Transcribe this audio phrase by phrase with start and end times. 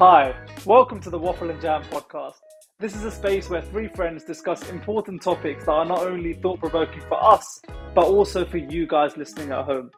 [0.00, 0.34] Hi,
[0.64, 2.36] welcome to the Waffle and Jam podcast.
[2.78, 6.58] This is a space where three friends discuss important topics that are not only thought
[6.58, 7.60] provoking for us,
[7.94, 9.90] but also for you guys listening at home.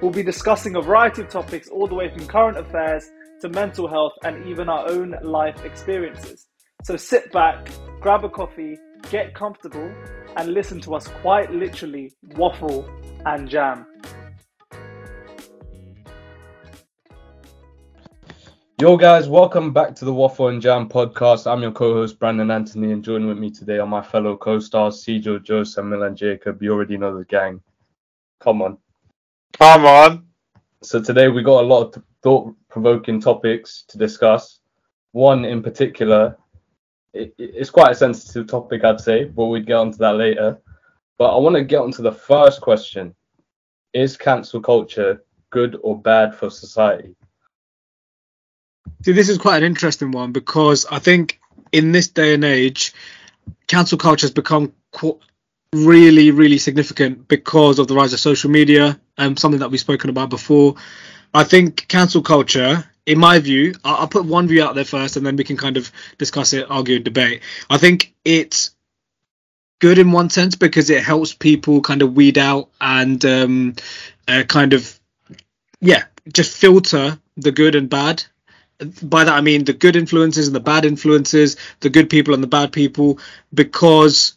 [0.00, 3.10] We'll be discussing a variety of topics, all the way from current affairs
[3.40, 6.46] to mental health and even our own life experiences.
[6.84, 7.68] So sit back,
[8.00, 8.78] grab a coffee,
[9.10, 9.92] get comfortable,
[10.36, 12.88] and listen to us quite literally waffle
[13.26, 13.86] and jam.
[18.82, 21.48] Yo, guys, welcome back to the Waffle and Jam podcast.
[21.48, 24.58] I'm your co host, Brandon Anthony, and joining with me today are my fellow co
[24.58, 26.60] stars, Cjo, Joe, Samuel, and Jacob.
[26.60, 27.60] You already know the gang.
[28.40, 28.78] Come on.
[29.56, 30.26] Come on.
[30.82, 34.58] So, today we got a lot of thought provoking topics to discuss.
[35.12, 36.36] One in particular,
[37.14, 40.60] it, it's quite a sensitive topic, I'd say, but we'd get onto that later.
[41.18, 43.14] But I want to get onto the first question
[43.92, 47.14] Is cancel culture good or bad for society?
[49.04, 51.40] See, this is quite an interesting one because I think
[51.72, 52.92] in this day and age,
[53.66, 55.18] cancel culture has become qu-
[55.72, 60.10] really, really significant because of the rise of social media and something that we've spoken
[60.10, 60.76] about before.
[61.34, 65.16] I think cancel culture, in my view, I'll, I'll put one view out there first
[65.16, 67.42] and then we can kind of discuss it, argue, and debate.
[67.70, 68.70] I think it's
[69.80, 73.74] good in one sense because it helps people kind of weed out and um,
[74.28, 75.00] uh, kind of,
[75.80, 78.22] yeah, just filter the good and bad
[78.84, 82.42] by that I mean the good influences and the bad influences, the good people and
[82.42, 83.18] the bad people,
[83.52, 84.34] because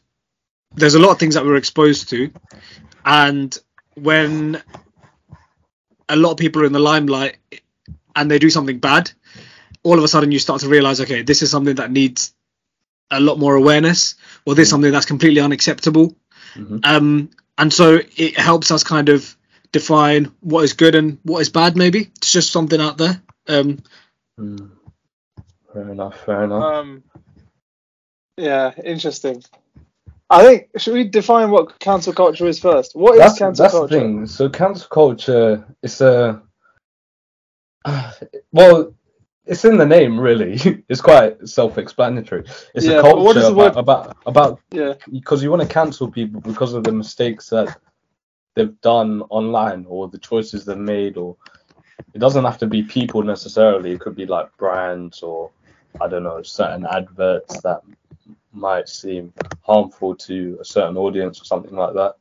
[0.76, 2.32] there's a lot of things that we're exposed to,
[3.06, 3.58] and
[3.96, 4.62] when
[6.10, 7.38] a lot of people are in the limelight
[8.16, 9.12] and they do something bad,
[9.84, 12.34] all of a sudden you start to realize, okay, this is something that needs
[13.12, 14.16] a lot more awareness,
[14.46, 16.16] or this is something that's completely unacceptable,
[16.56, 16.80] Mhm.
[16.86, 19.36] um, and so it helps us kind of
[19.72, 21.76] define what is good and what is bad.
[21.76, 23.22] Maybe it's just something out there.
[23.48, 23.80] Um,
[24.38, 24.68] Hmm.
[25.74, 26.64] Fair enough, fair enough.
[26.64, 27.04] Um,
[28.38, 29.44] yeah, interesting.
[30.30, 32.96] I think should we define what cancel culture is first?
[32.96, 33.96] What is that's, cancel that's culture?
[33.96, 34.26] the thing.
[34.28, 36.42] So cancel culture is a
[38.52, 38.94] well,
[39.46, 40.54] it's in the name really.
[40.90, 42.46] it's quite self-explanatory.
[42.74, 46.42] It's Yeah, a culture about, word- about about Yeah, because you want to cancel people
[46.42, 47.78] because of the mistakes that
[48.56, 51.38] they've done online or the choices they've made or
[52.14, 55.52] it doesn't have to be people necessarily it could be like brands or
[56.02, 57.82] i don't know certain adverts that
[58.52, 62.16] might seem harmful to a certain audience or something like that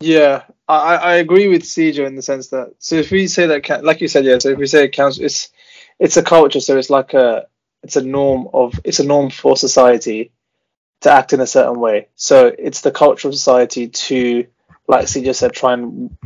[0.00, 0.44] yeah.
[0.68, 4.00] I, I agree with Cjo in the sense that so if we say that like
[4.00, 4.38] you said, yeah.
[4.38, 5.50] So if we say cancel, it's
[5.98, 6.60] it's a culture.
[6.60, 7.46] So it's like a
[7.82, 10.32] it's a norm of it's a norm for society
[11.00, 12.08] to act in a certain way.
[12.16, 14.46] So it's the culture of society to,
[14.86, 16.16] like Cjo said, try and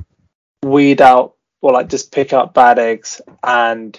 [0.62, 3.98] weed out or like just pick up bad eggs and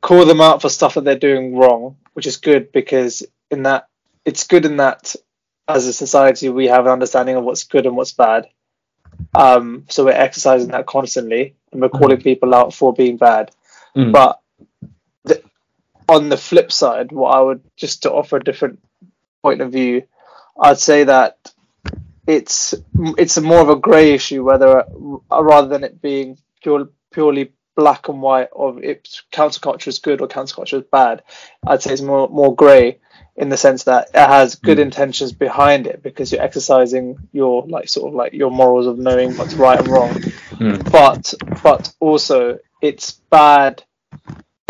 [0.00, 3.88] call them out for stuff that they're doing wrong, which is good because in that
[4.24, 5.14] it's good in that
[5.68, 8.46] as a society we have an understanding of what's good and what's bad.
[9.34, 13.50] Um, so we're exercising that constantly and we're calling people out for being bad.
[13.96, 14.12] Mm.
[14.12, 14.40] But
[15.24, 15.42] the,
[16.08, 18.80] on the flip side, what I would just to offer a different
[19.42, 20.04] point of view,
[20.58, 21.52] I'd say that
[22.26, 22.74] it's
[23.18, 24.84] it's more of a grey issue whether
[25.30, 28.98] rather than it being pure, purely black and white of if
[29.30, 31.22] cancel culture is good or cancel culture is bad.
[31.66, 32.98] I'd say it's more more grey
[33.36, 34.82] in the sense that it has good Mm.
[34.82, 39.36] intentions behind it because you're exercising your like sort of like your morals of knowing
[39.36, 40.10] what's right and wrong
[40.60, 40.90] Mm.
[40.92, 43.82] but but also it's bad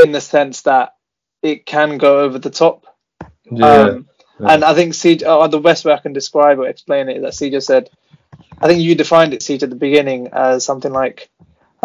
[0.03, 0.95] in the sense that
[1.43, 2.87] it can go over the top.
[3.51, 4.09] yeah Um,
[4.41, 4.53] yeah.
[4.55, 7.23] And I think CJ, oh, the best way I can describe or explain it is
[7.23, 7.91] that CJ said,
[8.63, 11.29] I think you defined it, CJ, at the beginning as something like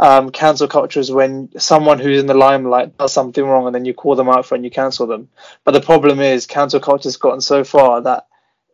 [0.02, 3.86] um, cancel culture is when someone who's in the limelight does something wrong and then
[3.86, 5.30] you call them out for it and you cancel them.
[5.66, 8.28] But the problem is cancel culture has gotten so far that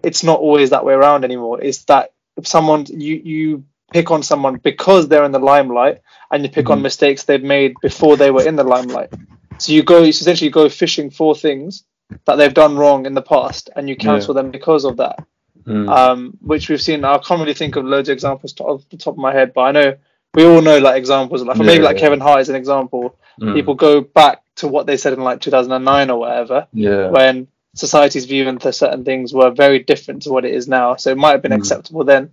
[0.03, 1.62] it's not always that way around anymore.
[1.62, 3.63] It's that if someone you you
[3.94, 6.84] pick on someone because they're in the limelight and you pick on Mhm.
[6.84, 9.09] mistakes they've made before they were in the limelight.
[9.57, 11.83] So you go you essentially go fishing for things
[12.25, 15.24] that they've done wrong in the past and you cancel them because of that.
[15.66, 15.89] Mm.
[15.89, 17.04] Um, which we've seen.
[17.04, 19.51] I can't really think of loads of examples to- off the top of my head,
[19.56, 19.95] but I know
[20.35, 21.41] we all know like examples.
[21.43, 22.01] Like maybe Yeah, like yeah.
[22.01, 23.17] Kevin Hart is an example.
[23.41, 23.53] Mm.
[23.53, 28.25] People go back to what they said in like 2009 or whatever, yeah when society's
[28.25, 30.95] view into certain things were very different to what it is now.
[30.95, 31.57] So it might have been Mm.
[31.57, 32.31] acceptable then.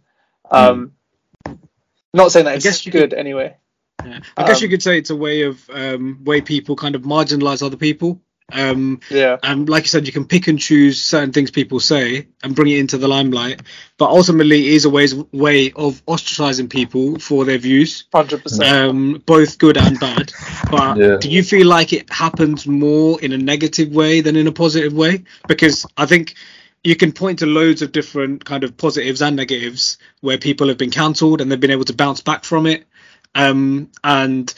[0.50, 0.92] Um,
[2.14, 3.56] Not saying that I it's guess you good anyway.
[4.04, 4.20] Yeah.
[4.36, 7.02] I guess Um, you could say it's a way of um, way people kind of
[7.02, 8.20] marginalize other people
[8.52, 9.38] Um, Yeah.
[9.42, 12.70] and like you said, you can pick and choose certain things people say and bring
[12.72, 13.62] it into the limelight.
[13.98, 18.68] But ultimately, it is a ways, way of ostracizing people for their views, Hundred percent.
[18.68, 20.32] um, both good and bad.
[20.70, 21.16] But Yeah.
[21.16, 24.92] do you feel like it happens more in a negative way than in a positive
[24.92, 25.24] way?
[25.48, 26.34] Because I think
[26.84, 30.78] you can point to loads of different kind of positives and negatives where people have
[30.78, 32.84] been cancelled and they've been able to bounce back from it.
[33.34, 34.52] Um, and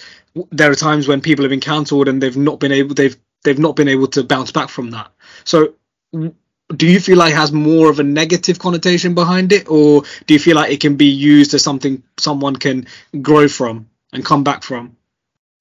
[0.51, 3.59] there are times when people have been cancelled and they've not been able they've they've
[3.59, 5.13] not been able to bounce back from that.
[5.45, 5.75] So
[6.13, 10.35] do you feel like it has more of a negative connotation behind it or do
[10.35, 12.87] you feel like it can be used as something someone can
[13.21, 14.97] grow from and come back from?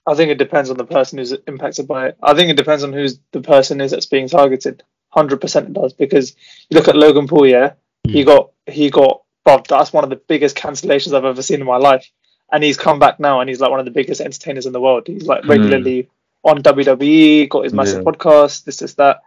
[0.06, 2.18] I think it depends on the person who's impacted by it.
[2.22, 4.84] I think it depends on who's the person is that's being targeted.
[5.10, 6.36] Hundred percent it does because
[6.70, 7.46] you look at Logan Paul.
[7.46, 8.28] Yeah, he hmm.
[8.28, 9.22] got he got.
[9.46, 12.10] Bob, that's one of the biggest cancellations I've ever seen in my life,
[12.52, 14.82] and he's come back now, and he's like one of the biggest entertainers in the
[14.82, 15.04] world.
[15.06, 15.52] He's like hmm.
[15.52, 16.10] regularly
[16.44, 18.12] on WWE, got his massive Yeah.
[18.12, 19.22] podcast, this, this, that.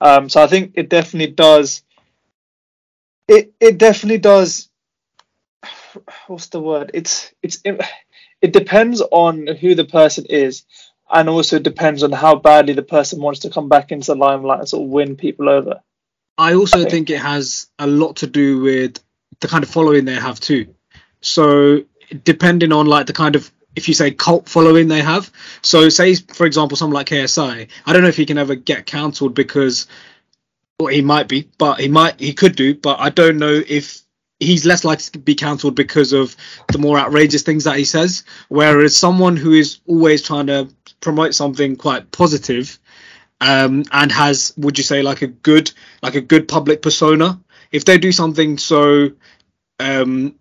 [0.00, 1.82] Um, so I think it definitely does.
[3.28, 4.68] It it definitely does.
[6.26, 6.90] What's the word?
[6.94, 10.64] It's it's it depends on who the person is,
[11.10, 14.60] and also depends on how badly the person wants to come back into the limelight
[14.60, 15.80] and sort of win people over.
[16.38, 16.90] I also Okay.
[16.90, 18.98] think it has a lot to do with
[19.40, 20.74] the kind of following they have too.
[21.20, 21.84] So
[22.24, 25.30] depending on like the kind of if you say cult following they have.
[25.62, 28.86] So say for example someone like KSI, I don't know if he can ever get
[28.86, 29.86] cancelled because
[30.78, 34.00] well, he might be, but he might he could do, but I don't know if
[34.38, 36.34] he's less likely to be cancelled because of
[36.72, 38.24] the more outrageous things that he says.
[38.48, 40.68] Whereas someone who is always trying to
[41.00, 42.78] promote something quite positive
[43.40, 45.70] um, and has would you say like a good
[46.02, 47.40] like a good public persona
[47.72, 49.10] if they do something so
[49.78, 50.34] um,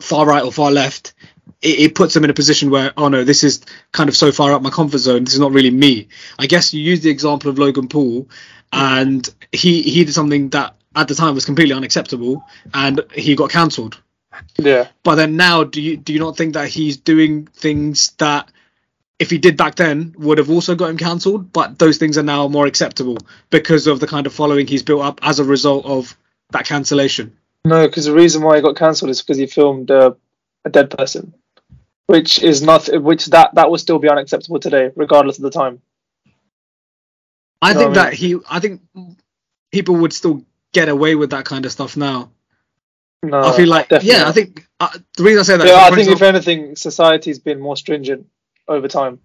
[0.00, 1.14] far right or far left
[1.64, 4.30] it, it puts them in a position where oh no this is kind of so
[4.30, 6.08] far out my comfort zone this is not really me.
[6.38, 8.28] I guess you use the example of logan paul
[8.72, 13.50] and he he did something that at the time was completely unacceptable and he got
[13.50, 14.00] cancelled.
[14.58, 18.50] Yeah, but then now do you do you not think that he's doing things that
[19.20, 21.52] if he did back then would have also got him cancelled?
[21.52, 23.18] But those things are now more acceptable
[23.50, 26.16] because of the kind of following he's built up as a result of
[26.50, 27.36] that cancellation.
[27.64, 30.14] No, because the reason why he got cancelled is because he filmed uh,
[30.64, 31.32] a dead person,
[32.06, 35.80] which is not which that that would still be unacceptable today, regardless of the time.
[37.62, 38.82] i No, think I mean- that he i think
[39.72, 42.30] people would still get away with that kind of stuff now
[43.22, 45.84] No, i feel like definitely yeah i think uh, the reason i say that yeah,
[45.90, 48.26] I think if anything, society's been more stringent
[48.68, 49.20] over time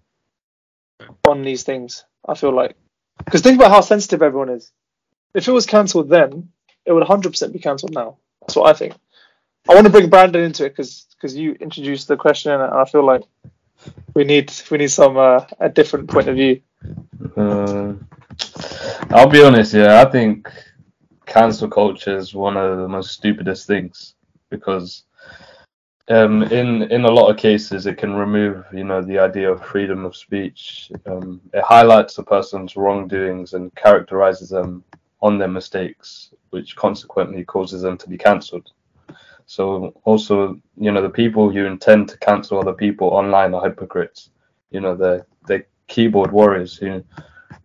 [1.26, 2.04] on these things.
[2.26, 2.76] I feel like
[3.24, 4.70] because think about how sensitive everyone is.
[5.34, 6.50] If it was cancelled then,
[6.86, 8.18] it would 100% be cancelled now.
[8.40, 8.94] That's what I think.
[9.68, 12.84] I want to bring Brandon into it because because you introduced the question and I
[12.84, 13.22] feel like
[14.14, 16.60] we need we need some uh, a different point of view.
[17.36, 17.94] Uh,
[19.10, 20.48] I'll be honest, yeah, I think
[21.26, 24.14] cancel culture is one of the most stupidest things
[24.48, 25.04] because
[26.08, 29.64] um, in in a lot of cases it can remove, you know, the idea of
[29.64, 30.90] freedom of speech.
[31.06, 34.82] Um, it highlights a person's wrongdoings and characterizes them
[35.22, 38.72] on their mistakes, which consequently causes them to be cancelled.
[39.50, 44.30] So also, you know, the people who intend to cancel other people online are hypocrites.
[44.70, 47.02] You know, they're they're keyboard warriors who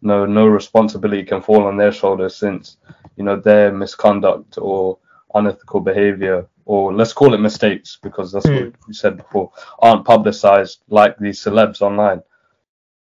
[0.02, 2.78] no no responsibility can fall on their shoulders since
[3.18, 4.98] you know their misconduct or
[5.36, 8.70] unethical behavior or let's call it mistakes because that's what hmm.
[8.88, 12.22] we said before aren't publicized like these celebs online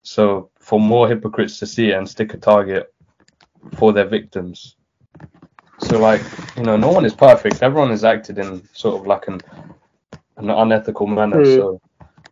[0.02, 2.92] so for more hypocrites to see it and stick a target
[3.76, 4.76] for their victims
[5.84, 6.22] so like
[6.56, 7.62] you know no one is perfect.
[7.62, 9.40] Everyone has acted in sort of like an
[10.38, 11.56] an unethical manner True.
[11.56, 11.82] so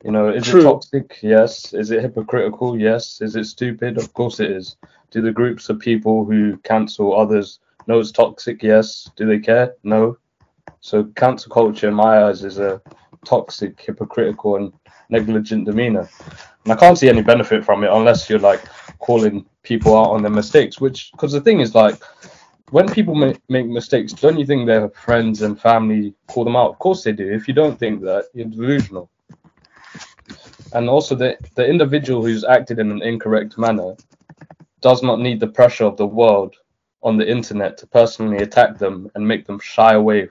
[0.03, 0.61] you know is True.
[0.61, 1.19] it toxic?
[1.21, 1.73] Yes.
[1.73, 2.79] Is it hypocritical?
[2.79, 3.21] Yes.
[3.21, 3.97] Is it stupid?
[3.97, 4.77] Of course it is.
[5.11, 8.61] Do the groups of people who cancel others know it's toxic?
[8.63, 9.09] Yes.
[9.15, 9.75] Do they care?
[9.83, 10.17] No.
[10.81, 12.81] So cancel culture in my eyes is a
[13.25, 14.73] toxic hypocritical and
[15.09, 16.07] negligent demeanor.
[16.63, 18.63] And i can't see any benefit from it unless you're like
[18.99, 21.95] calling people out on their mistakes which because the thing is like
[22.71, 26.69] when people make, make mistakes don't you think their friends and family call them out?
[26.71, 29.09] Of course they do if you don't think that you're delusional.
[30.73, 33.95] And also the the individual who's acted in an incorrect manner
[34.81, 36.55] does not need the pressure of the world
[37.01, 40.29] on the internet to personally attack them and make them shy away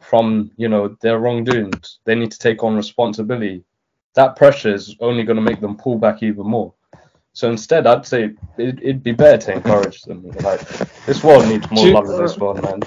[0.00, 1.98] from you know their wrongdoings.
[2.04, 3.64] They need to take on responsibility.
[4.14, 6.74] That pressure is only going to make them pull back even more
[7.32, 10.60] so instead i'd say it, it'd be better to encourage them like
[11.06, 12.80] this world needs more you- love in this world man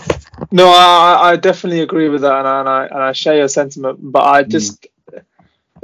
[0.51, 3.37] No, I, I- I definitely agree with that, and I, and I and I share
[3.37, 3.99] your sentiment.
[4.01, 4.49] But I mm.
[4.49, 4.85] just,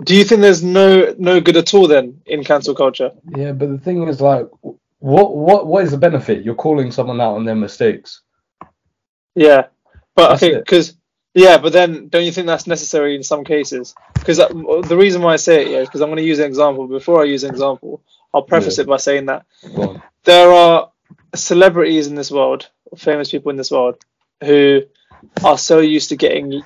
[0.04, 3.12] do you think there's no no good at all then in cancel culture?
[3.36, 4.48] Yeah, but the thing is, like,
[5.00, 6.44] what what what is the benefit?
[6.44, 8.22] You're calling someone out on their mistakes.
[9.36, 9.68] Yeah,
[10.16, 10.66] but That's okay, it.
[10.66, 10.94] because
[11.34, 13.96] yeah, but then don't you think that's necessary in some cases?
[14.14, 16.40] Because uh, the reason why I say it yeah, is because I'm going to use
[16.40, 16.88] an example.
[16.88, 18.84] Before I use an example, I'll preface Yeah.
[18.84, 19.46] it by saying that
[20.24, 20.90] there are
[21.36, 23.96] celebrities in this world, famous people in this world,
[24.44, 24.82] who
[25.44, 26.64] are so used to getting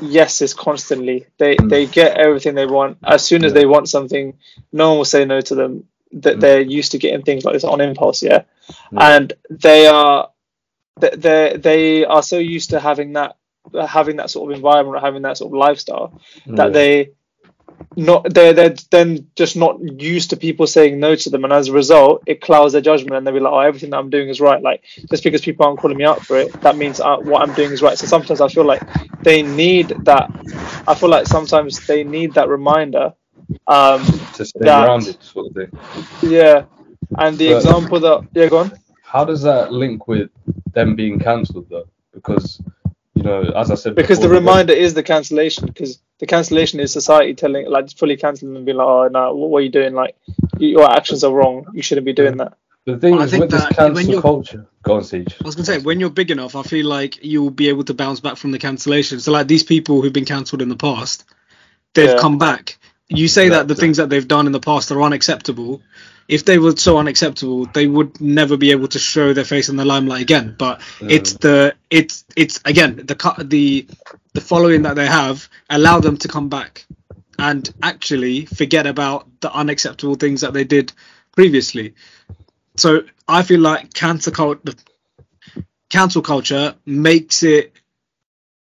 [0.00, 1.26] yeses constantly.
[1.38, 1.70] They Mm.
[1.70, 2.98] they get everything they want.
[3.04, 3.60] As soon as Yeah.
[3.60, 4.34] they want something,
[4.72, 5.88] no one will say no to them.
[6.12, 6.40] That Mm.
[6.40, 8.42] they're used to getting things like this on impulse, yeah.
[8.92, 9.16] Yeah.
[9.16, 10.30] And they are
[11.00, 13.36] they they they are so used to having that
[13.88, 17.10] having that sort of environment, having that sort of lifestyle that they
[17.96, 21.44] not they're they're then just not used to people saying no to them.
[21.44, 23.98] And as a result it clouds their judgment and they'll be like oh everything that
[23.98, 24.60] i'm doing is right.
[24.62, 27.54] Like just because people aren't calling me out for it that means uh, what i'm
[27.54, 27.96] doing is right.
[27.98, 28.82] So sometimes i feel like
[29.22, 30.30] they need that
[30.88, 33.14] i feel like sometimes they need that reminder
[33.66, 34.04] um
[34.34, 35.70] to stay that- grounded, sort of thing.
[36.30, 36.64] yeah.
[37.18, 38.72] And the But- example that yeah go on.
[39.02, 40.30] How does that link with
[40.72, 41.86] them being cancelled though?
[42.12, 42.60] Because
[43.24, 46.92] know, as I said, because the before, reminder is the cancellation because the cancellation is
[46.92, 49.94] society telling like fully cancelling and being like oh no what, what are you doing
[49.94, 50.16] like
[50.58, 53.50] your actions are wrong you shouldn't be doing that the thing I is think with
[53.50, 54.66] this that when cancel culture.
[54.82, 55.34] Go on, Siege.
[55.40, 57.94] I was gonna say when you're big enough, I feel like you'll be able to
[57.94, 59.20] bounce back from the cancellation.
[59.20, 61.24] So like these people who've been cancelled in the past,
[61.94, 62.18] they've Yeah.
[62.18, 62.76] come back.
[63.08, 65.80] You say that the things that they've done in the past are unacceptable.
[66.28, 69.76] If they were so unacceptable, they would never be able to show their face in
[69.76, 70.54] the limelight again.
[70.58, 73.86] But it's the it's it's again the the
[74.32, 76.86] the following that they have allow them to come back
[77.38, 80.92] and actually forget about the unacceptable things that they did
[81.32, 81.94] previously.
[82.76, 84.74] So I feel like cancel culture,
[85.90, 87.72] cancel culture makes it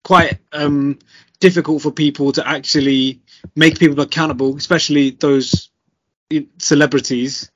[0.03, 0.99] quite um,
[1.39, 3.21] difficult for people to actually
[3.55, 5.69] make people accountable, especially those
[6.57, 7.51] celebrities,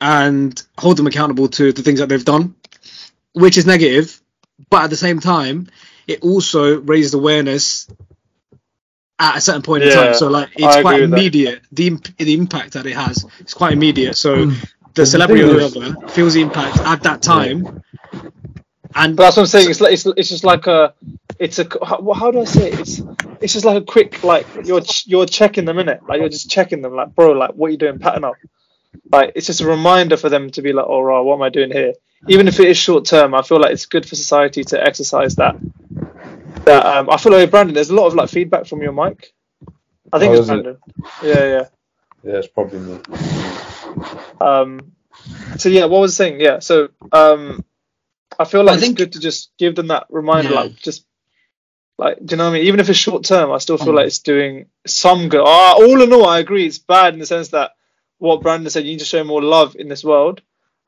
[0.00, 2.54] and hold them accountable to the things that they've done,
[3.32, 4.20] which is negative.
[4.70, 5.68] But at the same time,
[6.06, 7.88] it also raised awareness
[9.18, 10.14] at a certain point in time.
[10.14, 11.62] So like it's agree quite immediate.
[11.72, 14.16] The the impact that it has is quite immediate.
[14.16, 14.60] So Mm.
[14.94, 17.82] the the celebrity or thing is- whoever feels the impact at that time.
[18.94, 19.70] And But that's what I'm saying.
[19.70, 20.94] It's like it's, it's just like a
[21.38, 22.80] it's a how, how do I say it?
[22.80, 23.00] It's
[23.40, 26.00] it's just like a quick like you're you're checking them in it.
[26.08, 26.94] Like you're just checking them.
[26.94, 27.98] Like bro, like what are you doing?
[27.98, 28.34] Pattern up.
[29.12, 31.48] Like it's just a reminder for them to be like, oh right, what am I
[31.48, 31.92] doing here?
[32.28, 35.36] Even if it is short term, I feel like it's good for society to exercise
[35.36, 35.56] that.
[36.64, 39.32] That um, I feel like Brandon, there's a lot of like feedback from your mic.
[40.12, 40.52] I think Oh, it's is it?
[40.52, 40.78] Brandon.
[41.22, 41.64] Yeah, yeah.
[42.24, 42.98] Yeah, it's probably me.
[44.40, 44.92] Um,
[45.56, 46.40] so yeah, what was I saying?
[46.40, 47.64] Yeah, so um,
[48.38, 50.60] I feel like I it's think- good to just give them that reminder, Yeah.
[50.60, 51.04] like just
[51.98, 52.66] like do you know what I mean?
[52.66, 53.96] Even if it's short term, I still feel Mm.
[53.96, 55.42] like it's doing some good.
[55.44, 56.66] Ah, all in all, I agree.
[56.66, 57.72] It's bad in the sense that
[58.18, 60.40] what Brandon said, you need to show more love in this world,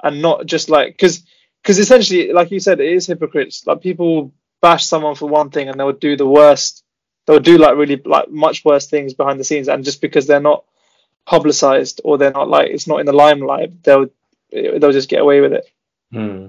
[0.03, 1.23] and not just like because
[1.63, 3.67] because essentially, like you said, it is hypocrites.
[3.67, 6.85] Like people bash someone for one thing, and they'll do the worst.
[7.27, 10.41] They'll do like really like much worse things behind the scenes, and just because they're
[10.41, 10.65] not
[11.27, 14.09] publicized or they're not like it's not in the limelight, they'll
[14.53, 15.65] they'll just get away with it.
[16.13, 16.47] Hmm.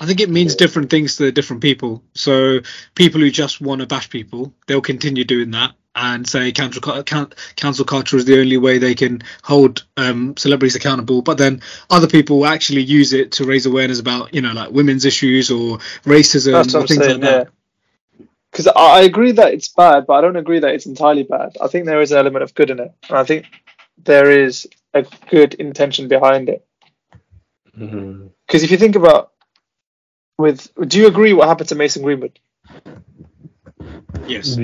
[0.00, 2.02] I think it means different things to different people.
[2.14, 2.60] So
[2.94, 7.28] people who just want to bash people, they'll continue doing that and say cancel, cu-
[7.56, 11.20] cancel culture is the only way they can hold um, celebrities accountable.
[11.20, 15.04] But then other people actually use it to raise awareness about, you know, like women's
[15.04, 17.20] issues or racism That's or what I'm things saying.
[17.20, 17.38] like Yeah.
[17.44, 17.48] that.
[18.50, 21.56] Because I, I agree that it's bad, but I don't agree that it's entirely bad.
[21.60, 23.46] I think there is an element of good in it, and I think
[24.02, 26.66] there is a good intention behind it.
[27.76, 28.28] Hmm.
[28.46, 29.32] Because if you think about,
[30.40, 32.38] with, do you agree what happened to Mason Greenwood?
[34.26, 34.58] Yes.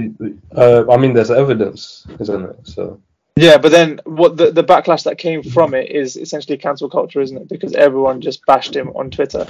[0.54, 2.56] Uh, I mean, there's evidence, isn't it?
[2.64, 3.00] So
[3.36, 7.20] Yeah, but then what the, the backlash that came from it is essentially cancel culture,
[7.20, 7.48] isn't it?
[7.48, 9.46] Because everyone just bashed him on Twitter.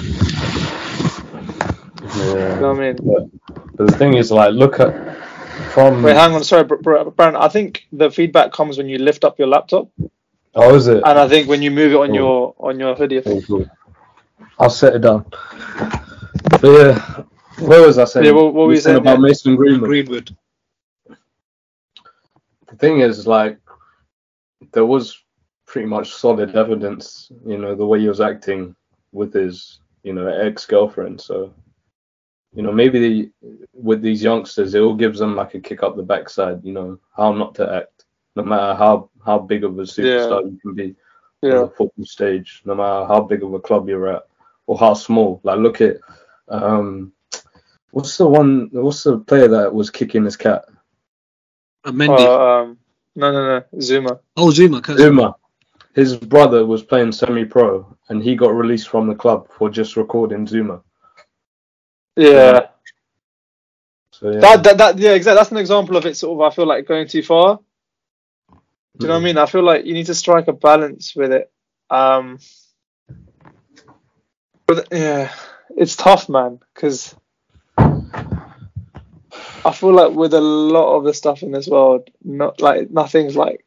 [2.16, 2.22] You
[2.60, 3.30] know what I mean?
[3.76, 5.16] But the thing is, like, look at
[5.72, 6.02] from.
[6.02, 6.44] Wait, hang on.
[6.44, 7.42] Sorry, Br- Br- Brandon.
[7.42, 9.88] I think the feedback comes when you lift up your laptop,
[10.54, 11.02] Oh, is it?
[11.04, 12.14] and I think when you move it on Oh.
[12.14, 13.18] your on your hoodie.
[13.18, 13.66] Okay, cool.
[14.58, 15.26] I'll set it down.
[16.60, 17.22] But yeah,
[17.66, 18.26] where was I saying?
[18.26, 19.20] Yeah, what- what were you saying, about?
[19.20, 19.88] Mason Greenwood?
[19.88, 20.36] Greenwood.
[22.68, 23.58] The thing is, like,
[24.72, 25.22] there was
[25.66, 28.74] pretty much solid evidence, you know, the way he was acting
[29.12, 31.20] with his, you know, ex-girlfriend.
[31.20, 31.52] So,
[32.54, 33.30] you know, maybe the,
[33.72, 36.98] with these youngsters, it all gives them like a kick up the backside, you know,
[37.16, 40.94] how not to act, no matter how how big of a superstar you can be
[41.42, 44.26] on the football stage, no matter how big of a club you're at
[44.66, 45.40] or how small.
[45.42, 45.96] Like, look at,
[46.48, 47.12] um,
[47.90, 48.68] what's the one?
[48.72, 50.64] What's the player that was kicking his cat?
[51.84, 52.18] Uh, Mendy.
[52.18, 52.78] Uh, um,
[53.14, 53.64] no, no, no.
[53.80, 54.20] Zouma.
[54.36, 54.82] oh, Zouma.
[54.82, 55.34] 'cause- Zouma.
[55.94, 60.46] his brother was playing semi-pro, and he got released from the club for just recording
[60.46, 60.82] Zouma.
[62.16, 62.68] Yeah.
[64.10, 65.38] So yeah, That, that that yeah, exactly.
[65.38, 66.16] That's an example of it.
[66.16, 67.60] Sort of, I feel like going too far.
[68.98, 69.36] Do you know what I mean?
[69.36, 71.52] I feel like you need to strike a balance with it.
[71.90, 72.38] Um,
[74.66, 75.30] but yeah,
[75.76, 77.14] it's tough, man, because
[77.78, 83.36] I feel like with a lot of the stuff in this world, not like nothing's
[83.36, 83.64] like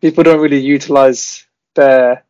[0.00, 2.24] people don't really utilize their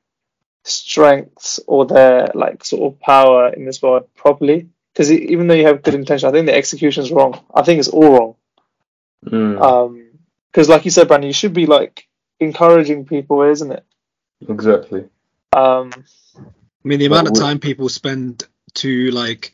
[0.65, 4.69] strengths or their like sort of power in this world properly.
[4.93, 7.41] Because even though you have good intention, I think the execution's wrong.
[7.55, 8.35] I think it's all wrong.
[9.27, 10.11] Mm, Um,
[10.51, 12.07] because like you said, Brandon, you should be like
[12.39, 13.85] encouraging people, isn't it?
[14.49, 15.05] exactly.
[15.53, 15.91] Um,
[16.37, 19.53] I mean, the amount of time people spend to like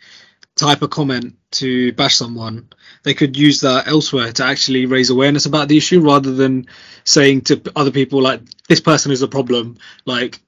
[0.56, 2.68] type a comment to bash someone,
[3.04, 6.66] they could use that elsewhere to actually raise awareness about the issue rather than
[7.04, 10.40] saying to other people like this person is a problem, like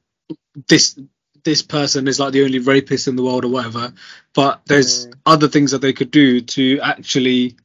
[0.69, 0.99] this
[1.45, 3.93] this person is like the only rapist in the world or whatever.
[4.35, 5.19] But there's Mm.
[5.26, 7.57] other things that they could do to actually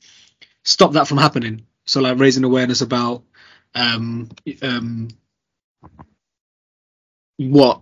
[0.63, 1.65] stop that from happening.
[1.85, 3.23] So like raising awareness about
[3.75, 4.29] um
[4.63, 5.09] um
[7.37, 7.81] what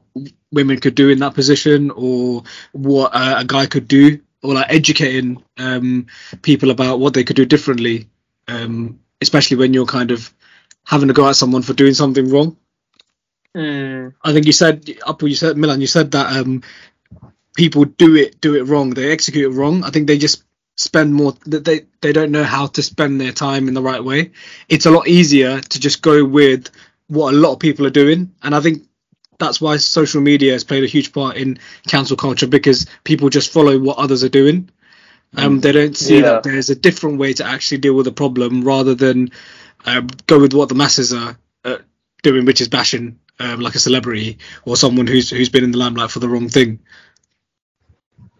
[0.51, 4.67] women could do in that position or what uh, a guy could do or like
[4.69, 6.07] educating um,
[6.41, 8.07] people about what they could do differently
[8.47, 10.33] um, especially when you're kind of
[10.83, 12.57] having to go at someone for doing something wrong.
[13.55, 16.61] Mm, i think you said up you said milan you said that um,
[17.55, 18.91] people do it do it wrong.
[18.91, 19.83] They execute it wrong.
[19.83, 20.43] I think they just
[20.77, 24.31] spend more they they don't know how to spend their time in the right way.
[24.69, 26.69] It's a lot easier to just go with
[27.07, 28.33] what a lot of people are doing.
[28.43, 28.83] And i think
[29.37, 33.51] that's why social media has played a huge part in cancel culture because people just
[33.51, 34.69] follow what others are doing.
[35.37, 36.21] Um, they don't see Yeah.
[36.21, 39.31] that there's a different way to actually deal with a problem rather than
[39.85, 41.77] um, go with what the masses are uh,
[42.23, 45.77] doing, which is bashing um, like a celebrity or someone who's who's been in the
[45.77, 46.79] limelight for the wrong thing.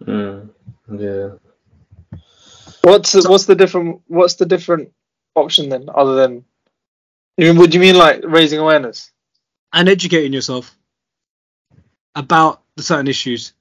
[0.01, 0.49] Mm,
[0.97, 1.29] yeah.
[2.83, 4.91] what's the, what's the different what's the different
[5.35, 6.45] option then, other than?
[7.37, 9.11] You mean, would you mean like raising awareness?
[9.73, 10.75] And educating yourself
[12.15, 13.53] about the certain issues.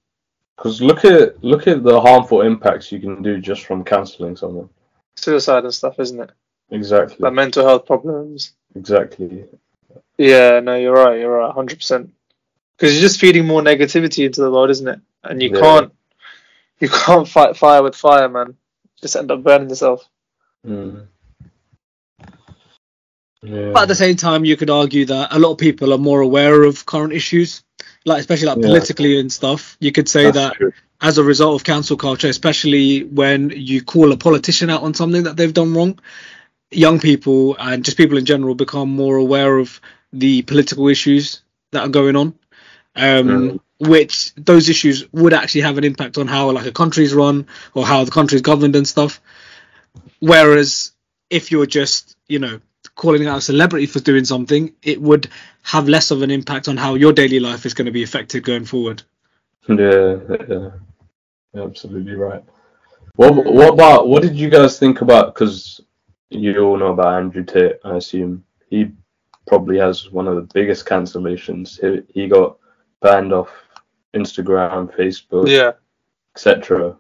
[0.57, 4.69] Because look at look at the harmful impacts you can do just from cancelling someone.
[5.17, 6.31] Suicide and stuff, isn't it?
[6.71, 7.17] Exactly.
[7.19, 8.53] Like mental health problems.
[8.75, 9.45] Exactly.
[10.17, 11.19] Yeah, no, you're right.
[11.19, 12.13] You're right, hundred percent.
[12.77, 15.01] Because you're just feeding more negativity into the world, isn't it?
[15.23, 15.61] And you Yeah.
[15.61, 15.93] can't,
[16.81, 18.57] you can't fight fire with fire, man.
[19.01, 20.09] Just end up burning yourself.
[20.67, 21.07] Mm.
[23.43, 23.71] Yeah.
[23.73, 26.21] But at the same time, you could argue that a lot of people are more
[26.21, 27.63] aware of current issues,
[28.05, 28.67] like especially like Yeah.
[28.69, 29.77] politically and stuff.
[29.81, 30.73] You could say That's that true.
[31.01, 35.25] as a result of cancel culture, especially when you call a politician out on something
[35.25, 35.99] that they've done wrong,
[36.71, 39.81] young people and just people in general become more aware of
[40.13, 42.35] the political issues that are going on.
[42.97, 43.61] Um, Mm.
[43.81, 47.85] Which those issues would actually have an impact on how like a country's run or
[47.85, 49.21] how the country's governed and stuff.
[50.21, 50.93] Whereas
[51.29, 52.61] if you're just, you know,
[52.95, 55.29] calling out a celebrity for doing something, it would
[55.65, 58.45] have less of an impact on how your daily life is going to be affected
[58.45, 59.03] going forward.
[59.69, 60.17] Yeah,
[60.49, 60.71] yeah,
[61.55, 62.45] You're absolutely right.
[63.17, 65.35] What what about what did you guys think about?
[65.35, 65.81] Because
[66.31, 68.91] you all know about Andrew Tate, I assume he
[69.47, 71.81] probably has one of the biggest cancellations.
[71.81, 72.59] He he got
[73.01, 73.51] banned off
[74.15, 75.73] Instagram, Facebook, Yeah.
[76.37, 76.97] etc.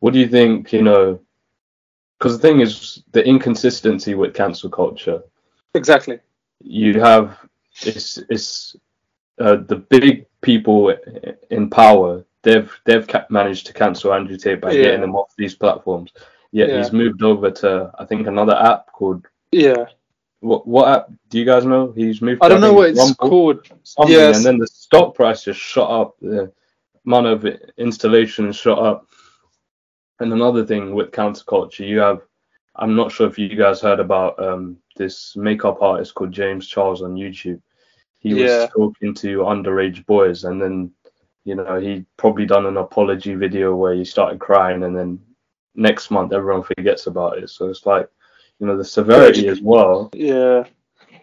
[0.00, 0.72] What do you think?
[0.72, 1.20] You know,
[2.18, 5.22] because the thing is the inconsistency with cancel culture.
[5.74, 6.20] Exactly.
[6.60, 7.36] you have
[7.82, 8.76] it's it's
[9.38, 10.94] uh, the big people
[11.50, 12.24] in power.
[12.42, 14.82] They've they've ca- managed to cancel Andrew Tate by Yeah.
[14.82, 16.12] getting him off these platforms.
[16.52, 16.78] Yet Yeah.
[16.78, 19.86] he's moved over to I think another app called Yeah.
[20.40, 21.08] what what app?
[21.30, 21.92] Do you guys know?
[21.96, 22.42] He's moved.
[22.44, 23.66] I don't know what it's called.
[23.82, 24.36] Something, Yes.
[24.36, 26.16] and then the stock price just shot up.
[26.20, 26.52] The
[27.06, 27.44] amount of
[27.78, 29.06] installations shot up.
[30.20, 32.20] And another thing with cancel culture, you have.
[32.76, 37.02] I'm not sure if you guys heard about um, this makeup artist called James Charles
[37.02, 37.60] on YouTube.
[38.18, 38.62] He Yeah.
[38.62, 40.90] was talking to underage boys, and then,
[41.44, 45.20] you know, he probably done an apology video where he started crying, and then
[45.74, 47.50] next month everyone forgets about it.
[47.50, 48.08] So it's like,
[48.58, 50.10] you know, the severity as well.
[50.14, 50.64] Yeah.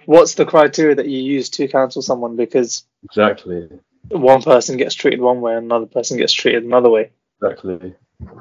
[0.05, 2.35] What's the criteria that you use to cancel someone?
[2.35, 3.69] Because Exactly.
[4.09, 7.11] one person gets treated one way and another person gets treated another way.
[7.41, 7.95] Exactly.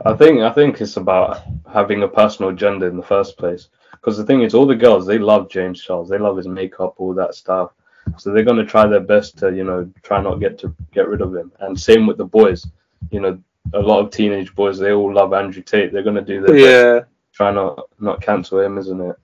[0.05, 3.69] I think I think it's about having a personal agenda in the first place.
[3.93, 6.09] Because the thing is, all the girls they love James Charles.
[6.09, 7.73] They love his makeup, all that stuff.
[8.19, 11.21] So they're gonna try their best to, you know, try not get to get rid
[11.21, 11.53] of him.
[11.61, 12.67] And same with the boys.
[13.11, 13.39] You know,
[13.75, 15.93] a lot of teenage boys they all love Andrew Tate.
[15.93, 17.01] They're gonna do their best Yeah.
[17.01, 19.17] to try not not cancel him, isn't it?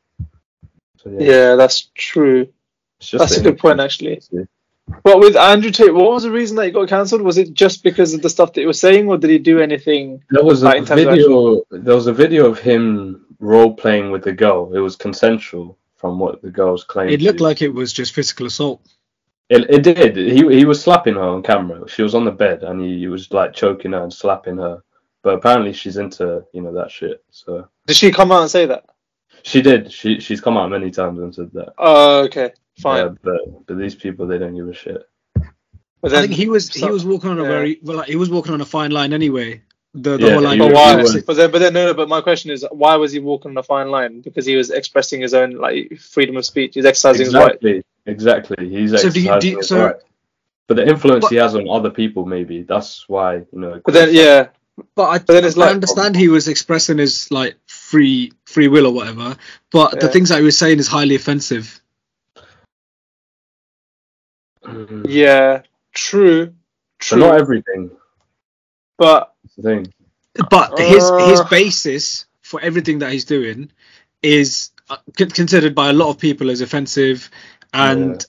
[1.03, 2.49] So Yeah, that's true.
[2.99, 4.21] it's just That's a good point, actually.
[4.89, 5.01] Inconsistency.
[5.03, 5.95] What with Andrew Tate?
[5.95, 7.23] What was the reason that he got cancelled?
[7.23, 9.61] Was it just because of the stuff that he was saying, or did he do
[9.61, 10.23] anything?
[10.31, 11.63] There was a Like, in terms of video.
[11.71, 14.75] There was a video of him role playing with the girl.
[14.75, 17.13] It was consensual, from what the girls claimed.
[17.13, 17.45] It looked to.
[17.45, 18.87] like it was just physical assault.
[19.49, 20.17] It, it did.
[20.17, 21.89] He he was slapping her on camera.
[21.89, 24.83] She was on the bed and he, he was like choking her and slapping her.
[25.23, 27.25] But apparently she's into you know that shit.
[27.31, 28.87] So Did she come out and say that?
[29.45, 29.93] she did.
[29.93, 31.75] She she's come out many times and said that.
[31.79, 33.05] Oh, okay, fine.
[33.05, 35.09] Yeah, but but these people they don't give a shit.
[36.03, 37.49] But I think he was he was walking on a yeah.
[37.49, 39.63] very well, like, he was walking on a fine line anyway.
[39.95, 41.03] The the Yeah, whole like he But why?
[41.27, 41.95] But then, but then, no, no.
[41.95, 44.21] But my question is, why was he walking on a fine line?
[44.21, 46.75] Because he was expressing his own like freedom of speech.
[46.75, 47.53] He's exercising his right.
[47.53, 47.83] Exactly.
[48.05, 48.69] Exactly.
[48.69, 49.97] He's So do you- do you- his so- right.
[50.69, 53.81] But the influence But- he has on other people, maybe that's why you know.
[53.85, 54.49] But then, yeah,
[54.95, 58.33] But I, But then it's like, I like- understand he was expressing his like free
[58.45, 59.37] free will or whatever.
[59.73, 61.81] But the things that he was saying is highly offensive.
[64.67, 65.07] Mm.
[65.09, 65.63] yeah,
[65.95, 66.55] true, But
[66.99, 67.19] true.
[67.21, 67.91] not everything.
[68.99, 69.95] but That's the thing.
[70.51, 71.49] But his his Uh.
[71.51, 73.71] basis for everything that he's doing
[74.23, 77.31] is uh, considered by a lot of people as offensive
[77.73, 78.25] and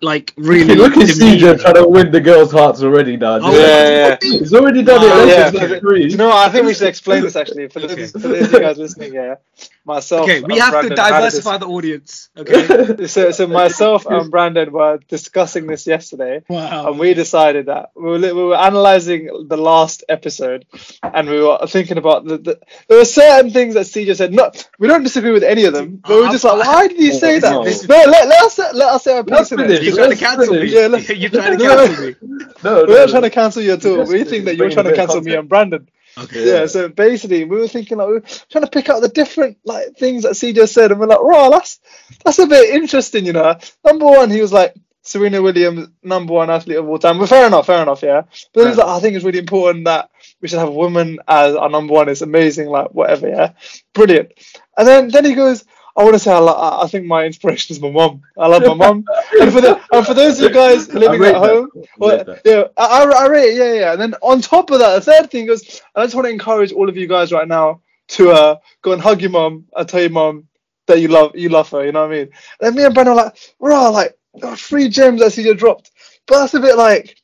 [0.00, 1.40] like really Look at demeaning.
[1.40, 3.38] CJ trying to win the girls' hearts already now.
[3.40, 4.16] Oh, yeah, yeah.
[4.20, 5.28] He's already done Oh, it.
[5.28, 5.34] yeah.
[5.36, 6.10] Let's just get free.
[6.10, 6.32] you know.
[6.32, 8.06] I think we should explain this actually for those, Okay.
[8.08, 9.14] for those you guys listening.
[9.14, 9.36] Yeah,
[9.84, 10.22] myself.
[10.24, 12.28] Okay, we and have to Brandon had this- diversify the audience.
[12.36, 13.06] Okay.
[13.08, 16.88] So, so myself and Brandon were discussing this yesterday, Wow.
[16.88, 20.66] and we decided that we were, we were analyzing the last episode,
[21.02, 24.32] and we were thinking about the, the there were certain things that CJ said.
[24.32, 26.88] No, we don't disagree with any of them, but we we're just like, ah, why
[26.88, 27.50] did you say that?
[27.50, 27.62] No.
[27.62, 29.78] No, let, let us let us say our Let's piece in finish.
[29.78, 29.82] it.
[29.84, 30.58] You're trying to cancel me.
[30.60, 30.72] finish.
[30.72, 31.86] Yeah, let's- You're trying to No, no.
[31.86, 32.14] cancel me.
[32.62, 33.06] No, We're no, not no.
[33.08, 33.96] trying to cancel you at all.
[33.96, 35.38] Just We think that you're bring trying a to bit of cancel me context.
[35.40, 35.88] and Brandon.
[36.18, 36.46] Okay.
[36.46, 39.58] Yeah, so basically we were thinking like we were trying to pick out the different
[39.64, 41.80] like things that CJ said and we're like, raw, that's
[42.24, 43.56] that's a bit interesting, you know.
[43.84, 47.18] Number one, he was like Serena Williams, number one athlete of all time.
[47.18, 48.22] But fair enough, fair enough, yeah.
[48.52, 51.18] But then he's like, I think it's really important that we should have a woman
[51.26, 52.08] as our number one.
[52.08, 53.52] It's amazing, like whatever, yeah.
[53.94, 54.32] Brilliant.
[54.76, 55.64] And then then he goes,
[55.96, 58.22] I want to say I, I I think my inspiration is my mum.
[58.38, 59.04] I love my mum.
[59.40, 63.04] and for the and for those of you guys living at home, well, yeah, I,
[63.04, 63.92] I, I it, yeah, yeah.
[63.92, 66.72] And then on top of that, the third thing is I just want to encourage
[66.72, 70.00] all of you guys right now to uh, go and hug your mum and tell
[70.00, 70.48] your mum
[70.86, 71.84] that you love you love her.
[71.84, 72.28] You know what I mean?
[72.28, 75.42] And then me and Brandon were like, we're all like oh, three gems I see
[75.42, 75.90] you dropped,
[76.26, 77.16] but that's a bit like,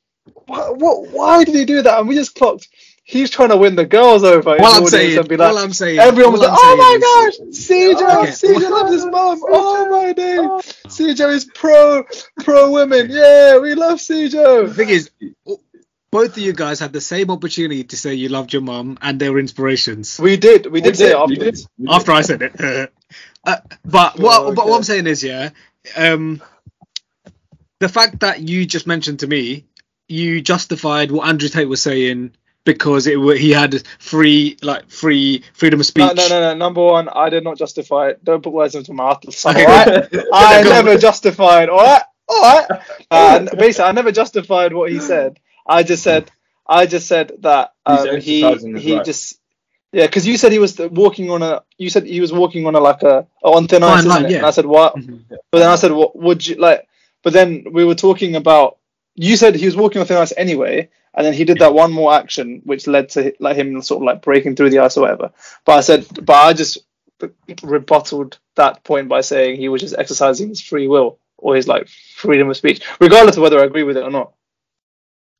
[0.46, 1.11] what, what?
[1.11, 1.98] Why did he do that?
[1.98, 2.68] And we just clocked.
[3.10, 4.54] He's trying to win the girls over.
[4.54, 6.58] in All the I'm saying, and be like, all I'm saying, Everyone was like, I'm
[6.60, 8.32] "Oh my saying gosh, CJ, Okay.
[8.32, 9.40] CJ loves his mom.
[9.48, 10.38] Oh my days,
[10.88, 12.04] CJ is pro,
[12.44, 13.08] pro women.
[13.10, 15.10] Yeah, we love is- The thing is,
[16.10, 19.18] both of you guys had the same opportunity to say you loved your mum and
[19.18, 20.18] they were inspirations.
[20.20, 21.56] We did, we did say it We did.
[21.78, 21.94] We did.
[21.94, 22.60] after I said it.
[23.46, 25.48] uh, but what, Oh, but what I'm saying is, yeah,
[25.96, 26.42] um,
[27.80, 29.64] the fact that you just mentioned to me,
[30.08, 32.32] you justified what Andrew Tate was saying
[32.68, 36.04] because it wa- he had free like free freedom of speech.
[36.07, 36.54] No, no, no, no.
[36.54, 38.22] Number one, I did not justify it.
[38.22, 39.24] Don't put words into my mouth.
[39.46, 40.09] Okay, all right?
[40.33, 41.70] I never justified.
[41.70, 42.66] All right, all right.
[43.11, 45.40] Uh, basically, I never justified what he said.
[45.66, 46.31] I just said,
[46.66, 48.42] I just said that um, he
[48.85, 49.04] he right.
[49.04, 49.38] just
[49.92, 51.62] yeah, because you said he was walking on a.
[51.78, 54.24] You said he was walking on a like a on thin ice, Fine isn't line,
[54.26, 54.31] it?
[54.33, 54.37] yeah.
[54.38, 54.96] And I said what?
[54.96, 55.24] Mhm.
[55.50, 56.87] But then I said, what would you like?
[57.22, 58.76] But then we were talking about.
[59.20, 61.92] You said he was walking on the ice anyway, and then he did that one
[61.92, 65.00] more action, which led to like him sort of like breaking through the ice or
[65.00, 65.33] whatever.
[65.64, 66.78] But I said, but I just
[67.64, 71.88] rebutted that point by saying he was just exercising his free will or his like
[71.88, 74.35] freedom of speech, regardless of whether I agree with it or not.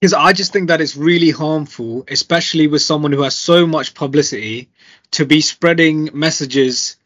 [0.01, 3.95] Because I just think that it's really harmful, especially with someone who has so much
[3.95, 4.71] publicity,
[5.13, 6.97] to be spreading messages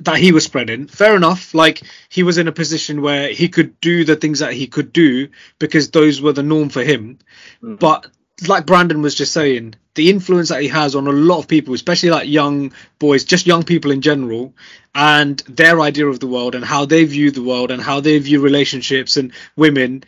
[0.00, 0.86] that he was spreading.
[0.86, 4.52] Fair enough, like he was in a position where he could do the things that
[4.52, 7.18] he could do because those were the norm for him.
[7.62, 7.78] Mm.
[7.78, 8.06] But
[8.46, 11.74] like Brandon was just saying, the influence that he has on a lot of people,
[11.74, 14.54] especially like young boys, just young people in general,
[14.94, 18.18] and their idea of the world and how they view the world and how they
[18.18, 20.04] view relationships and women,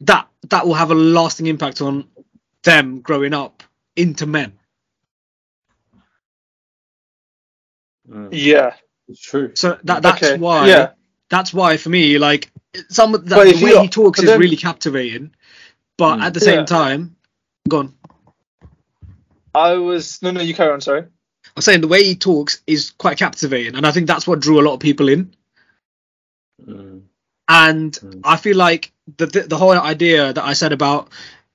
[0.00, 2.06] that that will have a lasting impact on
[2.62, 3.62] them growing up
[3.96, 4.52] into men.
[8.08, 8.28] Mm.
[8.32, 8.74] Yeah.
[9.08, 9.52] It's true.
[9.54, 10.90] So that that's Okay, why yeah.
[11.30, 12.50] that's why for me, like
[12.88, 15.34] some that, the way he talks is then- really captivating,
[15.98, 16.22] but Mm.
[16.22, 16.64] at the same Yeah.
[16.66, 17.16] time,
[17.68, 17.94] gone.
[19.54, 20.40] I was no, no.
[20.40, 20.80] You carry on.
[20.80, 21.04] Sorry.
[21.56, 24.60] I'm saying the way he talks is quite captivating, and I think that's what drew
[24.60, 25.34] a lot of people in.
[26.66, 27.02] Mm.
[27.48, 28.20] And Mm.
[28.24, 31.08] I feel like the, the the whole idea that I said about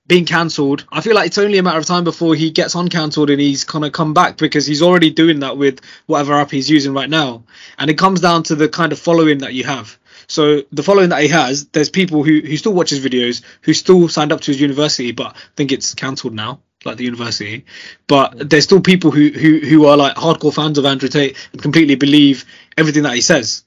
[0.10, 3.30] being cancelled, I feel like it's only a matter of time before he gets uncancelled
[3.30, 6.68] and he's kind of come back because he's already doing that with whatever app he's
[6.68, 7.44] using right now.
[7.78, 10.00] And it comes down to the kind of following that you have.
[10.26, 13.74] So the following that he has, there's people who who still watch his videos, who
[13.74, 17.66] still signed up to his university, but I think it's cancelled now, like the university.
[18.08, 21.62] But there's still people who who who are like hardcore fans of Andrew Tate and
[21.62, 22.46] completely believe
[22.78, 23.64] everything that he says.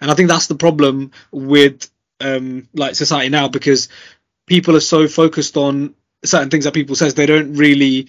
[0.00, 1.88] And I think that's the problem with
[2.20, 3.88] um like society now because
[4.46, 8.08] people are so focused on certain things that people says they don't really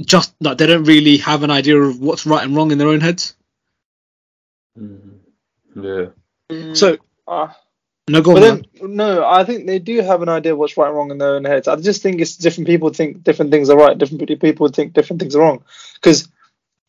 [0.00, 2.88] just like they don't really have an idea of what's right and wrong in their
[2.88, 3.34] own heads.
[4.78, 5.18] Mhm.
[5.76, 6.74] Yeah.
[6.74, 7.48] So Uh,
[8.08, 8.40] no, go on.
[8.40, 8.66] but man.
[8.80, 11.18] then, no, I think they do have an idea of what's right and wrong in
[11.18, 11.68] their own heads.
[11.68, 15.20] I just think it's different people think different things are right, different people think different
[15.20, 15.64] things are wrong.
[15.94, 16.28] Because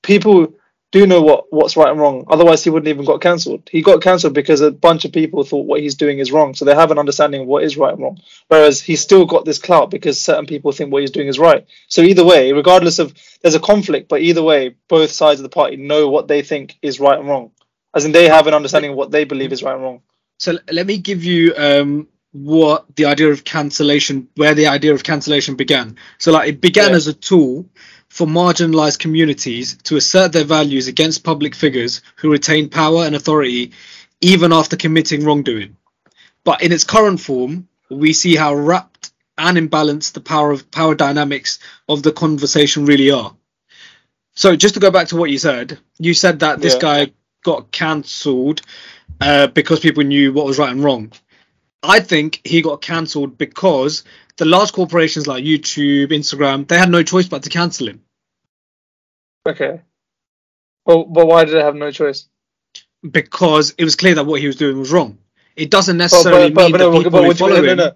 [0.02, 0.54] people
[0.94, 2.24] do know what, what's right and wrong.
[2.30, 3.68] Otherwise, he wouldn't even got cancelled.
[3.72, 6.54] He got cancelled because a bunch of people thought what he's doing is wrong.
[6.54, 8.20] So they have an understanding of what is right and wrong.
[8.48, 11.66] Whereas he's still got this clout because certain people think what he's doing is right.
[11.88, 15.50] So either way, regardless of there's a conflict, but either way, both sides of the
[15.50, 17.50] party know what they think is right and wrong.
[17.96, 20.02] As in, they have an understanding of what they believe is right and wrong.
[20.38, 25.04] So let me give you um, what the idea of cancellation, where the idea of
[25.04, 25.98] cancellation began.
[26.20, 26.98] So like it began Yeah.
[26.98, 27.66] as a tool
[28.14, 33.72] for marginalized communities to assert their values against public figures who retain power and authority
[34.22, 35.76] even after committing wrongdoing.
[36.44, 40.94] But in its current form, we see how wrapped and imbalanced the power of power
[40.94, 41.58] dynamics
[41.90, 43.36] of the conversation really are.
[44.36, 46.80] So just to go back to what you said, you said that this Yeah.
[46.80, 48.62] guy got cancelled
[49.22, 51.12] uh, because people knew what was right and wrong.
[51.82, 54.04] I think he got cancelled because
[54.38, 58.03] the large corporations like YouTube, Instagram, they had no choice but to cancel him
[59.48, 59.82] Okay.
[60.86, 62.28] Well, but why did they have no choice?
[63.12, 65.18] because it was clear that what he was doing was wrong.
[65.56, 67.78] It doesn't necessarily but, but, mean but, that no, people who follow mean?
[67.78, 67.92] No,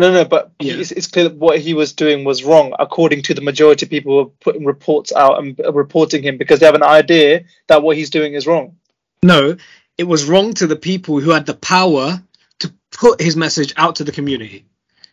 [0.00, 0.74] no, no, no, but Yeah.
[0.74, 3.90] it's, it's clear that what he was doing was wrong, according to the majority of
[3.90, 7.44] people who are putting reports out and uh, reporting him because they have an idea
[7.68, 8.76] that what he's doing is wrong.
[9.22, 9.56] No,
[9.96, 12.22] it was wrong to the people who had the power
[12.60, 14.66] to put his message out to the community.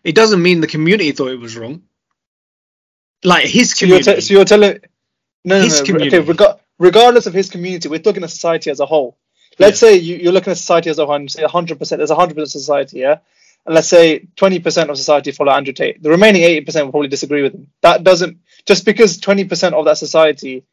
[0.03, 1.83] It doesn't mean the community thought it was wrong.
[3.23, 4.15] Like his So you're, community.
[4.15, 4.79] te- so you're telling
[5.45, 5.85] no, no, His no.
[5.85, 6.17] community.
[6.17, 9.17] Okay, rega- regardless of his community, we're talking a society as a whole.
[9.57, 12.47] Let's say you, you're looking at society as a whole and say 100%, there's 100%
[12.47, 13.19] society, yeah?
[13.65, 16.03] And let's say 20% of society follow Andrew Tate.
[16.03, 17.67] The remaining 80% will probably disagree with him.
[17.81, 20.65] That doesn't, just because 20% of that society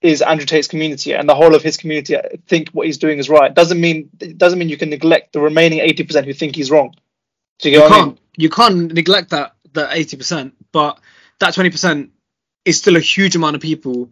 [0.00, 3.28] is Andrew Tate's community and the whole of his community think what he's doing is
[3.28, 6.94] right, doesn't mean, doesn't mean you can neglect the remaining 80% who think he's wrong.
[7.58, 8.04] Do you you get what I mean?
[8.04, 10.98] can't you can't neglect that that eighty percent, but
[11.40, 12.12] that twenty percent
[12.68, 14.10] is still a huge amount of people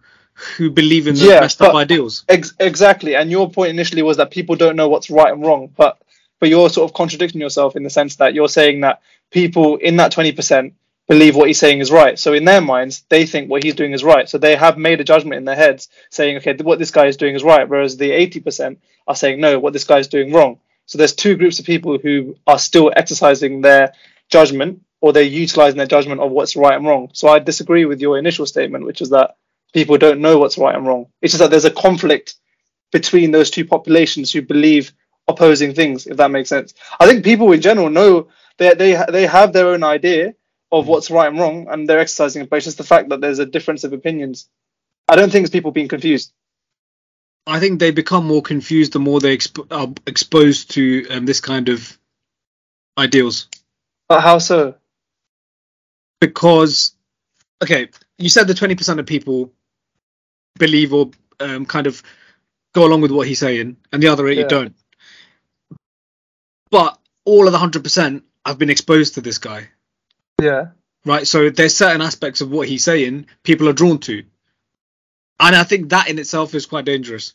[0.56, 2.24] who believe in the Yeah, messed up ideals.
[2.28, 3.16] Ex- exactly.
[3.16, 5.98] And your point initially was that people don't know what's right and wrong, but
[6.38, 9.96] but you're sort of contradicting yourself in the sense that you're saying that people in
[9.96, 10.72] that 20%
[11.08, 12.18] believe what he's saying is right.
[12.18, 14.28] So in their minds, they think what he's doing is right.
[14.28, 17.16] So they have made a judgment in their heads saying, okay, what this guy is
[17.16, 17.66] doing is right.
[17.66, 20.58] Whereas the 80% are saying, no, what this guy is doing wrong.
[20.84, 23.94] So there's two groups of people who are still exercising their
[24.28, 27.10] judgment or they're utilizing their judgment of what's right and wrong.
[27.12, 29.36] So I disagree with your initial statement, which is that
[29.72, 31.06] people don't know what's right and wrong.
[31.20, 32.34] It's just that there's a conflict
[32.92, 34.92] between those two populations who believe
[35.28, 36.74] opposing things, if that makes sense.
[36.98, 38.28] I think people in general know
[38.58, 40.34] they they they have their own idea
[40.72, 42.50] of what's right and wrong, and they're exercising it.
[42.50, 44.48] But it's just the fact that there's a difference of opinions.
[45.08, 46.32] I don't think it's people being confused.
[47.46, 51.40] I think they become more confused the more they exp- are exposed to um, this
[51.40, 51.96] kind of
[52.98, 53.48] ideals.
[54.08, 54.74] But how so?
[56.20, 56.94] Because,
[57.62, 59.52] okay, you said the twenty percent of people
[60.58, 62.02] believe or um, kind of
[62.74, 64.48] go along with what he's saying, and the other eighty Yeah.
[64.48, 64.76] don't.
[66.70, 69.68] But all of the hundred percent have been exposed to this guy.
[70.40, 70.68] Yeah.
[71.04, 71.26] right?
[71.26, 74.24] So there's certain aspects of what he's saying people are drawn to,
[75.40, 77.34] and I think that in itself is quite dangerous.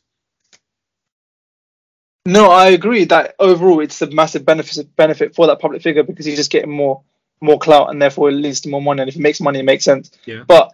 [2.26, 6.26] No, I agree that overall it's a massive benefit benefit for that public figure because
[6.26, 7.02] he's just getting more
[7.42, 9.02] more clout and therefore it leads to more money.
[9.02, 10.12] And if it makes money, it makes sense.
[10.26, 10.44] Yeah.
[10.48, 10.74] But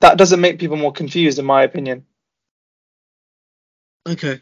[0.00, 2.06] that doesn't make people more confused, in my opinion.
[4.08, 4.40] Okay.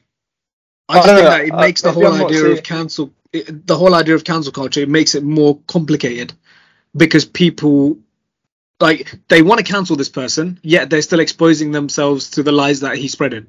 [0.88, 2.46] I I just don't think know, that it uh, makes the whole I'm not idea
[2.46, 6.32] of cancel, it, the whole idea of cancel culture, it makes it more complicated
[6.96, 7.98] because people,
[8.80, 12.80] like, they want to cancel this person, yet they're still exposing themselves to the lies
[12.80, 13.46] that he's spreading.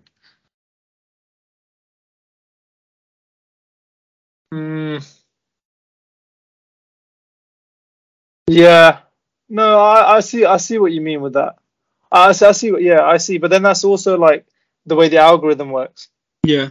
[4.54, 5.21] Mm.
[8.48, 9.00] Yeah.
[9.50, 11.58] No, I, I see I see what you mean with that.
[12.12, 13.38] I see, I see what yeah, I see.
[13.38, 14.46] But then that's also like
[14.86, 16.10] the way the algorithm works.
[16.46, 16.70] Yeah.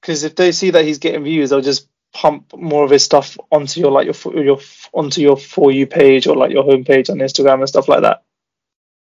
[0.00, 3.38] Because if they see that he's getting views, they'll just pump more of his stuff
[3.52, 4.58] onto your like your fo- your
[4.92, 8.22] onto your for you page or like your homepage on Instagram and stuff like that.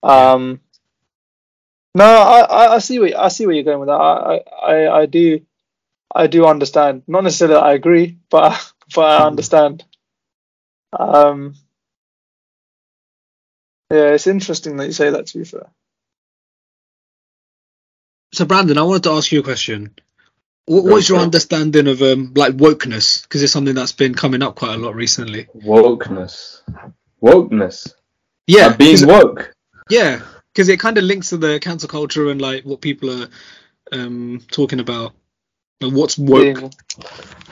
[0.02, 0.61] Um.
[1.94, 3.94] No, I, I, I see what I see where you're going with that.
[3.94, 5.40] I, I, I do
[6.14, 7.02] I do understand.
[7.06, 9.84] Not necessarily that I agree, but but I understand.
[10.92, 11.55] Um,
[13.90, 15.27] yeah, it's interesting that you say that.
[15.29, 15.66] To be fair,
[18.33, 19.94] So Brandon, I wanted to ask you a question.
[20.66, 23.22] What, Go what's your understanding of um like wokeness?
[23.22, 25.44] Because it's something that's been coming up quite a lot recently.
[25.57, 26.61] Wokeness.
[27.22, 27.94] Wokeness.
[28.46, 29.53] Yeah, Like being 'cause- woke.
[29.90, 30.20] yeah,
[30.53, 33.29] because it kind of links to the cancel culture and like what people are
[33.92, 35.12] um talking about.
[35.81, 36.59] Like, what's woke?
[36.61, 36.74] Being-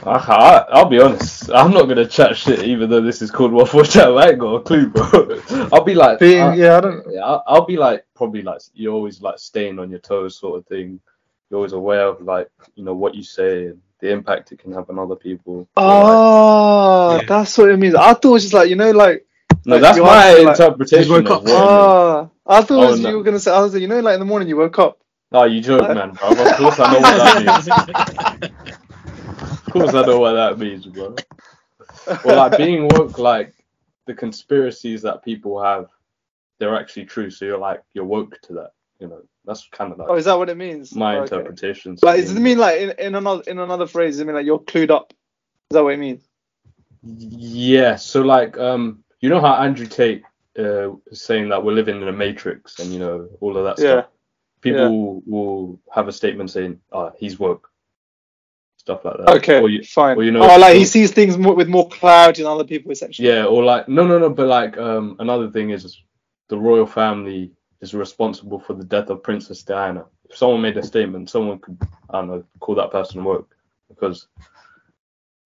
[0.04, 1.50] I, I, I'll be honest.
[1.52, 4.09] I'm not gonna chat shit, even though this is called Waffle Chat.
[4.16, 5.40] I ain't got a clue, bro.
[5.72, 7.04] I'll be like, being I- yeah, I don't.
[7.12, 10.59] Yeah, I'll, I'll be like probably like you're always like staying on your toes sort
[10.59, 11.00] of thing.
[11.50, 14.72] You're always aware of like you know what you say and the impact it can
[14.72, 15.54] have on other people.
[15.76, 17.26] Or, like- Oh, Yeah.
[17.26, 17.94] that's what it means.
[17.94, 19.24] I thought it was just like you know, like
[19.64, 21.11] no, like, that's my answer, like- interpretation.
[21.12, 21.42] woke of up.
[21.44, 23.09] what it ah, I thought Oh, was no.
[23.11, 23.50] you were gonna say.
[23.52, 24.98] I was like, you know, like in the morning you woke up.
[25.32, 26.28] Oh, you joke, man, bro.
[26.30, 27.66] Of course I know what that
[28.16, 28.25] means.
[29.78, 31.16] Course I know what that means, bro.
[32.24, 33.52] Well, like being woke, like
[34.06, 35.88] the conspiracies that people have,
[36.58, 37.30] they're actually true.
[37.30, 38.70] So you're like you're woke to that.
[39.00, 40.94] You know, that's kind of like Oh, is that what it means?
[40.94, 41.36] my Okay.
[41.36, 41.96] interpretation.
[42.02, 44.14] Like, does it mean like in, in another in another phrase?
[44.14, 45.12] Does it mean like you're clued up?
[45.70, 46.24] Is that what it means?
[47.02, 50.24] Yeah, so like um you know how Andrew Tate
[50.58, 54.02] uh saying that we're living in a matrix and you know all of that Yeah.
[54.02, 54.06] stuff.
[54.62, 57.70] People will have a statement saying, "Oh, he's woke."
[58.87, 59.29] Stuff like that.
[59.38, 60.16] Okay, Or you, fine.
[60.16, 62.92] or you know, oh, like he sees things more, with more clarity than other people,
[62.92, 63.27] essentially.
[63.27, 66.01] yeah, or like no no no, but like um another thing is
[66.51, 70.05] the royal family is responsible for the death of Princess Diana.
[70.31, 71.77] If someone made a statement, someone could
[72.11, 73.57] I don't know, call that person woke
[73.88, 74.29] because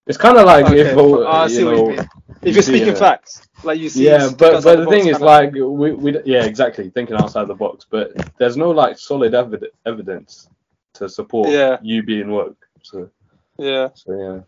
[0.07, 1.99] it's kind of like Okay, if uh, you know, you
[2.43, 4.05] if you're speaking uh, facts, like you see.
[4.05, 7.55] yeah but but the box thing is like we, we yeah exactly thinking outside the
[7.55, 10.51] box but there's no like solid evid- evidence
[10.93, 11.79] to support Yeah.
[11.81, 13.09] you being woke so
[13.61, 13.89] yeah.
[13.95, 14.41] so yeah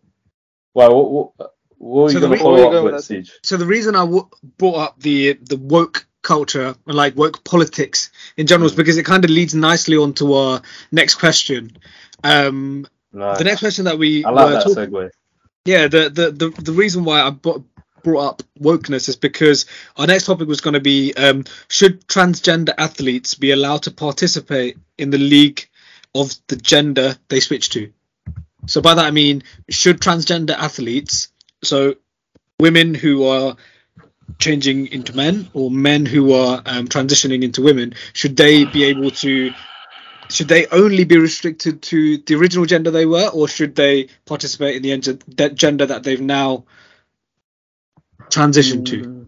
[0.75, 2.94] well what, what, what are So you the going to Where are follow up with
[2.94, 7.16] with siege So the reason I w- brought up the the woke culture and like
[7.16, 8.77] woke politics in general is Mm.
[8.77, 11.77] because it kind of leads nicely onto our next question.
[12.25, 15.11] Um, no the next question that we i like were that talk- segue
[15.64, 17.64] yeah the, the the the reason why I brought
[18.05, 22.75] brought up wokeness is because our next topic was going to be um, should transgender
[22.79, 25.68] athletes be allowed to participate in the league
[26.14, 27.92] of the gender they switch to
[28.66, 31.29] so by that i mean should transgender athletes
[31.62, 31.94] so
[32.61, 33.57] women who are
[34.38, 39.11] changing into men or men who are um, transitioning into women should they be able
[39.11, 39.53] to
[40.31, 44.77] should they only be restricted to the original gender they were or should they participate
[44.77, 46.64] in the gender that they've now
[48.31, 49.27] transitioned to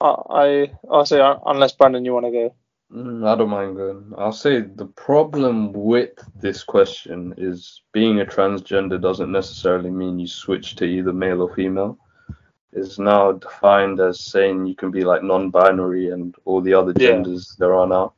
[0.00, 2.54] I I I'll say uh, unless Brandon, you want to go.
[2.92, 4.12] Mm, I don't mind going.
[4.16, 10.28] I'll say the problem with this question is being a transgender doesn't necessarily mean you
[10.28, 11.98] switch to either male or female.
[12.72, 17.08] It's now defined as saying you can be like non-binary and all the other Yeah.
[17.12, 18.12] genders there are now.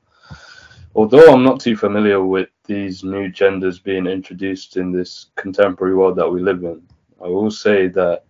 [0.94, 6.16] Although I'm not too familiar with these new genders being introduced in this contemporary world
[6.16, 6.82] that we live in,
[7.24, 8.24] I will say that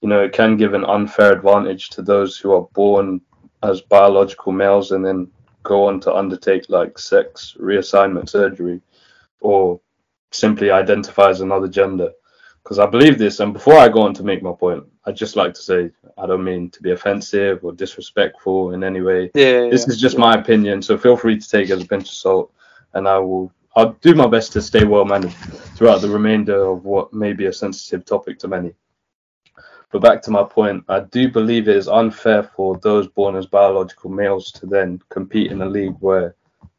[0.00, 3.20] you know it can give an unfair advantage to those who are born
[3.62, 5.30] as biological males and then
[5.66, 8.80] go on to undertake like sex reassignment surgery
[9.40, 9.80] or
[10.30, 12.10] simply identify as another gender.
[12.62, 15.36] Because I believe this, and before I go on to make my point, I'd just
[15.36, 19.30] like to say I don't mean to be offensive or disrespectful in any way.
[19.34, 19.68] Yeah.
[19.70, 22.14] This is just my opinion, so feel free to take it as a pinch of
[22.14, 22.52] salt,
[22.94, 23.52] and I will.
[23.76, 25.34] I'll do my best to stay well mannered
[25.76, 28.72] throughout the remainder of what may be a sensitive topic to many.
[29.96, 33.46] But back to my point, I do believe it is unfair for those born as
[33.46, 36.34] biological males to then compete in a league where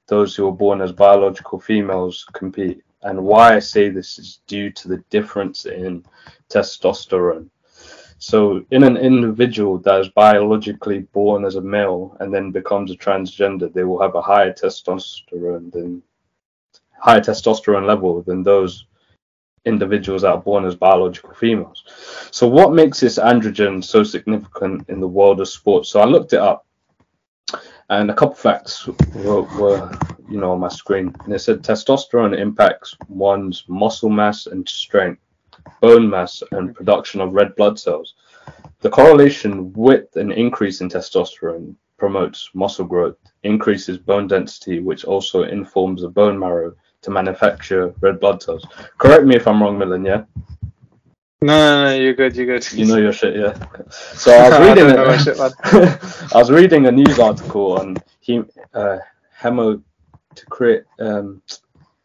[0.06, 2.84] those who are born as biological females compete.
[3.02, 6.06] And why I say this is due to the difference in
[6.50, 7.50] testosterone.
[8.20, 12.96] So, in an individual that is biologically born as a male and then becomes a
[12.96, 16.04] transgender, they will have a higher testosterone than
[17.00, 18.86] higher testosterone level than those
[19.68, 21.84] individuals that are born as biological females.
[22.32, 25.90] So, what makes this androgen so significant in the world of sports?
[25.90, 26.66] So, I looked it up,
[27.90, 29.92] and a couple facts were, were
[30.30, 31.16] you know, on my screen.
[31.24, 35.22] And it said testosterone impacts one's muscle mass and strength,
[35.82, 38.16] bone mass, and production of red blood cells.
[38.82, 45.44] The correlation with an increase in testosterone promotes muscle growth, increases bone density, which also
[45.44, 48.66] informs the bone marrow to manufacture red blood cells.
[48.98, 50.24] Correct me if I'm wrong, Milan, yeah?
[51.42, 52.36] No, no, no, you're good.
[52.36, 52.72] You're good.
[52.74, 53.54] You know your shit, yeah.
[53.92, 54.96] So I was reading.
[54.96, 55.40] don't shit.
[56.34, 58.98] I was reading a news article on hem, uh,
[59.40, 60.86] hematocrit.
[61.00, 61.44] Um,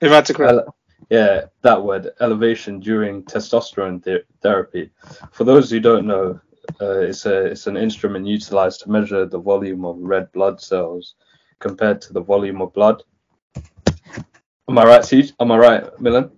[0.03, 0.49] Hematocrit.
[0.49, 0.75] ele-
[1.09, 4.91] yeah, that word, elevation during testosterone ther- therapy.
[5.31, 6.41] For those who don't know,
[6.81, 11.15] uh, it's a it's an instrument utilized to measure the volume of red blood cells
[11.59, 13.03] compared to the volume of blood.
[14.69, 15.33] Am I right, Siege?
[15.41, 16.31] Am I right, Milan?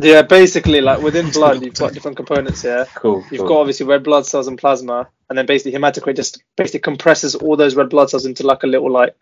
[0.00, 2.86] Yeah, basically, like within blood, you've got different components here.
[2.94, 3.24] Cool.
[3.30, 3.48] You've cool.
[3.48, 7.56] got obviously red blood cells and plasma, and then basically hematocrit just basically compresses all
[7.56, 9.16] those red blood cells into like a little like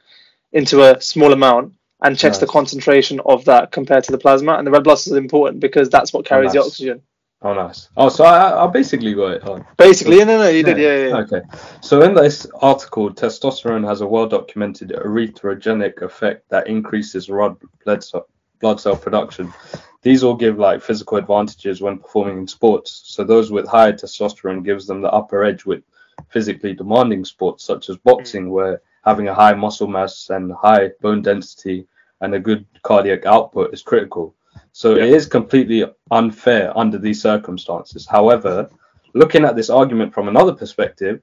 [0.52, 4.54] into a small amount and checks the concentration of that compared to the plasma.
[4.54, 6.68] And the red blood cells is important because that's what carries the nice.
[6.68, 7.02] oxygen.
[7.42, 7.88] Oh, nice.
[7.96, 9.42] Oh, so I, I basically got it.
[9.46, 9.64] Oh.
[9.78, 11.08] Basically, no, no, no, you did, yeah, yeah.
[11.08, 11.16] yeah.
[11.18, 11.40] Okay.
[11.80, 18.28] So in this article, testosterone has a well-documented erythrogenic effect that increases red blood cell,
[18.60, 19.54] blood cell production.
[20.02, 23.02] These all give like physical advantages when performing in sports.
[23.06, 25.82] So those with higher testosterone gives them the upper edge with
[26.28, 28.50] physically demanding sports such as boxing, mm.
[28.50, 31.86] where having a high muscle mass and high bone density
[32.20, 34.34] and a good cardiac output is critical.
[34.72, 38.06] So it is completely unfair under these circumstances.
[38.06, 38.70] However,
[39.14, 41.20] looking at this argument from another perspective,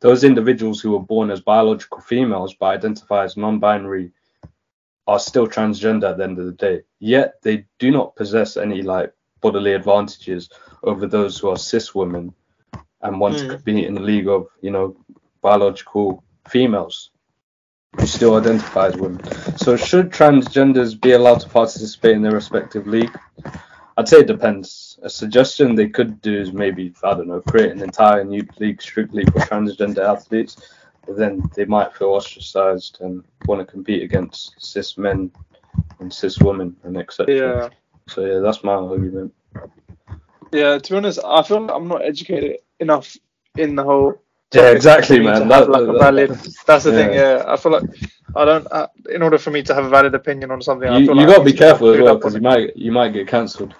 [0.00, 4.12] those individuals who were born as biological females but identify as non-binary
[5.06, 6.82] are still transgender at the end of the day.
[6.98, 10.50] Yet they do not possess any like bodily advantages
[10.82, 12.34] over those who are cis women
[13.02, 13.62] and want to Hmm.
[13.64, 14.96] be in the league of, you know,
[15.40, 17.11] biological females
[17.98, 19.20] who still identify as women.
[19.56, 23.16] So should transgenders be allowed to participate in their respective league?
[23.96, 24.98] I'd say it depends.
[25.02, 28.80] A suggestion they could do is maybe, I don't know, create an entire new league
[28.80, 30.56] strictly for transgender athletes.
[31.06, 35.32] But then they might feel ostracized and want to compete against cis men
[35.98, 37.34] and cis women and etc.
[37.34, 37.68] Yeah.
[38.08, 39.34] So yeah, that's my argument.
[40.52, 43.16] Yeah, to be honest, I feel like I'm not educated enough
[43.56, 44.22] in the whole.
[44.52, 45.48] Yeah, exactly, for me to man.
[45.48, 46.30] That- like that- valid.
[46.66, 47.12] That's the thing.
[47.12, 47.36] Yeah.
[47.38, 47.84] Yeah, I feel like
[48.36, 48.66] I don't.
[48.70, 51.16] Uh, in order for me to have a valid opinion on something, I You, feel
[51.16, 53.74] you like gotta be careful as well because you might you might get cancelled.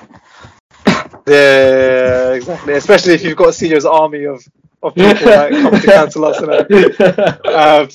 [1.27, 2.75] Yeah, exactly.
[2.75, 4.45] Especially if you've got CEO's army of
[4.83, 6.39] of people that come to cancel us.
[6.41, 6.51] And,
[7.47, 7.89] um,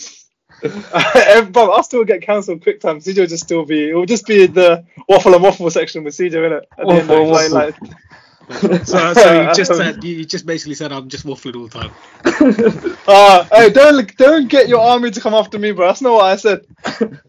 [1.51, 2.99] but I'll still get cancelled quick time.
[2.99, 3.89] CJ will just still be.
[3.89, 6.67] It will just be the waffle and waffle section with CJ in it.
[6.77, 7.75] At the end of and like, like,
[8.49, 11.79] So, so you just said you you just basically said I'm just waffling all the
[11.79, 12.93] time.
[13.09, 15.87] Uh, hey, don't don't get your army to come after me, bro.
[15.87, 16.65] That's not what I said.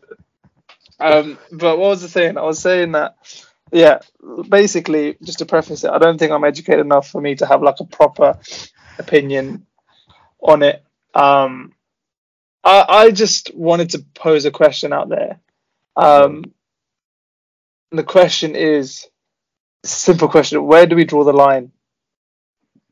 [1.00, 2.36] um, but what was I saying?
[2.36, 3.16] I was saying that,
[3.70, 4.00] yeah,
[4.48, 7.62] basically, just to preface it, I don't think I'm educated enough for me to have
[7.62, 8.38] like a proper
[8.98, 9.66] opinion
[10.40, 10.84] on it.
[11.14, 11.72] Um,
[12.64, 15.38] I I just wanted to pose a question out there.
[15.96, 16.44] Um,
[17.92, 19.06] the question is,
[19.84, 21.72] simple question: Where do we draw the line?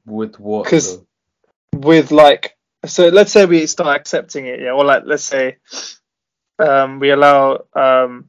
[0.07, 0.65] With what?
[0.65, 0.99] Because
[1.75, 2.57] with like
[2.87, 5.57] so let's say we start accepting it yeah or like let's say
[6.59, 8.27] um we allow um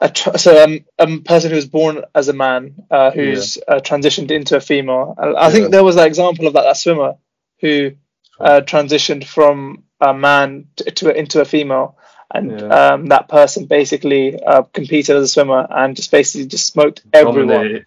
[0.00, 4.30] a tr- so um, a person who's born as a man uh, who's uh, transitioned
[4.30, 5.52] into a female I, I Yeah.
[5.52, 7.16] think there was that example of that, that swimmer
[7.60, 7.92] who
[8.40, 11.98] uh, transitioned from a man to, to into a female
[12.30, 12.66] and Yeah.
[12.92, 17.84] um, that person basically uh, competed as a swimmer and just basically just smoked everyone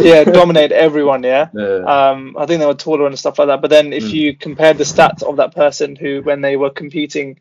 [0.00, 1.84] yeah dominated everyone yeah Yeah.
[2.10, 3.60] um, I think they were taller and stuff like that.
[3.62, 4.12] But then if Mm.
[4.12, 7.38] you compared the stats of that person who, when they were competing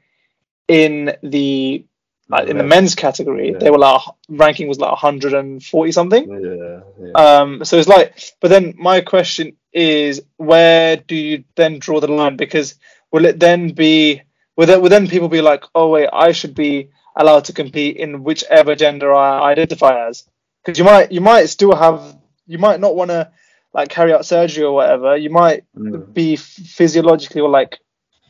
[0.68, 1.84] in the
[2.32, 3.58] uh, in the men's category, Yeah.
[3.58, 6.30] they were like ranking was like 140 something.
[6.30, 6.82] yeah.
[7.02, 7.12] yeah.
[7.14, 12.08] Um, so it's like, but then my question is, where do you then draw the
[12.08, 12.38] line?
[12.38, 12.76] Because
[13.12, 14.22] will it then be,
[14.68, 18.24] it, will then people be like, oh wait, I should be allowed to compete in
[18.24, 20.28] whichever gender I identify as?
[20.66, 23.32] Because you might, you might still have, you might not want to
[23.74, 25.16] like carry out surgery or whatever.
[25.16, 26.14] You might Mm.
[26.14, 27.80] be physiologically or like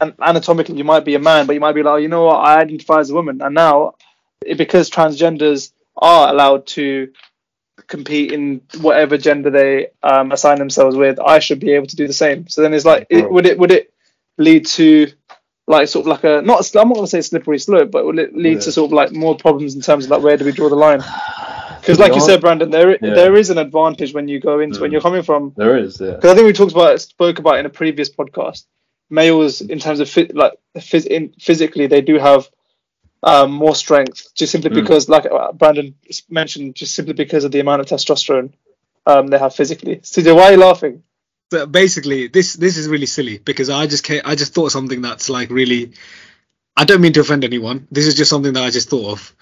[0.01, 2.59] anatomically, you might be a man, but you might be like, you know what, I
[2.61, 3.95] identify as a woman, and now
[4.55, 7.11] because transgenders are allowed to
[7.87, 12.07] compete in whatever gender they um, assign themselves with, I should be able to do
[12.07, 12.47] the same.
[12.47, 13.93] So then it's like, it, would it would it
[14.37, 15.11] lead to
[15.69, 18.35] like sort of like a not I'm not gonna say slippery slope, but will it
[18.35, 18.59] lead Yeah.
[18.65, 20.75] to sort of like more problems in terms of like where do we draw the
[20.75, 21.01] line?
[21.79, 23.13] Because like you said, Brandon, there Yeah.
[23.21, 24.93] there is an advantage when you go into when Mm.
[24.93, 26.11] you're coming from There is, yeah.
[26.15, 28.65] because I think we talked about spoke about in a previous podcast.
[29.09, 32.49] Males, in terms of phys- like phys- in, physically, they do have
[33.23, 34.75] um, more strength, just simply Mm.
[34.81, 35.95] because, like uh, Brandon
[36.29, 38.49] mentioned, just simply because of the amount of testosterone
[39.05, 39.95] um, they have physically.
[40.11, 41.03] CJ, why are you laughing?
[41.51, 45.01] So basically, this this is really silly because I just ca I just thought something
[45.01, 45.91] that's like really.
[46.77, 47.87] I don't mean to offend anyone.
[47.91, 49.35] This is just something that I just thought of.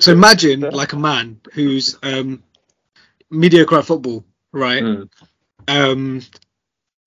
[0.00, 2.42] So imagine like a man who's um,
[3.30, 4.82] mediocre at football, right?
[4.82, 5.08] Mm.
[5.68, 6.22] Um,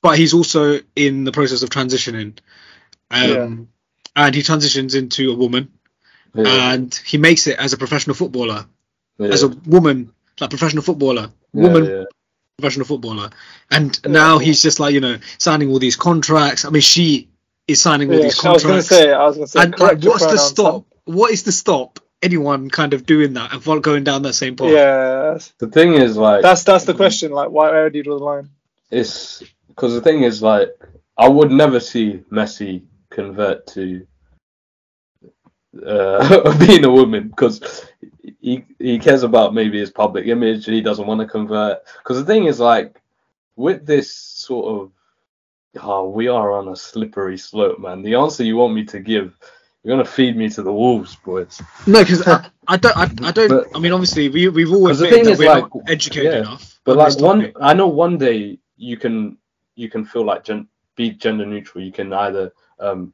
[0.01, 2.37] but he's also in the process of transitioning,
[3.11, 3.57] um, Yeah.
[4.15, 5.73] and he transitions into a woman,
[6.33, 6.73] Yeah.
[6.73, 8.65] and he makes it as a professional footballer.
[9.19, 9.27] Yeah.
[9.29, 12.05] as a woman, like professional footballer, woman.
[12.57, 13.29] Professional footballer,
[13.71, 16.65] and now he's just like you know signing all these contracts.
[16.65, 17.29] I mean, she
[17.67, 18.89] is signing all Yeah, these I was gonna contracts.
[18.89, 20.85] say, I was gonna say, and like, what's the pronouns, stop?
[21.05, 21.99] What is the stop?
[22.21, 24.69] Anyone kind of doing that and fol- going down that same path?
[24.69, 27.31] Yeah, The thing is, like, that's that's the question.
[27.31, 28.49] Like, why where do you draw the line?
[28.91, 30.69] it's because the thing is, like,
[31.17, 34.05] I would never see Messi convert to
[35.85, 37.85] uh, being a woman because
[38.39, 40.65] he he cares about maybe his public image.
[40.65, 41.79] He doesn't want to convert.
[41.97, 43.01] Because the thing is, like,
[43.55, 44.91] with this sort of,
[45.83, 48.01] oh, we are on a slippery slope, man.
[48.01, 49.37] The answer you want me to give,
[49.83, 51.61] you're gonna feed me to the wolves, boys.
[51.85, 52.97] No, because I, I don't.
[52.97, 53.49] I, I don't.
[53.49, 56.31] But- I mean, obviously, we we've always the been thing is, we're like, not educated
[56.33, 56.79] yeah, enough.
[56.83, 57.53] But on like one.
[57.61, 59.37] I know one day you can
[59.75, 61.83] you can feel like gen- be gender neutral.
[61.83, 63.13] You can either um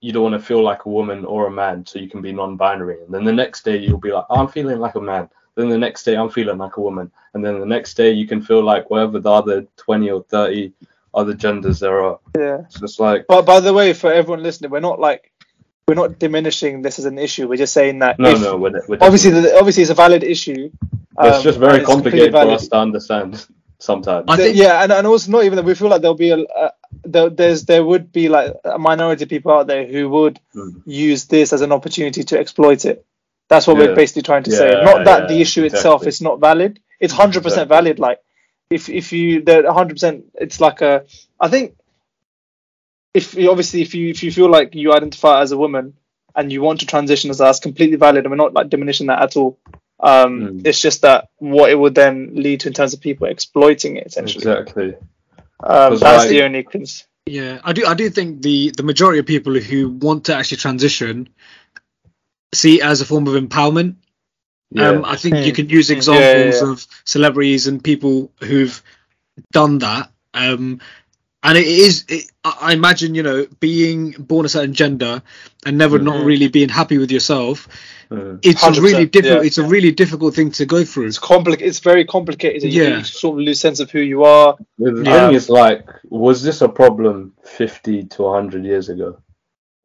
[0.00, 2.32] you don't want to feel like a woman or a man, so you can be
[2.32, 3.02] non-binary.
[3.02, 5.28] And then the next day you'll be like, oh, I'm feeling like a man.
[5.54, 7.10] Then the next day I'm feeling like a woman.
[7.32, 10.72] And then the next day you can feel like whatever the other 20 or 30
[11.14, 12.18] other genders there are.
[12.36, 12.68] Yeah.
[12.68, 15.32] So it's like But by the way, for everyone listening, we're not like
[15.88, 17.48] we're not diminishing this as an issue.
[17.48, 20.24] We're just saying that no, if, no, we're, we're obviously the, obviously it's a valid
[20.24, 20.70] issue.
[21.14, 23.46] but it's um, just very complicated for us to understand
[23.78, 24.26] sometimes.
[24.28, 26.38] I think yeah, and, and also not even that we feel like there'll be a
[26.38, 26.70] uh,
[27.04, 30.82] there, there's there would be like a minority of people out there who would Mm.
[30.86, 33.04] use this as an opportunity to exploit it.
[33.48, 33.86] That's what Yeah.
[33.88, 34.70] we're basically trying to say.
[34.82, 36.80] Not that yeah, the issue itself is not valid.
[37.00, 37.98] It's hundred percent valid.
[37.98, 38.20] Like
[38.70, 41.04] if if you they're hundred percent, it's like a.
[41.38, 41.76] I think
[43.14, 45.94] if you- obviously if you if you feel like you identify as a woman
[46.34, 49.22] and you want to transition as that's completely valid, and we're not like diminishing that
[49.22, 49.58] at all.
[50.00, 50.66] Um, Mm.
[50.66, 54.06] It's just that what it would then lead to in terms of people exploiting it
[54.06, 54.42] essentially.
[54.42, 54.94] Exactly.
[55.60, 57.86] Um, 'Cause, that's like- the only cons- Yeah, I do.
[57.86, 61.28] I do think the the majority of people who want to actually transition
[62.54, 63.96] see it as a form of empowerment.
[64.70, 64.90] Yeah.
[64.90, 66.70] Um, I think you can use Yeah, examples yeah, yeah.
[66.72, 68.80] of celebrities and people who've
[69.52, 70.10] done that.
[70.34, 70.80] Um,
[71.48, 75.22] and it is, it, I I imagine, you know, being born a certain gender
[75.64, 76.26] and never not Mhm.
[76.26, 77.68] really being happy with yourself.
[78.10, 78.38] Mm.
[78.42, 79.42] It's a really difficult.
[79.42, 79.46] yeah.
[79.46, 81.06] It's a really difficult thing to go through.
[81.06, 81.68] it's complicated.
[81.68, 82.62] It's very complicated.
[82.72, 82.98] You Yeah.
[82.98, 84.56] you sort of lose sense of who you are.
[84.78, 85.26] The Yeah.
[85.28, 89.18] thing is, like, was this a problem 50 to 100 years ago?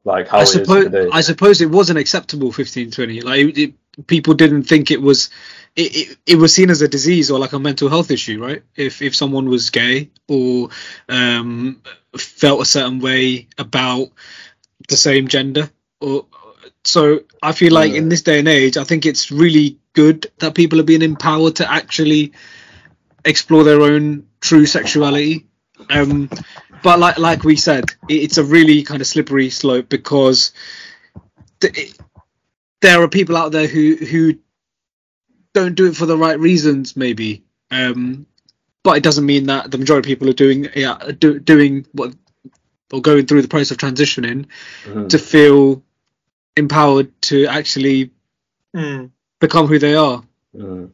[0.03, 1.07] Like how I it is suppose today?
[1.11, 3.21] I suppose it wasn't acceptable 1520.
[3.21, 3.73] Like it, it,
[4.07, 5.29] people didn't think it was
[5.75, 8.63] it, it, it was seen as a disease or like a mental health issue, right?
[8.75, 10.69] If if someone was gay or
[11.09, 11.81] um,
[12.17, 14.09] felt a certain way about
[14.89, 15.69] the same gender
[15.99, 16.25] or
[16.83, 17.99] so I feel like Yeah.
[17.99, 21.57] in this day and age, I think it's really good that people are being empowered
[21.57, 22.31] to actually
[23.23, 25.45] explore their own true sexuality.
[25.89, 26.29] Um,
[26.83, 30.53] but like like we said, it, it's a really kind of slippery slope because
[31.59, 31.97] th- it,
[32.81, 34.33] there are people out there who who
[35.53, 37.43] don't do it for the right reasons, maybe.
[37.69, 38.25] Um,
[38.83, 42.13] but it doesn't mean that the majority of people are doing yeah do, doing what
[42.91, 44.47] or going through the process of transitioning
[44.85, 45.09] Mhm.
[45.09, 45.83] to feel
[46.57, 48.11] empowered to actually
[49.39, 50.23] become who they are.
[50.55, 50.91] Mhm.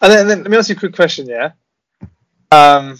[0.00, 1.26] And then, then let me ask you a quick question.
[1.28, 1.52] Yeah.
[2.52, 2.98] Um.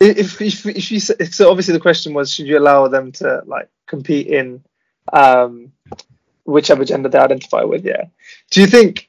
[0.00, 3.42] If if if you s- so obviously the question was should you allow them to
[3.46, 4.62] like compete in
[5.12, 5.72] um
[6.54, 8.04] whichever gender they identify with yeah
[8.50, 9.08] do you think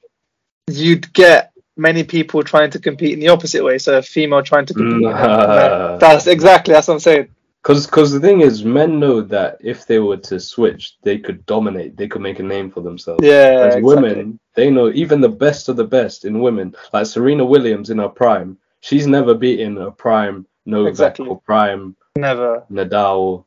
[0.67, 4.65] you'd get many people trying to compete in the opposite way so a female trying
[4.65, 5.97] to compete in a- Nah.
[5.97, 7.27] that's exactly that's what I'm saying
[7.61, 11.45] Cause, cause the thing is, men know that if they were to switch, they could
[11.45, 11.97] dominate.
[11.97, 13.19] They could make a name for themselves.
[13.21, 13.81] yeah As exactly.
[13.83, 17.97] women, they know even the best of the best in women, like Serena Williams in
[17.97, 21.27] her prime, she's never beaten a prime Novak Exactly.
[21.27, 23.43] or prime never Nadal,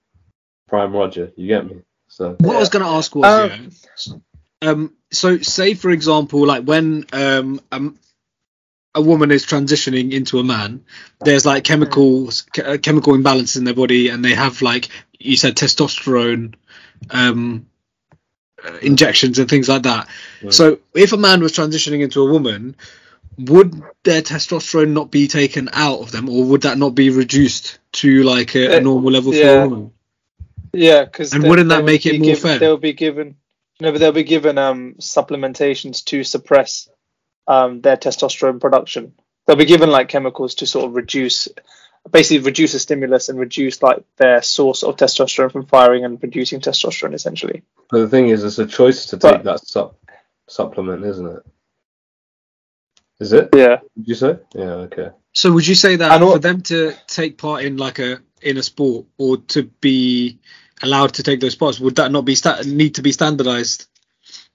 [0.68, 1.32] prime Roger.
[1.36, 1.76] You get me?
[2.12, 3.70] So What I was going to ask was, Um,
[4.60, 7.98] yeah, um, so say for example, like when um, um,
[8.94, 10.84] a woman is transitioning into a man,
[11.24, 14.88] there's like chemicals, ch- uh, chemical imbalances in their body, and they have like
[15.18, 16.54] you said testosterone
[17.10, 17.66] um,
[18.62, 20.06] uh, injections and things like that.
[20.42, 20.50] Yeah.
[20.50, 22.76] So if a man was transitioning into a woman,
[23.38, 27.78] would their testosterone not be taken out of them, or would that not be reduced
[27.92, 29.92] to like a, a Uh, normal level for a woman?
[30.72, 32.58] Yeah, because And wouldn't that make it more fair?
[32.58, 33.36] They'll be given
[33.80, 36.88] no, but they'll be given um supplementations to suppress
[37.46, 39.14] um their testosterone production.
[39.46, 41.48] They'll be given like chemicals to sort of reduce,
[42.10, 46.60] basically reduce the stimulus and reduce like their source of testosterone from firing and producing
[46.60, 47.62] testosterone essentially.
[47.90, 49.98] But the thing is, it's a choice to But- take that sup-
[50.48, 51.42] supplement, isn't it?
[53.20, 53.50] Is it?
[53.54, 54.38] Yeah, Did you say?
[54.54, 54.86] Yeah.
[54.88, 55.10] Okay.
[55.32, 58.20] So would you say that I know- for them to take part in like a
[58.42, 60.38] in a sport or to be
[60.82, 63.86] allowed to take those spots, would that not be sta- need to be standardized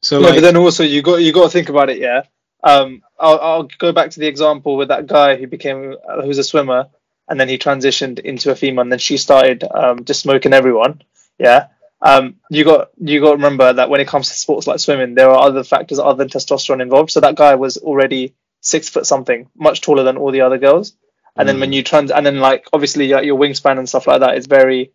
[0.02, 2.00] So yeah, like, but then also you got you got to think about it.
[2.00, 2.24] Yeah.
[2.64, 6.28] Um, I'll, I'll go back to the example with that guy who became uh, who
[6.28, 6.88] was a swimmer,
[7.28, 11.02] and then he transitioned into a female, and then she started um, just smoking everyone.
[11.38, 11.68] Yeah.
[12.00, 15.16] Um, you got you got to remember that when it comes to sports like swimming,
[15.16, 17.12] there are other factors other than testosterone involved.
[17.12, 20.94] So that guy was already six foot something, much taller than all the other girls.
[21.38, 24.22] And then when you trans, and then like obviously like, your wingspan and stuff like
[24.22, 24.92] that is very,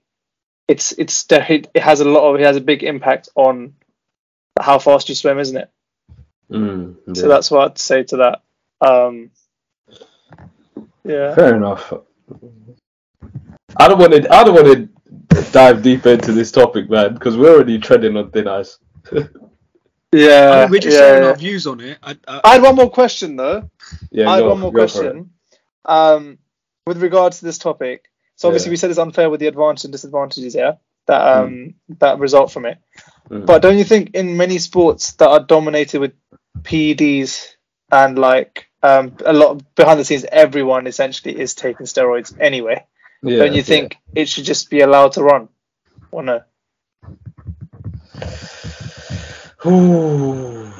[0.68, 3.74] it's it's it, it has a lot of it has a big impact on
[4.60, 5.70] how fast you swim, isn't it?
[6.50, 7.14] Mm, yeah.
[7.14, 8.42] So that's what I'd say to that.
[8.80, 9.30] Um,
[11.04, 11.34] yeah.
[11.34, 11.92] Fair enough.
[13.76, 14.32] I don't want to.
[14.32, 14.90] I don't want
[15.30, 18.78] to dive deep into this topic, man, because we're already treading on thin ice.
[20.12, 20.50] Yeah.
[20.50, 21.28] I mean, we're just yeah, sharing yeah.
[21.30, 21.98] our views on it.
[22.02, 23.70] I, I, I had one more question though.
[24.10, 25.12] Yeah, I had go- one more go for it.
[25.12, 25.30] question.
[25.84, 26.38] Um,
[26.86, 28.72] with regards to this topic, so obviously Yeah.
[28.72, 30.72] we said it's unfair with the advantages and disadvantages, yeah,
[31.06, 32.78] that um that result from it.
[33.30, 33.46] Mm.
[33.46, 36.12] But don't you think in many sports that are dominated with
[36.62, 37.54] PEDs
[37.90, 42.84] and like um a lot of, behind the scenes, everyone essentially is taking steroids anyway.
[43.22, 43.62] Yeah, don't you yeah.
[43.62, 45.48] think it should just be allowed to run?
[46.10, 46.42] Or no?
[49.66, 50.72] Ooh.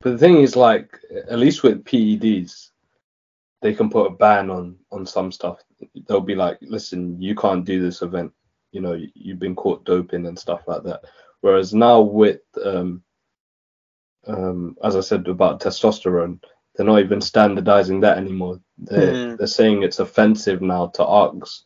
[0.00, 0.98] But the thing is, like,
[1.30, 2.70] at least with PEDs,
[3.62, 5.60] they can put a ban on on some stuff.
[6.08, 8.32] They'll be like, listen, you can't do this event.
[8.72, 11.02] You know, you- you've been caught doping and stuff like that.
[11.40, 13.02] Whereas now with, um,
[14.26, 16.42] um, as I said about testosterone,
[16.76, 18.60] they're not even standardizing that anymore.
[18.78, 19.36] They're, Hmm.
[19.36, 21.64] they're saying it's offensive now to ask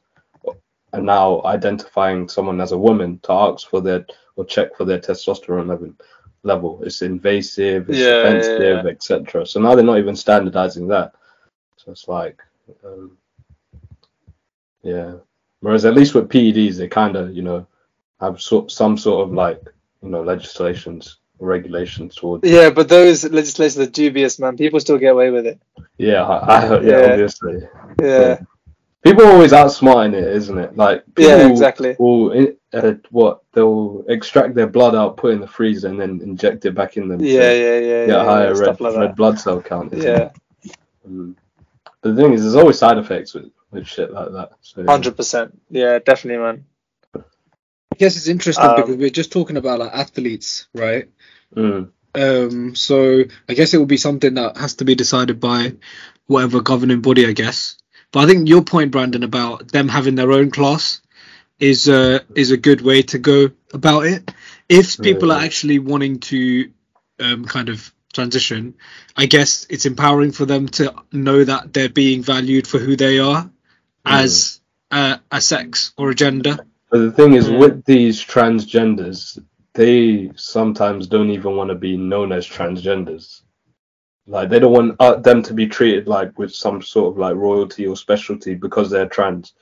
[0.94, 4.06] and now identifying someone as a woman to ask for their
[4.36, 5.92] or check for their testosterone level
[6.44, 11.14] level it's invasive it's Yeah, yeah, offensive etc so now they're not even standardizing that
[11.76, 12.42] so it's like
[12.84, 13.16] um,
[14.82, 15.14] yeah
[15.60, 17.66] whereas at least with peds they kind of you know
[18.20, 19.62] have so, some sort of like
[20.02, 24.56] you know legislations regulations towards Yeah, but those legislations are dubious, man.
[24.56, 25.60] People still get away with it.
[25.98, 27.12] yeah I, I, yeah, Yeah.
[27.12, 27.62] obviously
[28.00, 28.38] Yeah.
[29.02, 31.96] People are always outsmarting it isn't it like Yeah, exactly.
[31.98, 32.32] will
[32.72, 36.64] uh, what they'll extract their blood out, put it in the freezer, and then inject
[36.64, 37.20] it back in them.
[37.20, 38.06] Yeah, yeah, yeah.
[38.06, 39.92] get yeah, higher yeah, red, like red blood cell count.
[39.92, 40.30] isn't Yeah,
[40.64, 40.76] it?
[41.08, 41.34] Mm.
[42.00, 44.52] But the thing is, there's always side effects with, with shit like that.
[44.62, 45.60] So, hundred percent.
[45.70, 46.64] Yeah, definitely, man.
[47.14, 51.08] I guess it's interesting Um, because we're just talking about like athletes, right?
[51.54, 51.90] Mm.
[52.14, 55.74] Um, so I guess it will be something that has to be decided by
[56.26, 57.76] whatever governing body, I guess.
[58.12, 61.00] But I think your point, Brandon, about them having their own class
[61.58, 64.30] is uh, is a good way to go about it.
[64.68, 66.70] If people are actually wanting to
[67.20, 68.74] um, kind of transition,
[69.16, 73.18] I guess it's empowering for them to know that they're being valued for who they
[73.18, 73.50] are
[74.04, 74.60] as
[74.90, 76.58] uh, a sex or a gender.
[76.90, 77.58] But the thing is, Mm.
[77.58, 79.42] with these transgenders,
[79.74, 83.40] they sometimes don't even want to be known as transgenders.
[84.26, 87.34] Like they don't want uh, them to be treated like with some sort of like
[87.34, 89.54] royalty or specialty because they're trans.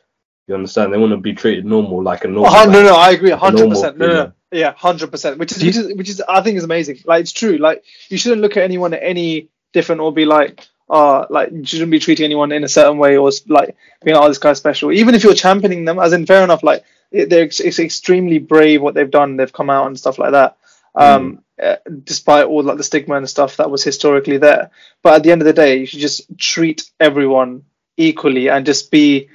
[0.47, 0.93] You understand?
[0.93, 2.53] They want to be treated normal, like a normal.
[2.53, 3.97] Oh, no, no, I agree, hundred percent.
[3.99, 5.39] No, no, yeah, hundred percent.
[5.39, 6.99] Which is, which is, which is, I think is amazing.
[7.05, 7.57] Like it's true.
[7.57, 11.93] Like you shouldn't look at anyone any different or be like, uh, like you shouldn't
[11.93, 14.93] be treating anyone in a certain way or like being, oh, this guy's special.
[14.93, 16.63] Even if you're championing them, as in fair enough.
[16.63, 19.37] Like it, they're it's extremely brave what they've done.
[19.37, 20.57] They've come out and stuff like that.
[20.95, 24.71] Um, uh, despite all like the stigma and stuff that was historically there.
[25.03, 27.65] But at the end of the day, you should just treat everyone
[27.97, 29.29] equally and just be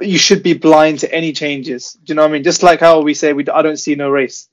[0.00, 1.92] you should be blind to any changes.
[1.92, 2.44] Do you know what I mean?
[2.44, 4.48] Just like how we say we I don't see no race.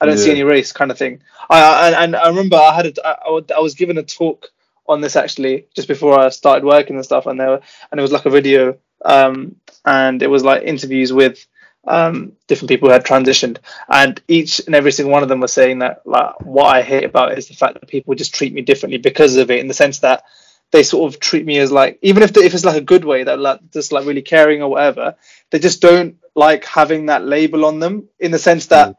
[0.00, 1.22] I don't see any race kind of thing.
[1.48, 1.60] I,
[1.92, 4.48] I and I remember I had a, I, I was given a talk
[4.86, 8.02] on this actually just before I started working and stuff and there were- and it
[8.02, 11.46] was like a video um and it was like interviews with
[11.84, 13.58] um different people who had transitioned.
[13.88, 17.04] And each and every single one of them was saying that like what I hate
[17.04, 19.68] about it is the fact that people just treat me differently because of it in
[19.68, 20.24] the sense that
[20.70, 23.04] they sort of treat me as like even if they, if it's like a good
[23.04, 25.16] way that like just like really caring or whatever
[25.50, 28.96] they just don't like having that label on them in the sense that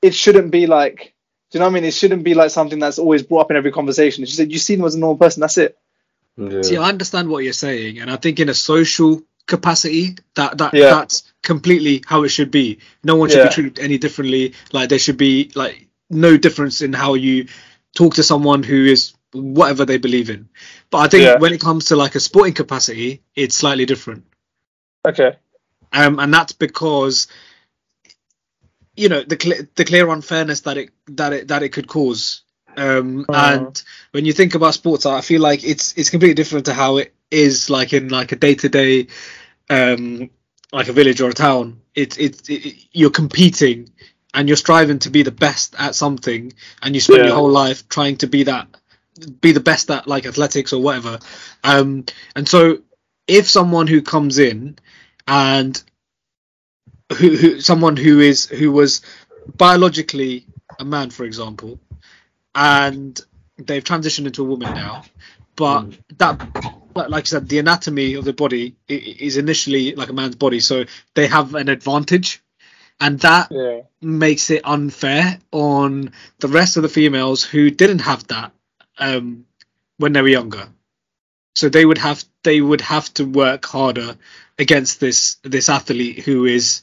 [0.00, 1.12] it shouldn't be like
[1.52, 1.84] do you know what I mean?
[1.84, 4.22] It shouldn't be like something that's always brought up in every conversation.
[4.22, 5.76] It's just that you see them as a normal person that's it.
[6.38, 6.62] Yeah.
[6.62, 10.74] See, I understand what you're saying, and I think in a social capacity, that that
[10.74, 10.90] Yeah.
[10.90, 12.78] that's completely how it should be.
[13.02, 13.48] No one should Yeah.
[13.48, 14.54] be treated any differently.
[14.72, 17.46] Like there should be like no difference in how you
[17.96, 20.48] talk to someone who is whatever they believe in.
[20.90, 21.38] But I think Yeah.
[21.38, 24.24] when it comes to like a sporting capacity, it's slightly different.
[25.06, 25.36] okay
[25.92, 27.26] Um, and that's because
[28.96, 32.42] you know the cl- the clear unfairness that it that it that it could cause.
[32.76, 33.34] Um, Mhm.
[33.34, 33.82] and
[34.12, 37.14] when you think about sports, I feel like it's it's completely different to how it
[37.32, 39.08] is like in like a day to day
[39.70, 40.30] um
[40.72, 41.80] like a village or a town.
[41.94, 43.90] It's it's it, you're competing
[44.34, 46.52] and you're striving to be the best at something,
[46.82, 47.26] and you spend Yeah.
[47.26, 48.66] your whole life trying to be that,
[49.40, 51.18] be the best at like athletics or whatever.
[51.62, 52.78] Um, and so
[53.26, 54.78] if someone who comes in
[55.28, 55.82] and
[57.18, 59.02] who, who someone who is who was
[59.56, 60.46] biologically
[60.78, 61.78] a man, for example,
[62.54, 63.20] and
[63.58, 65.04] they've transitioned into a woman now,
[65.56, 65.84] but
[66.16, 66.40] that
[66.94, 70.60] like like I said, the anatomy of the body is initially like a man's body,
[70.60, 70.84] so
[71.14, 72.42] they have an advantage,
[73.00, 73.82] and that Yeah.
[74.00, 78.52] makes it unfair on the rest of the females who didn't have that
[78.98, 79.46] um,
[79.98, 80.68] when they were younger.
[81.54, 84.16] So they would have they would have to work harder
[84.58, 86.82] against this this athlete who is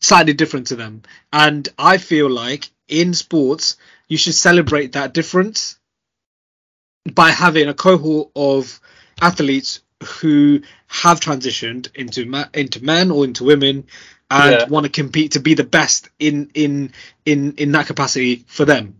[0.00, 1.02] slightly different to them.
[1.32, 3.76] And I feel like in sports
[4.08, 5.78] you should celebrate that difference
[7.14, 8.80] by having a cohort of
[9.20, 9.80] athletes
[10.20, 13.84] who have transitioned into ma- into men or into women
[14.30, 14.68] and Yeah.
[14.68, 16.92] want to compete to be the best in in
[17.24, 18.96] in in that capacity for them.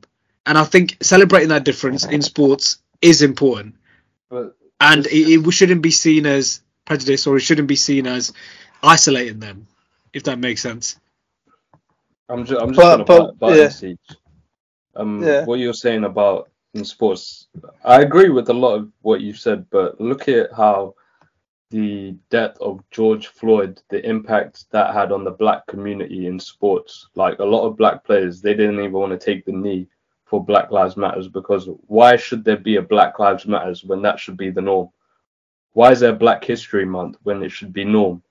[0.47, 3.77] And I think celebrating that difference in sports is important,
[4.31, 5.11] But and it,
[5.47, 8.33] it shouldn't be seen as prejudice or it shouldn't be seen as
[8.83, 9.67] isolating them,
[10.13, 10.99] if that makes sense.
[12.29, 13.95] I'm just, I'm just But- gonna but- butt, butt yeah.
[14.95, 15.45] Um, Yeah.
[15.47, 17.49] what you're saying about in sports,
[17.85, 20.95] I agree with a lot of what you said, but look at how
[21.70, 27.09] the death of George Floyd, the impact that had on the black community in sports.
[27.14, 29.87] Like a lot of black players, they didn't even want to take the knee
[30.25, 34.18] for Black Lives Matters because why should there be a Black Lives Matters when that
[34.18, 34.89] should be the norm?
[35.75, 38.23] Why is there Black History Month when it should be norm?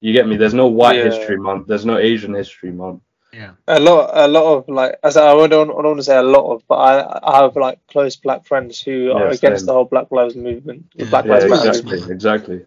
[0.00, 0.36] You get me?
[0.36, 1.04] There's no White Yeah.
[1.04, 1.66] History Month.
[1.66, 3.02] There's no Asian History Month.
[3.32, 3.52] Yeah.
[3.66, 6.22] a lot a lot of like as I don't I don't want to say a
[6.22, 9.66] lot of but I, I have like close black friends who are Yeah, against same.
[9.66, 11.04] the whole Black Lives movement Yeah.
[11.10, 12.66] Black Yeah, Lives Matter exactly, exactly.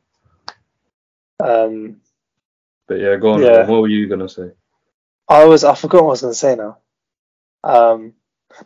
[1.43, 1.97] um
[2.88, 3.41] But yeah, go on.
[3.41, 3.66] Yeah.
[3.68, 4.51] What were you gonna say?
[5.28, 6.78] I was I forgot what I was going to say now
[7.64, 8.14] um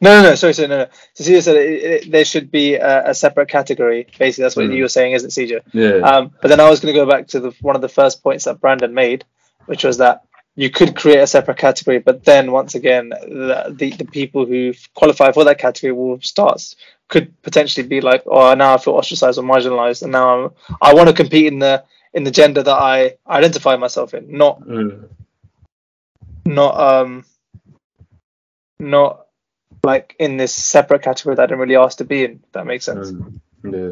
[0.02, 3.10] no no no sorry sorry no no Cecilia said it, it, there should be a,
[3.10, 4.76] a separate category basically that's what Mm.
[4.76, 7.10] you were saying isn't it CJ Yeah, Um, but then I was going to go
[7.10, 9.26] back to the one of the first points that Brandon made,
[9.66, 10.24] which was that
[10.56, 14.74] you could create a separate category, but then once again, the the, the people who
[14.94, 16.76] qualify for that category will start
[17.08, 20.52] could potentially be like, oh, now I feel ostracized or marginalized, and now I'm,
[20.82, 21.84] I want to compete in the
[22.14, 25.10] in the gender that I identify myself in, not Mm.
[26.46, 27.26] not um
[28.80, 29.28] not
[29.84, 32.32] like in this separate category that I didn't really ask to be in.
[32.44, 33.12] If that makes sense.
[33.12, 33.40] Mm.
[33.64, 33.92] yeah.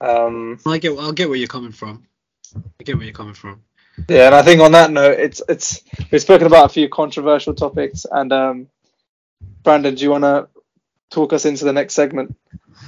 [0.00, 2.06] Um, I get I get where you're coming from.
[2.54, 3.62] I get where you're coming from.
[4.08, 7.54] Yeah, and I think on that note, it's it's we've spoken about a few controversial
[7.54, 8.68] topics, and um,
[9.62, 10.48] Brandon, do you want to
[11.10, 12.36] talk us into the next segment?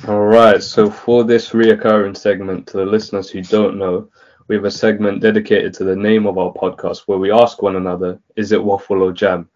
[0.08, 0.62] All right.
[0.62, 4.08] So for this reoccurring segment, to the listeners who don't know,
[4.48, 7.76] we have a segment dedicated to the name of our podcast, where we ask one
[7.76, 9.48] another, "Is it waffle or jam?"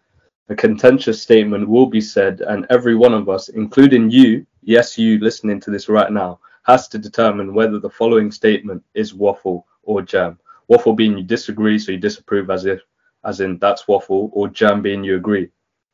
[0.49, 5.19] A contentious statement will be said, and every one of us, including you, yes, you
[5.19, 10.03] listening to this right now, has to determine whether the following statement is waffle or
[10.03, 10.39] jam.
[10.69, 12.81] Waffle being you disagree, so you disapprove as if,
[13.25, 15.49] as in that's waffle, or jam being you agree,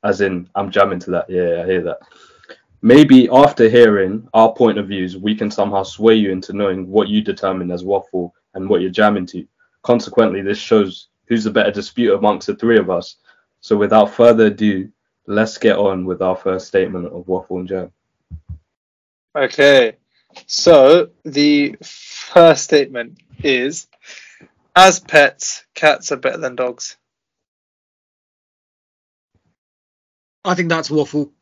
[0.05, 1.31] as in I'm jamming to that.
[1.31, 1.99] Yeah, I hear that.
[2.83, 7.09] Maybe after hearing our point of views, we can somehow sway you into knowing what
[7.09, 9.47] you determine as waffle and what you're jamming to.
[9.83, 13.17] Consequently, this shows who's the better dispute amongst the three of us.
[13.61, 14.91] So without further ado,
[15.27, 17.93] let's get on with our first statement of waffle and jam.
[19.37, 19.97] Okay,
[20.47, 23.87] so the first statement is:
[24.75, 26.97] as pets, cats are better than dogs.
[30.45, 31.33] I think that's waffle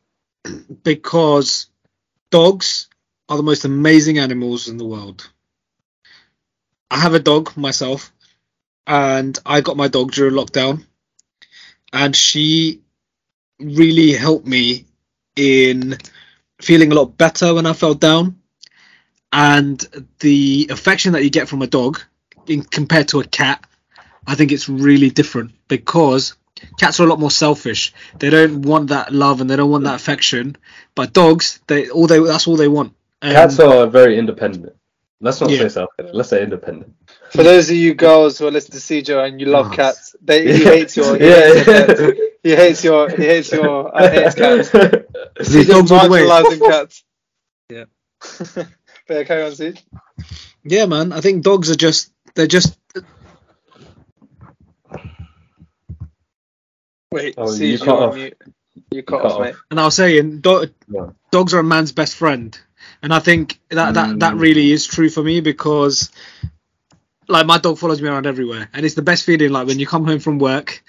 [0.82, 1.68] because
[2.30, 2.88] dogs
[3.28, 5.30] are the most amazing animals in the world.
[6.90, 8.12] I have a dog myself,
[8.86, 10.84] and I got my dog during lockdown,
[11.92, 12.80] and she
[13.60, 14.86] really helped me
[15.36, 15.96] in
[16.60, 18.40] feeling a lot better when I fell down.
[19.32, 19.80] And
[20.18, 22.00] the affection that you get from a dog
[22.46, 23.64] in compared to a cat,
[24.26, 26.34] I think it's really different because
[26.78, 27.92] cats are a lot more selfish.
[28.18, 30.56] They don't want that love and they don't want that affection.
[30.94, 32.94] But dogs, they all they that's all they want.
[33.22, 34.74] Um, Cats are very independent.
[35.22, 35.58] Let's not Yeah.
[35.60, 36.10] say selfish.
[36.14, 36.94] Let's say independent.
[37.30, 39.76] For those of you girls who are listening to CJ and you love Oh.
[39.76, 42.00] cats, they he hates your he yeah, hates your pets.
[42.42, 44.70] he hates your he hates your I hate cats.
[44.70, 46.22] These CJ's dogs all the way.
[46.22, 47.04] marginalizing cats.
[47.68, 47.84] Yeah.
[48.44, 48.68] but
[49.08, 49.84] yeah, carry on, Siege.
[50.64, 51.12] yeah, man.
[51.12, 52.78] I think dogs are just they're just
[57.12, 58.14] Wait, Oh, you cut you're off.
[58.14, 58.38] mute.
[58.92, 59.40] You cut, cut off, off.
[59.40, 59.54] mate.
[59.70, 61.10] and I was saying do- Yeah.
[61.32, 62.56] dogs are a man's best friend.
[63.02, 64.40] And I think that, that, that Mm.
[64.40, 66.10] really is true for me because
[67.28, 69.50] like my dog follows me around everywhere, and it's the best feeling.
[69.52, 70.82] Like when you come home from work,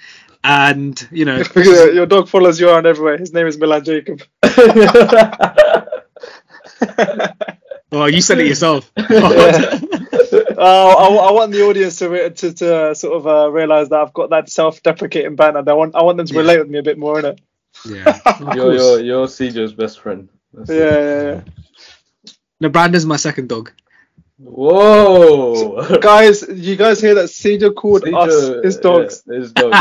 [0.43, 3.17] and you know, Your dog follows you around everywhere.
[3.17, 4.21] His name is Milan Jacob.
[7.91, 8.91] well, you said it yourself.
[8.97, 9.03] Uh,
[10.57, 13.99] I, I want the audience to re- to, to uh, sort of uh, realize that
[13.99, 15.63] I've got that self-deprecating banter.
[15.67, 16.39] I want I want them to Yeah.
[16.41, 17.39] relate with me a bit more, innit?
[17.85, 18.19] yeah,
[18.55, 20.29] you're, you're, you're CJ's best friend.
[20.53, 22.33] That's- Yeah, yeah, yeah.
[22.59, 23.71] No, Brandon's my second dog.
[24.37, 25.97] Whoa.
[25.99, 27.29] Guys, you guys hear that?
[27.29, 29.23] Cedar called us his dogs.
[29.27, 29.75] yeah, his dogs.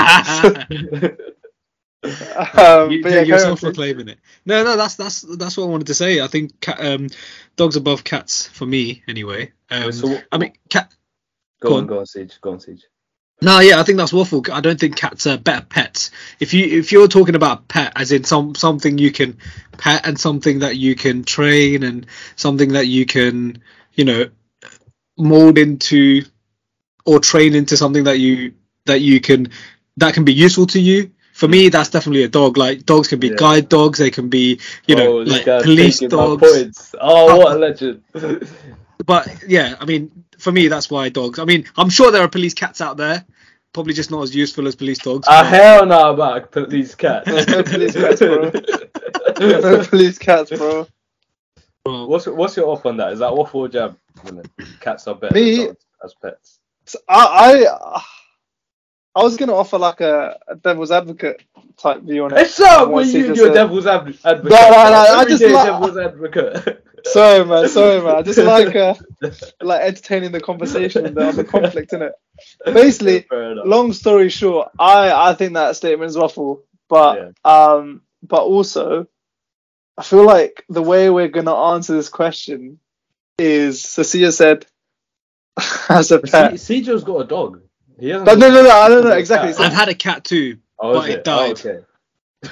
[2.57, 3.67] Um, you, but yeah, you're self please.
[3.69, 4.19] proclaiming it.
[4.47, 6.21] No, no, that's that's that's what I wanted to say.
[6.21, 7.09] I think cat, um,
[7.57, 9.53] dogs above cats for me anyway.
[9.71, 10.93] Um, So- I mean, cat.
[11.61, 11.87] go Go on, on.
[11.87, 12.41] go on, Siege.
[12.41, 12.85] Go on, Siege.
[13.43, 14.45] No, yeah, I think that's waffle.
[14.53, 16.11] I don't think cats are better pets.
[16.41, 19.39] If you if you're talking about pet as in some something you can
[19.79, 23.63] pet and something that you can train and something that you can
[23.95, 24.29] you know
[25.17, 26.23] mold into
[27.07, 28.53] or train into something that you
[28.87, 29.49] that you can
[29.97, 31.11] that can be useful to you.
[31.41, 32.59] For me, that's definitely a dog.
[32.59, 33.37] Like dogs can be Yeah.
[33.37, 33.99] guide dogs.
[33.99, 36.43] They can be you know oh, like guy's police taking dogs.
[36.43, 36.95] points.
[37.01, 38.03] Oh, what a legend.
[39.07, 41.39] But yeah, I mean, for me, that's why dogs.
[41.39, 43.25] I mean, I'm sure there are police cats out there,
[43.73, 45.27] probably just not as useful as police dogs.
[45.31, 47.25] Ah, but- hell no about police cats.
[47.27, 48.51] There's no police cats, bro.
[49.41, 50.87] no police cats, bro.
[51.85, 53.15] what's what's your off on that?
[53.15, 53.97] Is that waffle or jab?
[54.81, 55.57] Cats are better Me?
[55.57, 56.59] than dogs as pets.
[56.85, 58.03] So I, I
[59.15, 61.43] I was gonna offer like a, a devil's advocate
[61.77, 62.41] type view on it.
[62.43, 63.55] It's up when you your said.
[63.55, 64.51] devil's ad- advocate.
[64.51, 66.85] No, no, no, I just like- devil's advocate.
[67.07, 67.69] Sorry, man.
[67.69, 68.17] Sorry, man.
[68.17, 68.95] I just like uh,
[69.63, 72.13] like entertaining the conversation and the, the conflict in it.
[72.65, 79.07] Basically, long story short, I I think that statement is waffle, but um, but also,
[79.97, 82.79] I feel like the way we're gonna answer this question
[83.39, 84.67] is Cecilia said,
[85.89, 86.61] as a pet.
[86.61, 87.63] C- CJ's got a dog.
[88.01, 88.27] He hasn't.
[88.27, 89.53] No, no, no, no, I don't know exactly.
[89.65, 90.59] I've had a cat too.
[90.79, 91.49] Oh, but is it died.
[91.65, 91.85] Oh, okay.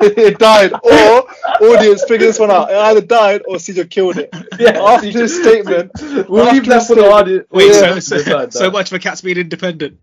[0.00, 2.70] it died, or audience figure this one out.
[2.70, 4.34] It either died or Caesar killed it.
[4.58, 5.90] Yeah, After this statement,
[6.28, 7.46] we'll leave that for the audience.
[7.50, 7.98] Wait, Yeah.
[7.98, 9.98] so, so, so much for cats being independent.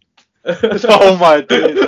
[0.46, 1.80] oh my days.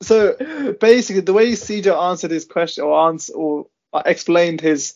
[0.00, 4.94] So basically, the way CJ answered his question or answer or uh, explained his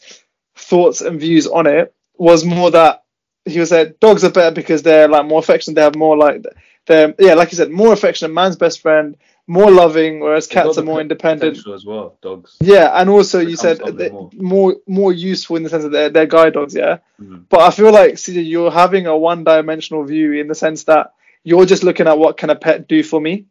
[0.56, 3.03] thoughts and views on it was more that
[3.44, 5.74] he was said dogs are better because they're like more affectionate.
[5.74, 6.44] They have more like
[6.86, 8.32] they're yeah, like you said, more affectionate.
[8.32, 9.16] Man's best friend,
[9.46, 11.52] more loving, whereas They've cats the are more pot- independent.
[11.56, 12.16] potential as well.
[12.22, 12.56] Dogs.
[12.60, 13.80] Yeah, and also you said
[14.12, 14.30] more.
[14.34, 16.74] more more useful in the sense that they're, they're guide dogs.
[16.74, 17.44] Yeah, Mhm.
[17.48, 21.66] but I feel like CJ, you're having a one-dimensional view in the sense that you're
[21.66, 23.46] just looking at what can a pet do for me,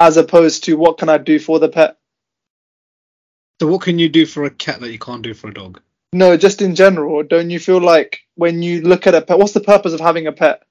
[0.00, 1.96] as opposed to what can I do for the pet.
[3.60, 5.80] So what can you do for a cat that you can't do for a dog?
[6.14, 9.50] No, just in general, don't you feel like when you look at a pet, what's
[9.50, 10.62] the purpose of having a pet?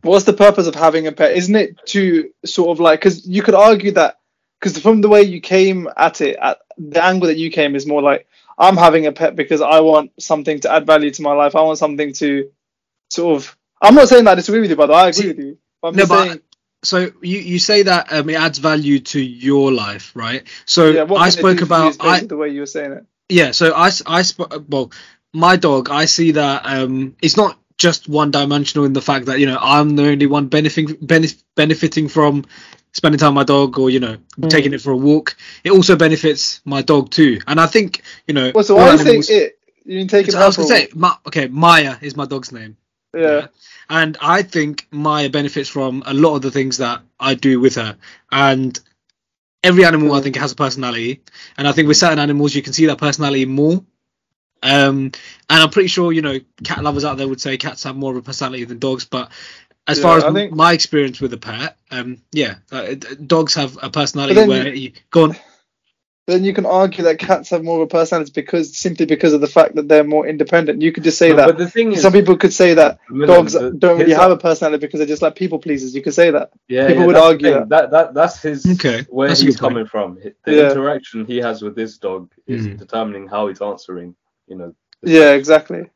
[0.00, 1.36] What's the purpose of having a pet?
[1.36, 4.18] Isn't it to sort of like, because you could argue that,
[4.58, 7.86] because from the way you came at it, at the angle that you came is
[7.86, 8.26] more like,
[8.56, 11.54] I'm having a pet because I want something to add value to my life.
[11.54, 12.50] I want something to
[13.10, 13.54] sort of.
[13.82, 14.94] I'm not saying that I disagree with you, brother.
[14.94, 15.58] I agree with you.
[15.82, 16.40] But I'm No, but saying,
[16.82, 20.44] so you, you say that um, it adds value to your life, right?
[20.64, 23.06] So yeah, I spoke do for you about I the way you were saying it.
[23.28, 23.50] Yeah.
[23.52, 24.92] So I, sp- well,
[25.32, 25.90] my dog.
[25.90, 29.58] I see that um, it's not just one dimensional in the fact that you know
[29.60, 32.44] I'm the only one benefiting benef- benefiting from
[32.92, 34.50] spending time with my dog or you know Mm.
[34.50, 35.36] taking it for a walk.
[35.64, 38.52] It also benefits my dog too, and I think you know.
[38.54, 39.58] Well, so all why are you animals- it?
[39.84, 42.76] You can take it I was gonna say, Ma- okay, Maya is my dog's name.
[43.14, 43.48] Yeah.
[43.90, 47.74] And I think Maya benefits from a lot of the things that I do with
[47.74, 47.96] her.
[48.32, 48.80] And
[49.64, 51.22] every animal, I think, has a personality.
[51.58, 53.82] And I think with certain animals, you can see that personality more.
[54.62, 55.10] Um,
[55.50, 58.12] and I'm pretty sure, you know, cat lovers out there would say cats have more
[58.12, 59.04] of a personality than dogs.
[59.04, 59.30] But
[59.86, 62.94] as far as think- my experience with a pet, um, yeah, uh,
[63.26, 65.36] dogs have a personality where you, go on.
[66.26, 69.42] Then you can argue that cats have more of a personality because simply because of
[69.42, 70.80] the fact that they're more independent.
[70.80, 71.58] You could just say But that.
[71.58, 74.86] the thing is, Some people could say that Milan, dogs don't really have a personality
[74.86, 75.94] because they're just like people pleasers.
[75.94, 76.50] You could say that.
[76.68, 77.68] Yeah, people yeah, would argue thing.
[77.68, 77.90] that.
[77.90, 80.14] that that's his Okay, where that's he's coming from.
[80.14, 80.70] The Yeah.
[80.70, 82.78] interaction he has with this dog is Mhm.
[82.78, 84.14] determining how he's answering.
[84.48, 84.74] You know.
[85.02, 85.90] Yeah, exactly.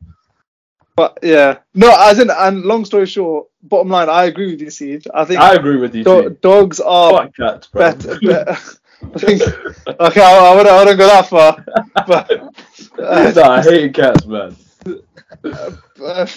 [0.95, 4.69] But yeah, no, as in, and long story short, bottom line, I agree with you,
[4.69, 5.07] Siege.
[5.13, 6.03] I think I agree with you.
[6.03, 8.19] do- dogs are cats, better.
[8.21, 8.57] better.
[9.15, 9.41] I think,
[9.87, 11.63] okay, I, I wouldn't, I wouldn't go that far,
[12.07, 12.31] but
[12.99, 14.55] uh, Nah, I hate cats, man.
[15.53, 16.27] uh,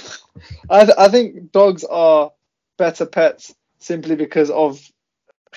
[0.70, 2.32] I, th- I think dogs are
[2.78, 4.80] better pets simply because of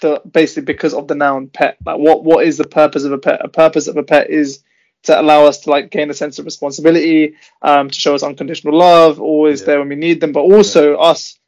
[0.01, 1.77] the basically because of the noun pet.
[1.85, 3.39] Like what what is the purpose of a pet?
[3.43, 4.63] A purpose of a pet is
[5.03, 8.77] to allow us to like gain a sense of responsibility, um, to show us unconditional
[8.77, 9.67] love, always Yeah.
[9.67, 11.39] there when we need them, but also us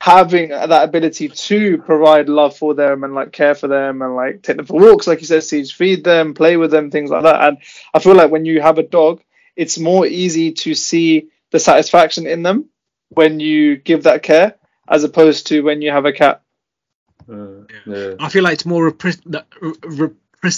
[0.00, 4.42] having that ability to provide love for them and like care for them and like
[4.42, 7.22] take them for walks, like you said, Siege, feed them, play with them, things like
[7.22, 7.42] that.
[7.42, 7.58] And
[7.94, 9.22] I feel like when you have a dog,
[9.56, 12.66] it's more easy to see the satisfaction in them
[13.08, 14.56] when you give that care
[14.88, 16.42] as opposed to when you have a cat.
[17.28, 18.14] Uh, yeah.
[18.20, 19.44] I feel like it's more repres-
[19.82, 20.50] re-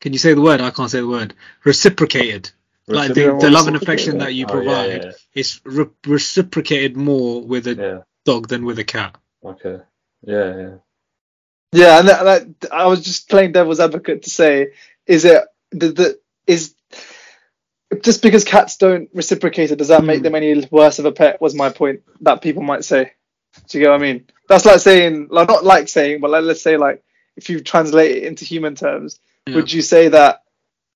[0.00, 0.60] Can you say the word?
[0.60, 1.34] I can't say the word.
[1.64, 2.50] Reciprocated.
[2.88, 6.96] Like the, the love and affection that you Oh, yeah, provide yeah, is re- reciprocated
[6.96, 7.98] more with a yeah.
[8.24, 9.16] Dog than with a cat.
[9.44, 9.78] Okay.
[10.24, 10.74] Yeah, yeah.
[11.72, 12.22] Yeah, and that,
[12.60, 14.72] that, I was just playing devil's advocate to say,
[15.06, 16.74] is it the, the is
[18.02, 20.22] just because cats don't reciprocate it, does that make Hmm.
[20.24, 21.40] them any worse of a pet?
[21.40, 23.12] Was my point that people might say.
[23.68, 24.26] Do you get what I mean?
[24.48, 27.02] That's like saying, like not like saying, but like let's say like
[27.36, 29.56] if you translate it into human terms, Yeah.
[29.56, 30.42] would you say that?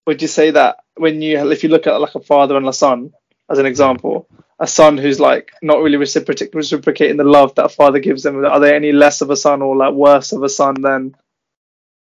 [0.07, 2.72] Would you say that when you if you look at like a father and a
[2.72, 3.12] son
[3.51, 4.29] as an example,
[4.59, 8.45] a son who's like not really reciproc- reciprocating the love that a father gives them,
[8.45, 11.15] are they any less of a son or like worse of a son than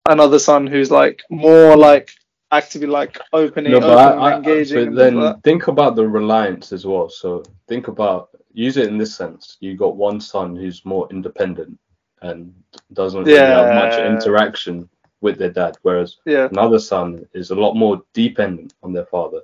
[0.07, 2.11] another son who's like more like
[2.51, 4.85] actively like opening, No, open I, and I, engaging?
[4.85, 7.09] but then like think about the reliance as well.
[7.09, 9.57] So think about use it in this sense.
[9.59, 11.77] You got one son who's more independent
[12.21, 12.53] and
[12.93, 14.89] doesn't really have much interaction
[15.21, 19.41] with their dad, whereas yeah, another son is a lot more dependent on their father,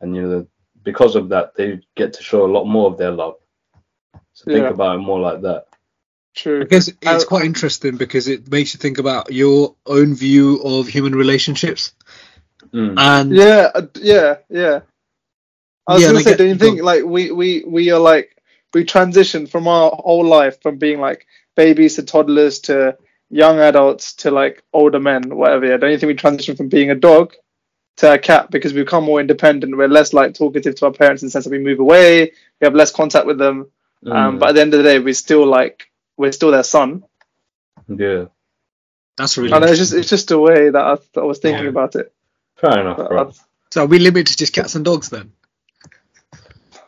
[0.00, 0.46] and you know
[0.84, 3.36] because of that they get to show a lot more of their love.
[4.34, 4.68] So think Yeah.
[4.70, 5.66] about it more like that.
[6.36, 6.58] true.
[6.58, 10.88] Because it's I- quite interesting because it makes you think about your own view of
[10.88, 11.92] human relationships.
[12.72, 12.98] Mm.
[12.98, 14.80] And Yeah, uh, yeah, yeah.
[15.86, 18.36] I was Yeah, gonna say, get- do you think like we we we are like
[18.72, 21.24] we transition from our whole life from being like
[21.54, 22.96] babies to toddlers to
[23.30, 25.66] young adults to like older men, whatever.
[25.66, 27.34] Yeah, don't you think we transition from being a dog
[27.96, 29.76] to a cat because we become more independent?
[29.76, 32.64] We're less like talkative to our parents in the sense that we move away, we
[32.64, 33.70] have less contact with them.
[34.06, 34.38] Um, Mm.
[34.38, 37.04] but at the end of the day, we're still like we're still their son.
[37.88, 38.26] yeah,
[39.16, 41.64] that's really And it's just it's just a way that I, that I was thinking
[41.64, 41.70] Yeah.
[41.70, 42.12] about it.
[42.56, 43.32] fair enough, bro.
[43.70, 45.32] so are we limited to just cats and dogs then?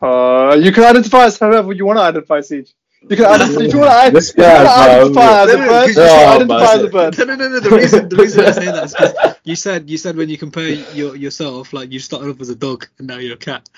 [0.01, 2.73] Uh, you can identify as however you want to identify Siege.
[3.01, 5.57] You can identify if you want to This if you wanna guy, identify as a
[5.57, 5.81] No, no, bird.
[5.85, 7.17] You you can said- um, identify as a bird.
[7.17, 7.59] No, no, no, no.
[7.59, 10.37] The reason, the reason I say that is because you said you said when you
[10.37, 13.69] compare your, yourself, like you started off as a dog and now you're a cat.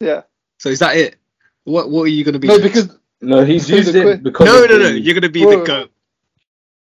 [0.00, 0.22] Yeah.
[0.58, 1.16] So is that it?
[1.64, 2.48] What What are you going to be?
[2.48, 2.68] No, next?
[2.86, 4.96] because No, he's Because used it que- because no, of no, the- no.
[4.96, 5.60] You're going to be Whoa.
[5.60, 5.90] the goat.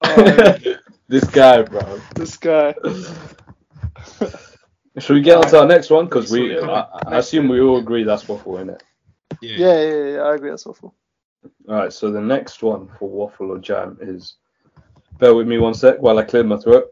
[0.03, 0.75] oh,
[1.09, 2.01] this guy, bro.
[2.15, 2.75] this guy.
[4.99, 6.07] Should we get on to our next one?
[6.07, 8.81] Because we, I, I assume we all agree that's waffle, innit?
[9.43, 9.57] Yeah.
[9.59, 10.21] Yeah, yeah, yeah.
[10.23, 10.49] I agree.
[10.51, 10.95] That's awful.
[11.69, 11.93] All right.
[11.93, 14.37] So the next one for waffle or jam is.
[15.19, 16.89] Bear with me one sec while I clear my throat.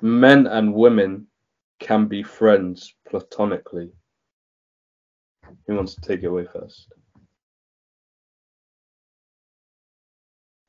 [0.00, 1.26] Men and women
[1.78, 3.90] can be friends platonically.
[5.66, 6.88] Who wants to take it away first?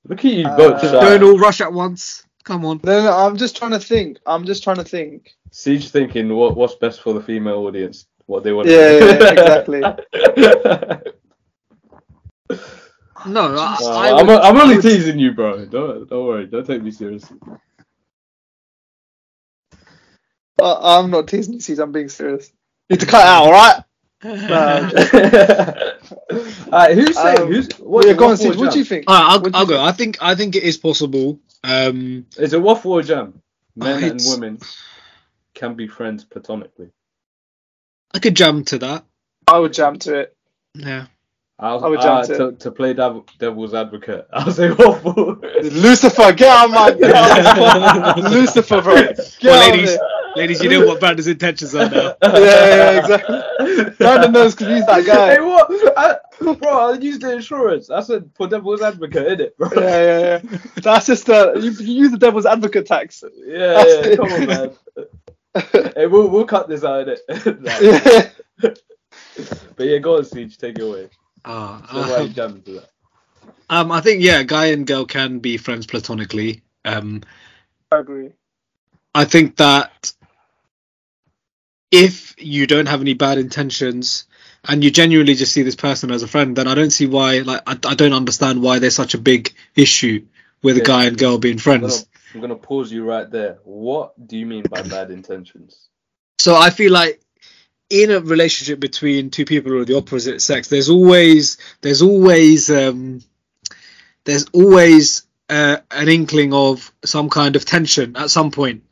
[0.08, 0.84] Look at you both.
[0.84, 1.18] Uh, shy.
[1.18, 2.26] Don't all rush at once.
[2.44, 2.80] Come on.
[2.84, 4.20] No, no, I'm just trying to think.
[4.28, 5.32] I'm just trying to think.
[5.52, 8.68] Siege thinking what what's best for the female audience, what they want.
[8.68, 9.82] Yeah, yeah, yeah, exactly.
[13.28, 15.66] No, I, Uh, I I'm, would- I'm I only would- teasing you, bro.
[15.66, 16.46] Don't don't worry.
[16.46, 17.38] Don't take me seriously.
[20.62, 21.80] Uh, I'm not teasing you, Siege.
[21.80, 22.52] I'm being serious.
[22.90, 23.84] You need to cut it out, all right?
[24.24, 24.32] all
[26.72, 27.40] right, who's saying?
[27.42, 28.90] Um, who's what, yeah, go on, waffle or What do you jam?
[28.90, 29.06] think?
[29.08, 29.82] All right, I'll, What do I'll you go.
[29.84, 31.40] I think I think it is possible.
[31.64, 33.42] Um, Is it waffle or jam?
[33.76, 34.60] Men and women
[35.56, 36.92] can be friends platonically.
[38.16, 39.04] I could jam to that.
[39.46, 40.38] I would jam to it.
[40.74, 41.08] Yeah.
[41.60, 44.26] I'll, I would uh, jam to, to play dev, devil's advocate.
[44.34, 45.36] I'll say waffle.
[45.64, 48.96] Lucifer, get out of my get out of my- Lucifer, bro.
[48.96, 50.00] Get Well, ladies, here.
[50.38, 52.16] ladies, you know what Brandon's intentions are now.
[52.24, 53.90] Yeah, yeah, exactly.
[53.98, 55.36] Brandon knows because he's that guy.
[55.36, 55.70] Hey, what?
[55.98, 57.90] I, bro, I used the insurance.
[57.90, 59.70] I said for devil's advocate, innit, bro?
[59.76, 60.58] Yeah, yeah, yeah.
[60.76, 63.24] That's just uh, you, you use the devil's advocate tax.
[63.46, 64.18] Yeah, That's yeah, it.
[64.18, 64.72] come on, man.
[65.96, 67.62] hey, we'll, we'll cut this out, innit?
[67.62, 67.82] Nah.
[67.82, 68.30] yeah.
[69.78, 71.10] But yeah, go on, Siege, take it away.
[71.46, 72.90] Ah, So why you um, jamming to that?
[73.70, 76.62] um, I think yeah, guy and girl can be friends platonically.
[76.86, 77.24] Um,
[77.92, 78.32] I agree.
[79.16, 80.14] I think that
[81.92, 84.26] if you don't have any bad intentions
[84.68, 87.40] and you genuinely just see this person as a friend, then I don't see why.
[87.40, 90.26] Like, I, I don't understand why there's such a big issue
[90.64, 92.08] with a guy and girl being I'm friends.
[92.36, 93.60] I'm gonna pause you right there.
[93.64, 95.88] What do you mean by bad intentions?
[96.38, 97.22] So I feel like
[97.90, 102.70] in a relationship between two people who are the opposite sex, there's always there's always
[102.70, 103.22] um,
[104.26, 108.84] there's always uh, an inkling of some kind of tension at some point.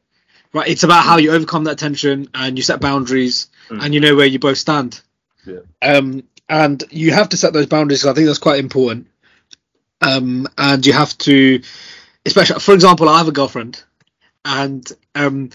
[0.54, 0.68] right?
[0.68, 3.82] It's about how you overcome that tension and you set boundaries Mm.
[3.82, 5.00] and you know where you both stand.
[5.46, 5.60] Yeah.
[5.82, 8.06] Um, and you have to set those boundaries.
[8.06, 9.08] I think that's quite important.
[10.02, 11.62] Um, and you have to,
[12.26, 13.84] especially for example, I have a girlfriend,
[14.46, 15.50] and um,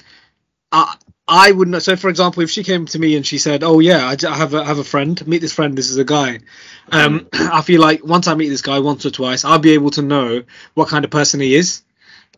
[0.73, 0.97] I
[1.27, 1.83] I wouldn't.
[1.83, 4.55] So for example, if she came to me and she said, "Oh yeah, I have
[4.55, 5.27] a I have a friend.
[5.27, 5.77] Meet this friend.
[5.77, 6.41] This is a guy."
[6.93, 9.91] Um, I feel like once I meet this guy once or twice, I'll be able
[9.93, 10.45] to know
[10.75, 11.83] what kind of person he is.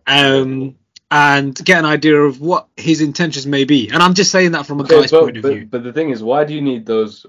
[0.07, 0.77] Um,
[1.11, 3.89] and get an idea of what his intentions may be.
[3.91, 5.67] And I'm just saying that from a Okay, guy's but, point of but, view.
[5.67, 7.27] but the thing is, why do you need those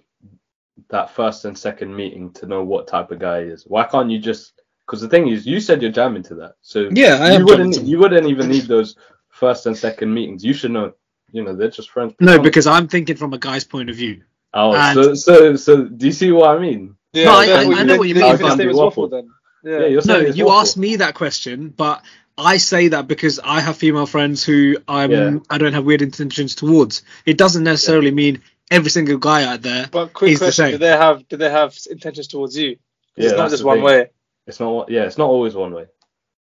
[0.90, 3.64] that first and second meeting to know what type of guy he is?
[3.66, 4.61] Why can't you just?
[4.92, 7.46] Because the thing is, you said you're jamming to that, so Yeah, I you am
[7.46, 8.98] wouldn't jamming you wouldn't even need those
[9.30, 10.44] first and second meetings.
[10.44, 10.92] You should know.
[11.32, 12.14] You know, they're just friends.
[12.20, 14.24] No, because I'm thinking from a guy's point of view.
[14.54, 16.98] oh, and- so so so do you see what I mean?
[17.14, 19.30] Yeah, No, I- I- I know what you then mean, can but- say waffle then.
[19.64, 19.80] Yeah.
[19.80, 20.60] Yeah, you're No, you waffle.
[20.60, 22.02] asked me that question, but
[22.38, 25.38] I say that because I have female friends who I'm Yeah.
[25.50, 27.04] I don't have weird intentions towards.
[27.26, 29.88] It doesn't necessarily mean every single guy out there.
[29.90, 30.72] But quick He's the question: same.
[30.74, 32.76] Do they have do they have intentions towards you?
[33.16, 33.86] Yeah, it's not just one thing.
[33.86, 34.10] way.
[34.52, 34.90] It's not.
[34.90, 35.86] Yeah, it's not always one way.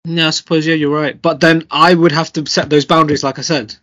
[0.06, 1.20] No, I suppose yeah, you're right.
[1.20, 3.76] But then I would have to set those boundaries, like I said.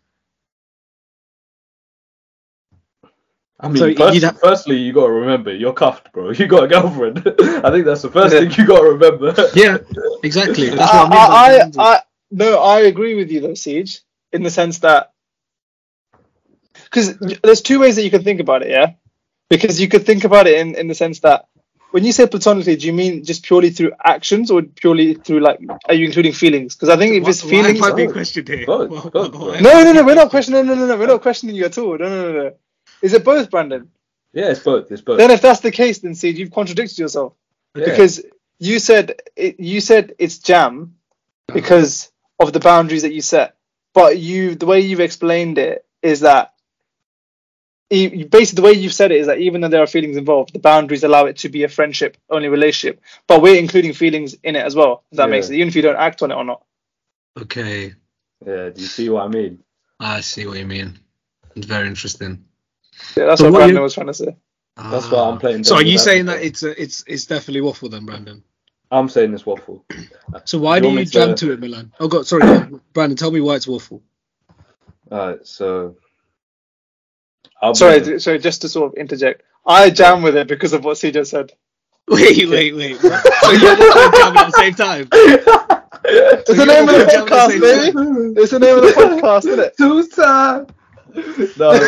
[3.59, 6.31] I mean, So you'd first, have- firstly, you got to remember you're cuffed, bro.
[6.39, 7.19] You got a girlfriend.
[7.65, 8.41] I think that's the first Yeah.
[8.41, 9.35] thing you got to remember.
[9.55, 9.79] Yeah,
[10.23, 10.71] exactly.
[10.71, 11.73] That's I, what I mean.
[11.79, 11.83] I.
[11.83, 12.01] I, I,
[12.31, 14.01] no, I agree with you though, Siege,
[14.33, 15.13] in the sense that
[16.85, 18.93] because there's two ways that you can think about it, yeah.
[19.51, 21.49] Because you could think about it in, in the sense that
[21.95, 25.61] when you say platonically, do you mean just purely through actions or purely through like
[25.89, 26.75] are you including feelings?
[26.75, 28.67] Because I think if it's Why- feelings, why am I being questioned here?
[28.67, 30.67] Both, Why- both, why- no, no, no, we're not questioning.
[30.67, 31.97] No, no, no, no, we're not questioning you at all.
[31.97, 32.55] No, no, no, no.
[33.01, 33.89] Is it both, Brandon?
[34.33, 34.91] Yeah, it's both.
[34.91, 35.19] It's both.
[35.19, 37.35] Then if that's the case, then Siege, you've contradicted yourself.
[37.77, 37.85] Yeah.
[37.85, 38.25] because
[38.59, 40.97] you said it, you said it's jam
[41.53, 43.55] because of the boundaries that you set
[43.93, 46.54] but you the way you've explained it is that you-
[48.25, 50.59] basically the way you've said it is that even though there are feelings involved the
[50.59, 54.65] boundaries allow it to be a friendship only relationship but we're including feelings in it
[54.65, 55.31] as well if that Yeah.
[55.35, 56.61] makes it even if you don't act on it or not
[57.37, 57.95] Okay,
[58.47, 59.59] Yeah, do you see what I mean?
[59.99, 60.99] I see what you mean.
[61.57, 62.45] It's very interesting.
[63.17, 64.37] yeah, that's So what what Brandon you- was trying to say
[64.77, 65.69] That's why I'm playing ah.
[65.71, 68.43] So are you saying that it's a, it's it's definitely waffle then, Brandon?
[68.91, 69.85] I'm saying it's waffle.
[70.45, 71.93] So why Do do you you want me jam to- to it, Milan?
[72.01, 72.43] Oh God, sorry,
[72.93, 73.17] Brandon.
[73.17, 74.03] Tell me why it's waffle.
[75.11, 75.97] Alright, so.
[77.63, 78.25] I'll sorry honest.
[78.25, 81.53] sorry just to sort of interject I jam with it because of what CJ said
[82.09, 82.97] Wait, wait, wait.
[83.01, 83.09] so
[83.53, 85.09] you're just jamming at the same time.
[86.05, 87.93] it's the name of the jamming the podcast same baby
[88.41, 90.67] it's the name of the podcast isn't it Two time.
[91.15, 91.87] No, The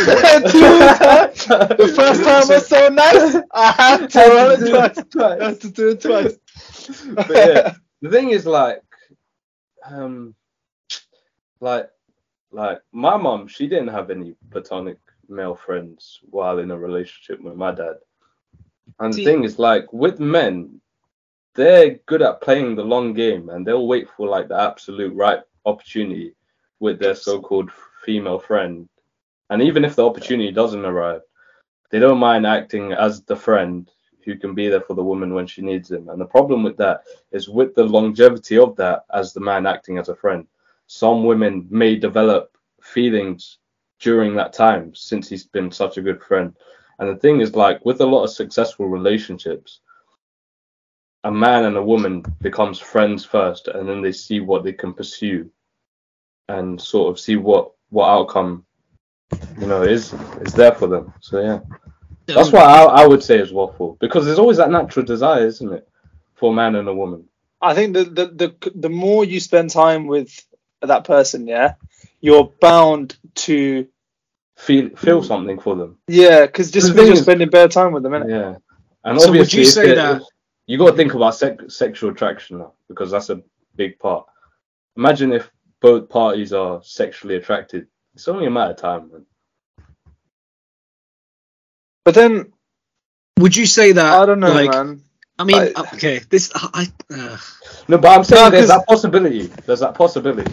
[1.97, 5.41] first time was so nice, I had to run it twice.
[5.41, 6.39] I had to do it twice.
[7.14, 8.83] but yeah, the thing is like,
[9.85, 10.35] um,
[11.61, 11.91] like,
[12.53, 14.99] like my mom, she didn't have any platonic
[15.29, 17.97] male friends while in a relationship with my dad.
[18.99, 20.81] And the thing is like with men,
[21.55, 25.41] they're good at playing the long game and they'll wait for like the absolute right
[25.64, 26.35] opportunity
[26.81, 27.70] with their so-called
[28.05, 28.89] female friend.
[29.51, 31.22] And even if the opportunity doesn't arrive,
[31.91, 33.91] they don't mind acting as the friend
[34.24, 36.09] who can be there for the woman when she needs him.
[36.09, 39.99] And the problem with that is with the longevity of that as the man acting
[39.99, 40.47] as a friend,
[40.89, 43.59] some women may develop feelings
[44.01, 46.55] during that time since he's been such a good friend.
[46.99, 49.80] And the thing is like with a lot of successful relationships,
[51.24, 54.94] a man and a woman becomes friends first and then they see what they can
[54.94, 55.51] pursue
[56.49, 58.64] and sort of see what what outcome
[59.59, 61.12] you know is is there for them.
[61.21, 61.61] So yeah.
[62.26, 65.72] That's why I, I would say is waffle because there's always that natural desire, isn't
[65.72, 65.88] it,
[66.34, 67.25] for a man and a woman.
[67.61, 70.45] I think the, the the the more you spend time with
[70.83, 71.75] that person, yeah,
[72.21, 73.17] you're bound
[73.47, 73.87] to
[74.59, 75.99] Feel feel something for them.
[76.09, 78.30] yeah, because just The because you're spending better time with them, innit?
[78.30, 78.57] Yeah.
[79.05, 80.22] And So would obviously, you say it- that-
[80.67, 83.43] you got to think about sec- sexual attraction now because that's a
[83.76, 84.26] big part.
[84.97, 87.87] Imagine if both parties are sexually attracted.
[88.14, 89.11] It's only a matter of time.
[89.13, 89.26] Man.
[92.05, 92.53] But then
[93.38, 94.13] Would you say that?
[94.22, 95.03] I don't know, like, man.
[95.38, 96.87] I mean, I- okay, this I.
[97.14, 97.37] Uh,
[97.88, 99.43] No, but I'm saying No, there's 'cause- that possibility.
[99.67, 100.51] There's that possibility.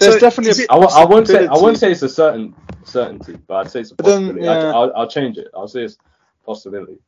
[0.00, 2.54] There's So, definitely a I, I won't say I won't say it's a certain
[2.84, 4.48] certainty, but I'd say it's a then, possibility.
[4.48, 4.70] I, yeah.
[4.72, 5.48] I'll, I'll change it.
[5.54, 5.98] I'll say it's
[6.44, 6.98] possibility.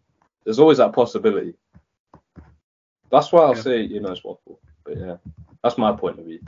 [0.44, 1.54] There's always that possibility.
[3.10, 3.62] That's why I'll Yeah.
[3.62, 4.60] say you know it's waffle.
[4.84, 5.16] But yeah,
[5.64, 6.40] that's my point of view.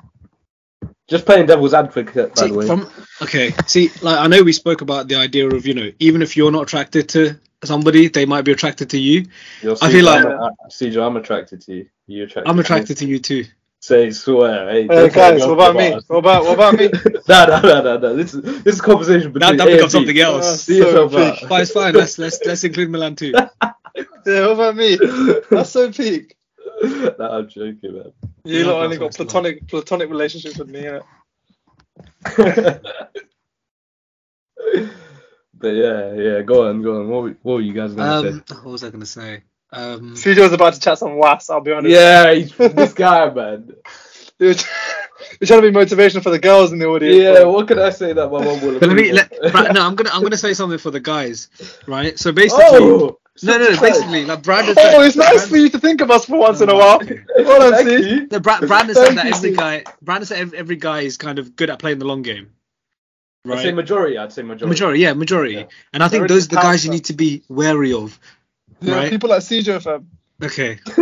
[1.09, 2.67] Just playing devil's advocate, by see, the way.
[2.67, 2.89] from
[3.23, 6.37] okay, see, like I know we spoke about the idea of you know even if
[6.37, 9.25] you're not attracted to somebody, they might be attracted to you.
[9.81, 11.89] I feel like- uh, CJ, I'm attracted to you.
[12.07, 12.51] You attracted?
[12.51, 13.45] I'm to attracted to you too.
[13.85, 14.71] Say swear.
[14.71, 15.97] Hey, Uh, guys, what about girlfriend me?
[15.99, 16.05] us.
[16.09, 16.89] What about what about me?
[17.29, 18.17] no, no, no, no, no.
[18.17, 19.99] This is this is a conversation between That, that A and becomes B.
[19.99, 20.63] something Uh, else.
[20.63, 21.49] See so peak.
[21.49, 21.95] But it's fine.
[21.95, 23.33] Let's let's let's include Milan too.
[24.27, 24.97] Yeah, what about me?
[25.51, 26.35] That's so peak.
[26.83, 28.13] no, I'm joking, man.
[28.45, 29.17] You Yeah, lot only got nice.
[29.17, 30.81] platonic platonic relationships with me.
[30.81, 31.05] Innit?
[35.55, 36.43] but yeah, yeah.
[36.43, 37.09] Go on, go on.
[37.09, 39.43] What, were- what were you guys gonna Um, what was I gonna say?
[39.75, 41.51] Um, CJ was about to chat some was.
[41.51, 41.93] I'll be honest.
[41.93, 43.75] Yeah, he's, this guy, man.
[44.39, 44.63] He was,
[45.45, 47.17] trying to be motivational for the girls in the audience.
[47.17, 47.53] Yeah, bro.
[47.53, 48.79] what can I say that my mom will?
[48.79, 49.53] but let me let, of?
[49.53, 51.49] Brad, no, I'm gonna I'm gonna say something for the guys,
[51.87, 52.19] right?
[52.19, 54.75] So basically, oh, no, no, no, basically, like Brandon.
[54.79, 57.01] Oh, it's nice for you to think of us for once in a while.
[57.37, 58.11] Well done, Thank see.
[58.11, 58.29] you.
[58.31, 59.57] No, Bra- Brandon said Thank that every Steve.
[59.57, 59.85] guy.
[60.03, 62.53] Brandon said every, every guy is kind of good at playing the long game.
[63.47, 64.17] I'd say majority.
[64.17, 64.67] I'd say majority.
[64.67, 65.55] Majority, yeah, majority.
[65.55, 65.65] Yeah.
[65.93, 68.19] And I think Majority those are the guys you need to be wary of.
[68.81, 69.11] Yeah, Right.
[69.11, 70.09] people like CJ fam.
[70.43, 70.79] Okay,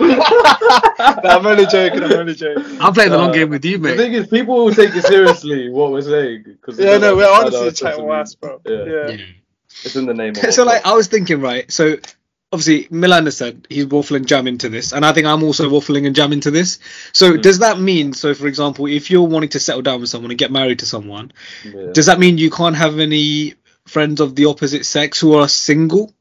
[0.00, 2.02] Nah, I'm only joking.
[2.04, 2.64] I'm only joking.
[2.80, 3.90] I'm playing the long Uh, game with you, mate.
[3.90, 4.02] The mate.
[4.02, 6.44] thing is, people will take it seriously what we're saying.
[6.62, 8.58] Cause Yeah, don't no, we're honestly our chatting sense of was, humor.
[8.64, 8.86] bro.
[8.86, 9.08] Yeah.
[9.16, 9.24] Yeah.
[9.84, 10.34] it's in the name.
[10.36, 10.86] Of so our like.
[10.86, 11.70] I was thinking, right?
[11.70, 11.96] So
[12.52, 16.06] obviously Milan has said he's waffling jam into this, and I think I'm also waffling
[16.06, 16.78] and jam into this.
[17.12, 17.42] So Mm.
[17.42, 20.38] does that mean, so for example, if you're wanting to settle down with someone and
[20.38, 21.32] get married to someone,
[21.64, 21.90] Yeah.
[21.92, 23.54] does that mean you can't have any
[23.86, 26.14] friends of the opposite sex who are single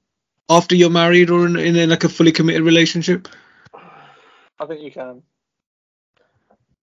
[0.49, 3.27] after you're married or in, in, like a fully committed relationship?
[4.59, 5.23] I think you can.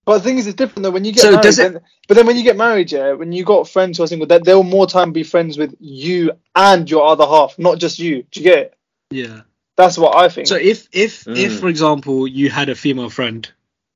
[0.06, 0.90] But the thing is, it's different though.
[0.90, 3.12] When you get So married, does it- then, but then when you get married, yeah,
[3.12, 6.32] when you got friends who are single, that they'll more time be friends with you
[6.56, 8.24] and your other half, not just you.
[8.30, 8.74] Do you get it?
[9.10, 9.42] Yeah.
[9.76, 10.46] That's what I think.
[10.46, 11.36] So if if Mm.
[11.36, 13.50] if for example you had a female friend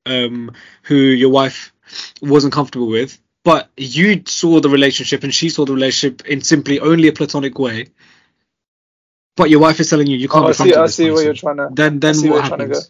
[0.05, 0.51] um
[0.83, 1.73] who your wife
[2.21, 6.79] wasn't comfortable with but you saw the relationship and she saw the relationship in simply
[6.79, 7.87] only a platonic way
[9.37, 10.53] but your wife is telling you you can't oh, I be see.
[10.53, 11.69] friends I with this see where you're trying to.
[11.69, 12.89] then then what where you're trying to happens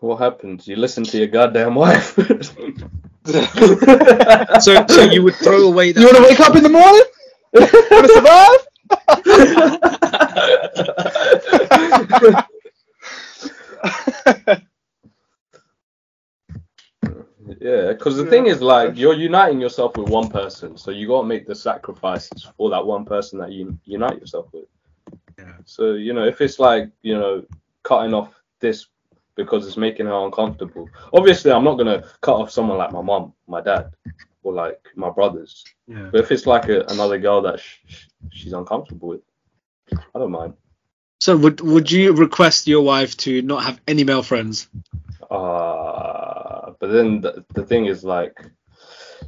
[0.00, 0.68] What happens?
[0.68, 2.16] You listen to your goddamn wife.
[4.58, 7.02] so so you would throw away that You want to wake up in the morning?
[7.92, 8.58] You want to survive?
[17.60, 18.26] yeah, because the Yeah.
[18.26, 21.54] thing is, like, you're uniting yourself with one person, so you got to make the
[21.54, 24.64] sacrifices for that one person that you unite yourself with.
[25.40, 25.52] Yeah.
[25.64, 27.44] So you know, if it's like you know,
[27.82, 28.86] cutting off this
[29.36, 30.88] because it's making her uncomfortable.
[31.14, 33.92] Obviously, I'm not gonna cut off someone like my mom, my dad,
[34.42, 35.64] or like my brothers.
[35.86, 36.08] yeah.
[36.12, 39.22] But if it's like a, another girl that sh- sh- she's uncomfortable with,
[39.92, 40.54] I don't mind.
[41.20, 44.68] so would would you request your wife to not have any male friends
[45.30, 48.36] Uh, but then the, the thing is like,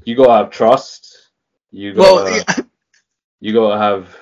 [0.05, 1.31] you gotta have trust.
[1.71, 2.67] You gotta,
[3.41, 4.15] you gotta have.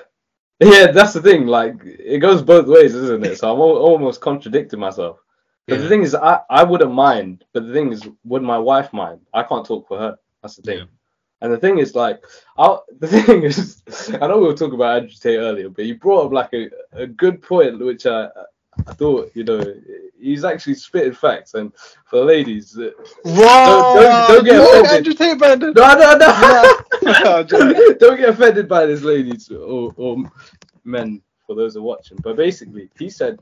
[0.61, 1.47] Yeah, that's the thing.
[1.47, 3.39] Like, it goes both ways, isn't it?
[3.39, 5.19] So I'm al- almost contradicting myself.
[5.69, 5.82] But Yeah.
[5.82, 7.45] the thing is, I, I wouldn't mind.
[7.53, 9.20] But the thing is, would my wife mind?
[9.32, 10.19] I can't talk for her.
[10.43, 10.78] That's the thing.
[10.78, 10.85] Yeah.
[11.43, 12.23] And the thing is, like,
[12.59, 13.82] I the thing is,
[14.20, 16.69] I know we were talking about Andrew Tate earlier, but you brought up like a,
[16.93, 18.28] a good point, which I
[18.86, 19.62] I thought, you know,
[20.18, 21.55] he's actually spitting facts.
[21.55, 21.72] And
[22.06, 22.90] for the ladies, uh,
[23.24, 23.94] Wow!
[23.94, 24.92] don't- don't get offended.
[24.92, 25.72] Andrew Tate, Brandon.
[25.74, 27.42] no, no, no.
[27.98, 30.16] Don't get offended by this, ladies or, or
[30.84, 32.18] men, for those who are watching.
[32.22, 33.38] But basically, he said,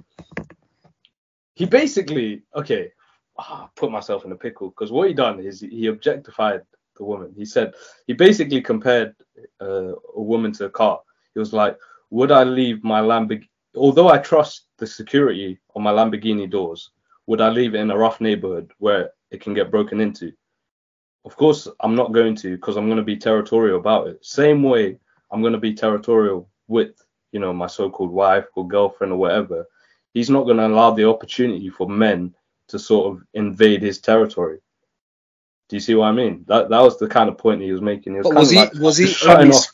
[1.55, 2.93] he basically, okay,
[3.39, 6.63] ah, put myself in a pickle because what he done is he objectified
[6.97, 7.33] the woman.
[7.37, 7.75] He said
[8.07, 9.15] he basically compared
[9.61, 11.01] uh, a woman to a car.
[11.35, 11.77] He was like,
[12.11, 13.49] would I leave my Lamborghini?
[13.79, 16.91] Although I trust the security on my Lamborghini doors,
[17.27, 20.33] would I leave it in a rough neighborhood where it can get broken into?
[21.25, 24.25] Of course, I'm not going to because I'm going to be territorial about it.
[24.25, 24.99] Same way
[25.31, 27.03] I'm going to be territorial with,
[27.33, 29.67] you know, my so-called wife or girlfriend or whatever.
[30.15, 32.35] He's not going to allow the opportunity for men
[32.69, 34.59] to sort of invade his territory.
[35.69, 36.45] Do you see what I mean?
[36.49, 38.15] That that was the kind of point he was making.
[38.15, 39.67] He was, was he like was he shutting only, off.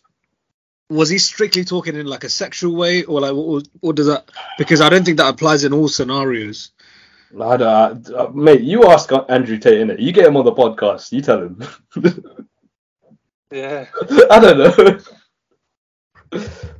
[0.90, 4.30] Was he strictly talking in like a sexual way or like or, or does that
[4.58, 6.70] because I don't think that applies in all scenarios.
[7.40, 9.98] I don't, uh, mate, you ask Andrew Tate in it.
[9.98, 11.10] You get him on the podcast.
[11.10, 11.62] You tell him.
[13.52, 13.86] Yeah.
[14.30, 14.98] I don't know.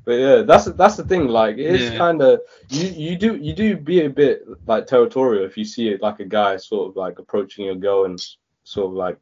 [0.05, 1.29] but yeah, that's that's the thing.
[1.29, 1.99] Like it's Yeah.
[1.99, 5.89] kind of you you do you do be a bit like territorial if you see
[5.89, 9.19] it like a guy sort of like approaching your girl in s- sort of like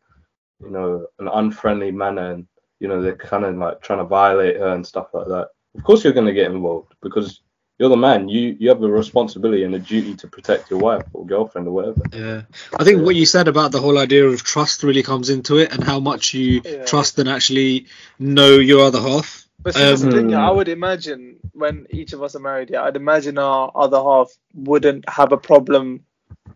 [0.62, 2.46] you know an unfriendly manner and
[2.82, 5.48] you know they're kind of like trying to violate her and stuff like that.
[5.76, 7.40] Of course you're gonna get involved because
[7.78, 8.28] you're the man.
[8.28, 11.72] You you have a responsibility and a duty to protect your wife or girlfriend or
[11.72, 12.02] whatever.
[12.12, 12.42] Yeah,
[12.78, 15.72] I think what you said about the whole idea of trust really comes into it,
[15.72, 16.84] and how much you Yeah.
[16.84, 17.86] trust and actually
[18.18, 19.46] know your other half.
[19.64, 22.70] But see, that's the Um, thing, I would imagine when each of us are married,
[22.70, 26.04] yeah, I'd imagine our other half wouldn't have a problem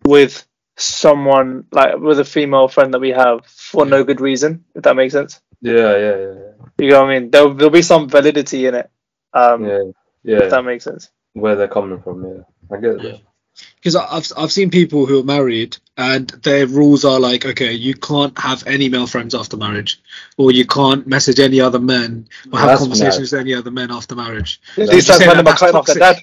[0.04, 0.44] with
[0.76, 4.64] someone like with a female friend that we have for no good reason.
[4.74, 5.40] If that makes sense.
[5.66, 6.34] Yeah, yeah, yeah,
[6.78, 7.30] You know what I mean?
[7.30, 8.90] There'll, there'll be some validity in it.
[9.32, 10.48] Um, yeah, If yeah.
[10.48, 11.10] that makes sense.
[11.32, 12.42] Where they're coming from, yeah.
[12.70, 13.20] I get that.
[13.76, 17.94] because I've I've seen people who are married and their rules are like, okay, you
[17.94, 20.00] can't have any male friends after marriage,
[20.38, 23.90] or you can't message any other men or have That's conversations with any other men
[23.90, 24.60] after marriage.
[24.76, 26.18] These you times say when that them are that's cutting off their dad.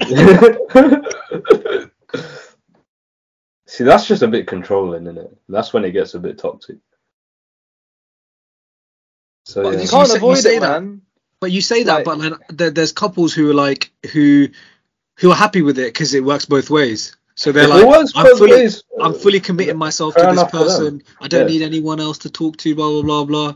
[3.66, 5.36] See, that's just a bit controlling, isn't it?
[5.48, 6.78] That's when it gets a bit toxic.
[9.44, 9.78] So Well, yeah.
[9.78, 10.82] You You can't you avoid say it, that.
[10.82, 11.02] man.
[11.40, 12.04] But you say that, Right.
[12.04, 14.48] but then there, there's couples who are like who
[15.18, 17.16] who are happy with it because it works both ways.
[17.36, 17.84] So they're like,
[18.14, 21.02] I'm fully, ways, I'm fully committing myself Fair to this enough for person.
[21.20, 21.52] I don't Yeah.
[21.52, 22.74] need anyone else to talk to.
[22.74, 23.54] Blah blah blah blah.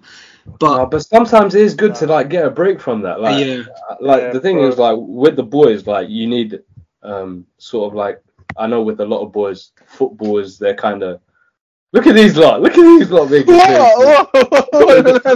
[0.59, 3.21] But Uh, but sometimes it is good to like get a break from that.
[3.21, 3.63] Like, yeah,
[4.01, 4.69] like Yeah, the thing bro.
[4.69, 6.61] is, like with the boys, like you need
[7.03, 8.21] um sort of like
[8.57, 11.21] I know with a lot of boys, footballers, they're kind of
[11.93, 13.79] look at these lot, look at these lot making faces.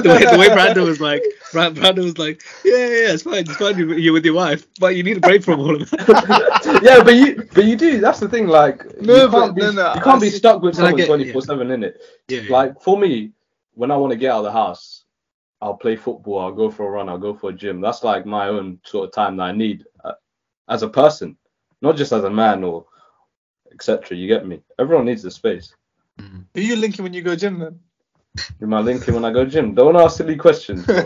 [0.03, 1.23] the way, the way Brandon was like,
[1.53, 3.79] Brandon was like, yeah, yeah, yeah, it's fine, it's fine.
[3.79, 6.81] You're you're with your wife, but you need a break from all of that.
[6.83, 8.01] yeah, but you but you do.
[8.01, 8.47] That's the thing.
[8.47, 11.33] Like No, you can't be no, no, you can't be stuck with And someone twenty
[11.33, 12.01] four seven in it.
[12.29, 12.53] Yeah, yeah.
[12.53, 13.33] Like for me,
[13.75, 15.05] when I want to get out of the house,
[15.61, 16.41] I'll play football.
[16.41, 17.09] I'll go for a run.
[17.09, 17.81] I'll go for a gym.
[17.81, 20.13] That's like my own sort of time that I need uh,
[20.69, 21.37] as a person,
[21.81, 22.87] not just as a man or
[23.73, 24.17] etc.
[24.17, 24.61] You get me?
[24.79, 25.75] Everyone needs the space.
[26.21, 26.41] Mm-hmm.
[26.55, 27.81] Who you linking when you go gym then?
[28.61, 29.75] You might link him when I go gym.
[29.75, 30.85] Don't ask silly questions.
[30.87, 31.05] bro.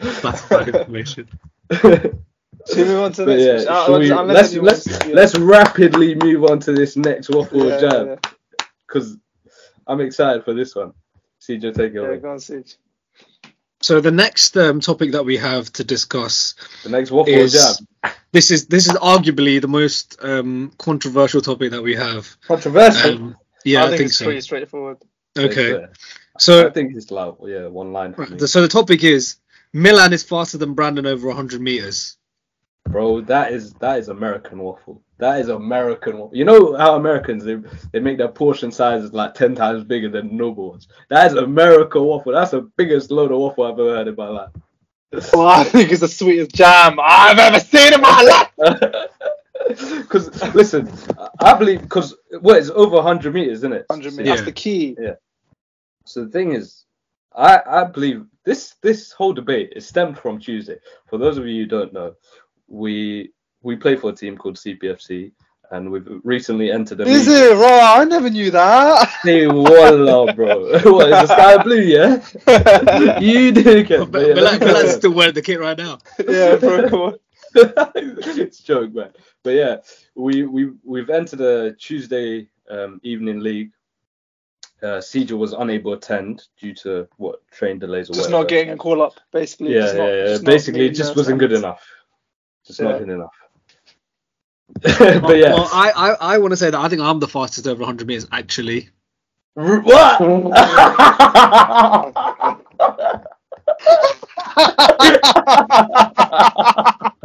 [0.00, 1.28] Classified information.
[2.68, 3.64] Should we move on to the next?
[3.64, 7.30] yeah, should oh, we, unless let's let's wants let's rapidly move on to this next
[7.30, 8.30] waffle yeah, jab yeah,
[8.86, 9.16] because
[9.86, 10.92] I'm excited for this one.
[11.40, 12.18] CJ, take it yeah, away.
[12.18, 12.76] go on, Siege.
[13.90, 16.54] So the next um, topic that we have to discuss
[16.84, 18.12] The next waffle is jab.
[18.30, 22.36] this is this is arguably the most um, controversial topic that we have.
[22.46, 23.16] Controversial.
[23.16, 24.26] Um, yeah, I, think, it's so.
[24.26, 24.98] pretty straightforward.
[25.36, 25.86] Okay,
[26.38, 27.38] so I think it's loud.
[27.44, 29.38] yeah, one line right, so the topic is
[29.72, 32.16] Milan is faster than Brandon over 100 meters.
[32.90, 35.00] Bro, that is that is American waffle.
[35.18, 36.36] That is American waffle.
[36.36, 37.56] You know how Americans they
[37.92, 40.88] they make their portion sizes like ten times bigger than noble ones.
[41.08, 42.32] That is American waffle.
[42.32, 44.50] That's the biggest load of waffle I've ever heard in my life.
[45.32, 49.06] Well, I think it's the sweetest jam I've ever seen in my life.
[49.68, 50.90] Because listen,
[51.40, 53.84] I believe because what it's over 100 meters, isn't it?
[53.88, 54.26] 100 minutes.
[54.26, 54.34] Yeah.
[54.34, 54.96] That's the key.
[54.98, 55.14] Yeah.
[56.06, 56.86] So the thing is,
[57.36, 60.76] I I believe this this whole debate is stemmed from Tuesday.
[61.08, 62.14] For those of you who don't know,
[62.70, 63.32] we
[63.62, 65.32] we play for a team called CPFC,
[65.70, 67.36] and we've recently entered a Is league.
[67.36, 67.54] it?
[67.56, 69.08] Right, I never knew that.
[69.22, 70.70] Hey, wallah, bro.
[70.92, 71.80] what is the sky blue?
[71.82, 74.10] Yeah, you do get.
[74.10, 75.98] But Milan, Milan's still wearing the kit right now.
[76.26, 77.14] yeah, bro, come on.
[77.54, 79.10] it's a joke, man.
[79.42, 79.76] But yeah,
[80.14, 83.72] we we we've entered a Tuesday um, evening league.
[84.82, 88.42] Uh, Caesar was unable to attend due to what train delays or Just whatever.
[88.44, 89.74] not getting a call up, basically.
[89.74, 90.24] yeah, just not, yeah, yeah.
[90.26, 91.86] just Basically, it just wasn't good enough.
[92.70, 92.86] Just Yeah.
[92.86, 93.34] not good enough.
[94.82, 97.66] but yeah, Well, I I, I want to say that I think I'm the fastest
[97.66, 98.90] over 100 meters actually.
[99.56, 100.20] R- what?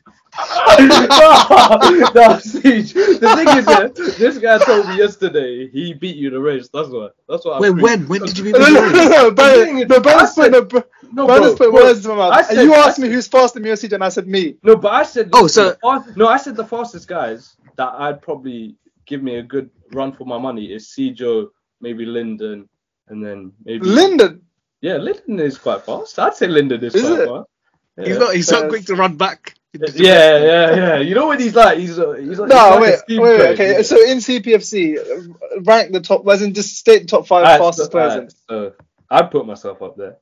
[2.15, 2.93] no, Siege.
[2.93, 3.87] The thing is, yeah,
[4.17, 6.69] this guy told me yesterday he beat you in a race.
[6.73, 7.15] That's what.
[7.27, 7.55] That's what.
[7.55, 7.81] I Wait, proved.
[7.83, 8.07] when?
[8.07, 8.73] When did you beat No, me?
[8.73, 11.25] no, no, no, The thing no, is, no, I Brandon's said- put, no, Br- No,
[11.27, 11.83] Brandon's bro, put bro.
[11.85, 12.33] words in my mouth.
[12.33, 14.27] I said- you I asked said- me who's faster, me or CJ, and I said
[14.27, 14.55] me.
[14.63, 15.29] No, but I said.
[15.33, 18.75] Oh, so- the fast- no, I said the fastest guys that I'd probably
[19.05, 21.47] give me a good run for my money is Cjo,
[21.81, 22.69] maybe Lyndon,
[23.07, 24.41] and then maybe Lyndon.
[24.81, 26.17] Yeah, Lyndon is quite fast.
[26.19, 27.27] I'd say Lyndon is, Is quite it?
[27.27, 27.49] fast.
[27.97, 28.05] Yeah.
[28.05, 28.35] He's not.
[28.35, 28.69] He's not Yes.
[28.69, 29.55] quick to run back.
[29.73, 30.97] Yeah, yeah, yeah.
[30.97, 31.77] You know what he's like?
[31.77, 33.71] He's uh, he's like, No, he's like wait, a wait, wait, okay.
[33.73, 33.81] yeah.
[33.83, 37.59] So in CPFC, uh, rank the top, as in just state the top five Alright,
[37.59, 38.11] fastest so, players.
[38.11, 38.73] alright, so
[39.11, 40.17] I'd put myself up there.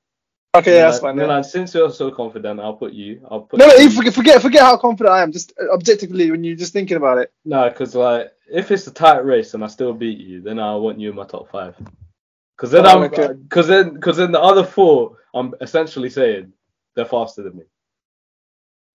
[0.53, 1.18] Okay, yeah, Milan- that's fine.
[1.18, 1.24] Yeah.
[1.24, 3.26] Milan, since you're so confident, I'll put you.
[3.30, 3.60] I'll put.
[3.60, 3.84] No, no, you.
[3.84, 5.32] you forget, forget, forget how confident I am.
[5.32, 7.32] Just uh, objectively, when you're just thinking about it.
[7.45, 10.76] No, because like if it's a tight race and I still beat you, then I
[10.76, 11.76] want you in my top five.
[12.57, 13.34] Because then Oh, I'm, okay.
[13.34, 16.52] because then, because then the other four, I'm essentially saying
[16.95, 17.64] they're faster than me.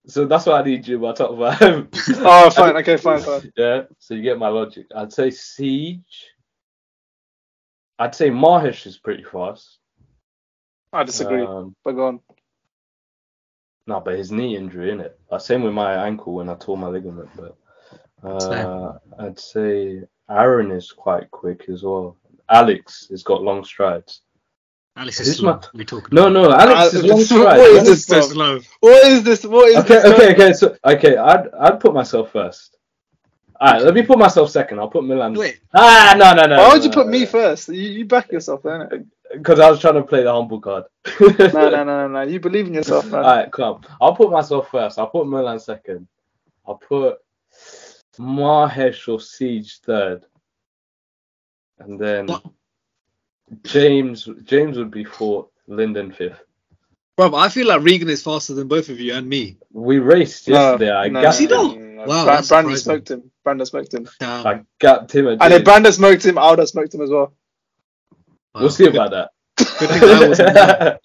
[0.06, 1.88] So that's why I need you in my top five.
[2.24, 2.76] Oh, fine.
[2.78, 3.52] Okay, fine, fine.
[3.56, 3.82] yeah.
[3.98, 4.86] So you get my logic.
[4.94, 6.26] I'd say Siege.
[7.98, 9.78] I'd say Mahesh is pretty fast.
[10.92, 11.42] I disagree.
[11.42, 12.20] Um, but go on.
[13.86, 15.18] no, but his knee injury, in it.
[15.30, 17.30] Uh, same with my ankle when I tore my ligament.
[17.36, 17.56] But
[18.28, 22.16] uh, I'd say Aaron is quite quick as well.
[22.50, 24.22] Alex has got long strides.
[24.96, 25.54] Alice This is slow.
[25.54, 26.14] my- We talking.
[26.14, 27.84] No, no, Alex Uh, is long what strides.
[27.88, 28.60] this, so slow.
[28.80, 29.44] What is this?
[29.44, 30.04] What is Okay, this?
[30.04, 30.32] okay, okay.
[30.34, 30.52] okay.
[30.52, 32.76] So, okay, I'd I'd put myself first.
[33.60, 34.78] right, let me put myself second.
[34.80, 35.32] I'll put Milan.
[35.34, 36.56] Wait, Ah, no, no, no.
[36.58, 37.26] Why no, would you no, put no, me no.
[37.26, 37.68] first?
[37.68, 40.84] You, you back yourself, don't Because I was trying to play the humble card.
[41.20, 42.20] No, no, no, no, no.
[42.22, 43.24] You believe in yourself, man.
[43.24, 43.80] Alright, come.
[44.00, 44.98] I'll put myself first.
[44.98, 46.06] I'll put Milan second.
[46.66, 47.16] I'll put
[48.18, 50.26] Mahesh or Siege third.
[51.78, 52.42] And then What?
[53.64, 56.40] James James would be fourth, Lyndon fifth.
[57.16, 59.58] bro, I feel like Regan is faster than both of you and me.
[59.72, 60.90] We raced yesterday.
[60.90, 61.50] I no, gapped he him.
[61.50, 61.76] not?
[61.78, 62.76] no, Wow, Bra- Brandon surprising.
[62.76, 63.30] smoked him.
[63.44, 64.08] Brandon smoked him.
[64.18, 64.46] Damn.
[64.46, 65.64] I gapped him and And if James.
[65.64, 67.32] Brandon smoked him, I would have smoked him as well.
[68.54, 69.30] We'll see about that.
[69.56, 70.98] Good thing I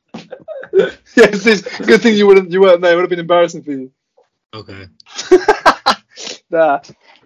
[1.15, 2.94] yes, it's good thing you wouldn't you weren't there.
[2.94, 3.91] It would have been embarrassing for you.
[4.53, 4.88] Okay.
[6.49, 6.80] Nah.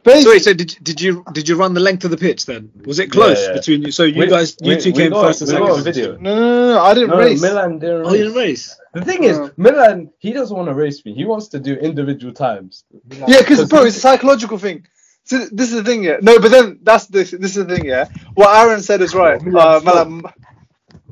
[0.03, 2.48] So Basically, wait, so did did you did you run the length of the pitch
[2.48, 2.72] then?
[2.86, 3.53] Was it close Yeah, yeah.
[3.53, 3.91] between you?
[3.91, 5.68] So you We- guys, you we- two we came got- first and we second.
[5.68, 6.18] got a video.
[6.18, 7.40] no, no, no, no, I didn't No, race.
[7.41, 8.76] Milan didn't Oh, you didn't race.
[8.76, 8.78] race.
[8.95, 9.52] The thing is, No.
[9.57, 11.14] Milan, he doesn't want to race me.
[11.14, 12.84] He wants to do individual times.
[13.28, 14.88] Yeah, because bro, it's a psychological thing.
[15.26, 16.18] So this is the thing, yeah.
[16.19, 17.30] No, but then that's this.
[17.30, 18.06] This is the thing, yeah.
[18.34, 19.40] What Aaron said is right.
[19.45, 20.23] Milan, Uh, Milan,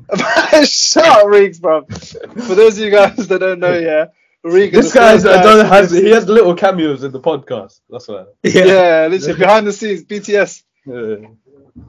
[0.66, 1.86] shut up, Reeks, bro.
[1.86, 4.06] For those of you guys that don't know, yeah,
[4.44, 4.80] Regan.
[4.80, 7.82] This the guy first doesn't has uh, he has little cameos in the podcast.
[7.90, 8.26] That's why.
[8.44, 10.64] Yeah, literally behind the scenes, BTS.
[10.86, 11.28] Yeah.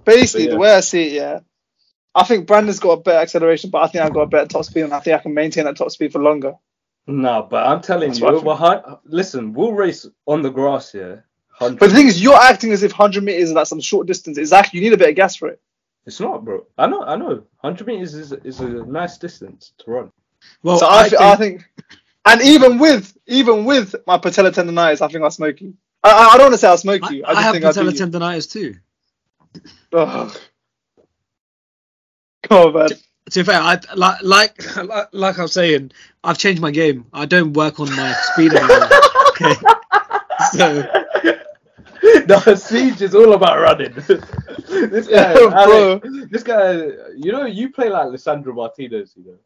[0.05, 0.51] Basically, yeah.
[0.51, 1.41] the way I see it, yeah,
[2.15, 4.65] I think Brandon's got a better acceleration, but I think I've got a better top
[4.65, 6.55] speed, and I think I can maintain that top speed for longer.
[7.07, 10.93] No, but I'm telling That's you, what I over listen, we'll race on the grass
[10.93, 11.25] here.
[11.59, 11.79] 100.
[11.79, 14.39] But the thing is, you're acting as if 100 meters is like some short distance.
[14.39, 15.61] Exactly, you need a bit of gas for it.
[16.07, 16.67] It's not, bro.
[16.79, 17.45] I know, I know.
[17.61, 20.13] 100 meters is is a nice distance to run.
[20.63, 21.71] Well, so I, think, I think,
[22.27, 25.75] and even with even with my patella tendonitis, I think I'll smoke you.
[26.05, 27.25] I, I I don't want to say I'll smoke I, you.
[27.25, 28.07] I I just have think I'll patella beat you.
[28.07, 28.77] tendonitis too.
[29.93, 30.37] Ugh.
[32.45, 32.91] Come on, man.
[33.31, 35.93] To be fair, I, like like like like I'm saying,
[36.25, 37.07] I've changed my game.
[37.13, 38.95] I don't work on my speed anymore.
[39.31, 39.57] okay.
[40.39, 40.85] So
[42.27, 43.95] no, siege is all about running.
[44.69, 46.75] this guy, Yeah, Alec, this guy,
[47.17, 49.39] you know, you play like Lisandro Martinez, you know.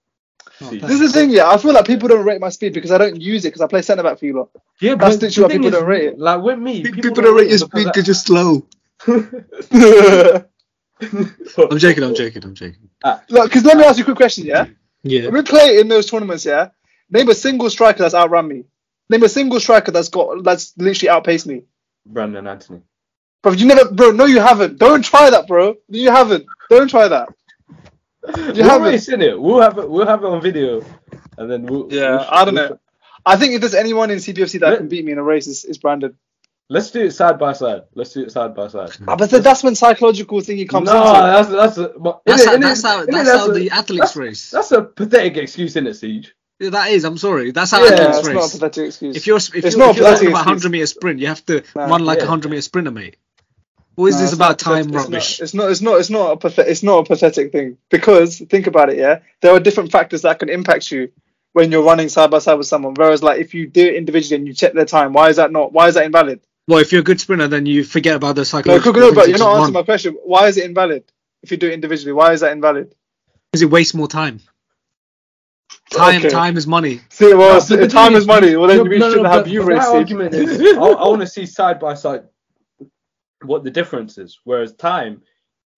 [0.60, 1.50] Oh, This is the thing, yeah.
[1.50, 3.66] I feel like people don't rate my speed because I don't use it because I
[3.66, 4.50] play centre back for you lot.
[4.80, 6.18] Yeah, That's but literally the why thing people is, don't rate it.
[6.18, 8.66] Like with me, people, don't rate your speed because because you're slow.
[9.06, 10.44] I-
[11.00, 12.04] I'm joking.
[12.04, 12.44] I'm joking.
[12.44, 12.88] I'm joking.
[13.02, 14.66] Uh, Look, because let me ask you a quick question, yeah.
[15.02, 15.24] Yeah.
[15.24, 16.68] When we play in those tournaments, yeah.
[17.10, 18.64] Name a single striker that's outrun me.
[19.10, 21.64] Name a single striker that's got that's literally outpaced me.
[22.06, 22.80] Brandon Anthony.
[23.42, 24.12] Bro, you never, bro.
[24.12, 24.78] No, you haven't.
[24.78, 25.74] Don't try that, bro.
[25.88, 26.46] You haven't.
[26.70, 27.28] Don't try that.
[28.26, 28.88] We'll haven't.
[28.88, 29.40] race in it.
[29.40, 29.88] We'll have it.
[29.88, 30.82] We'll have it on video,
[31.38, 31.92] and then we'll.
[31.92, 32.78] Yeah, we'll- I don't we'll- know.
[33.26, 35.46] I think if there's anyone in CPFC that Let- can beat me in a race,
[35.46, 36.14] it's, it's Brandon.
[36.70, 37.82] Let's do it side by side.
[37.94, 38.90] Let's do it side by side.
[39.06, 42.42] Ah, but then that's when psychological thingy comes no, into that's that's a, but- That's
[42.42, 44.50] innit, how, innit, that's how, innit, that's how a- the athletes that's, race.
[44.50, 46.34] That's a pathetic excuse, in it, Siege?
[46.60, 47.04] Yeah, that is.
[47.04, 47.50] I'm sorry.
[47.50, 48.52] That's how Yeah, Yeah, athletes it's not a race.
[48.52, 49.16] pathetic excuse.
[49.16, 51.26] If you're if It's you're, not if you're a talking about 100 meter sprint, you
[51.26, 52.26] have to Nah, run like a yeah.
[52.28, 53.16] 100 meter sprinter, mate.
[53.96, 55.40] What is No, this about not time pathetic- rubbish?
[55.40, 55.70] It's not.
[55.70, 56.00] It's not.
[56.00, 56.70] It's not a pathetic.
[56.70, 58.98] It's not a pathetic thing because think about it.
[58.98, 61.10] Yeah, there are different factors that can impact you
[61.52, 62.94] when you're running side by side with someone.
[62.94, 65.52] Whereas, like, if you do it individually and you check their time, why is that
[65.52, 65.72] not?
[65.72, 66.40] Why is that invalid?
[66.66, 69.28] Well, if you're a good sprinter, then you forget about the No, psychological no, but
[69.28, 69.72] you're not answering run.
[69.74, 70.16] my question.
[70.24, 71.04] Why is it invalid
[71.42, 72.12] if you do it individually?
[72.12, 72.94] Why is that invalid?
[73.52, 74.40] Because it wastes more time.
[75.90, 76.30] Time, Okay.
[76.30, 77.00] time is money.
[77.10, 78.56] See, well, No, if but time thing is money.
[78.56, 79.78] Well, then No, we no, no, shouldn't have you but race.
[79.78, 82.24] My argument is, I, I want to see side by side
[83.44, 84.40] what the difference is.
[84.44, 85.22] Whereas time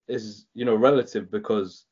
[0.07, 1.85] is, you know, relative because,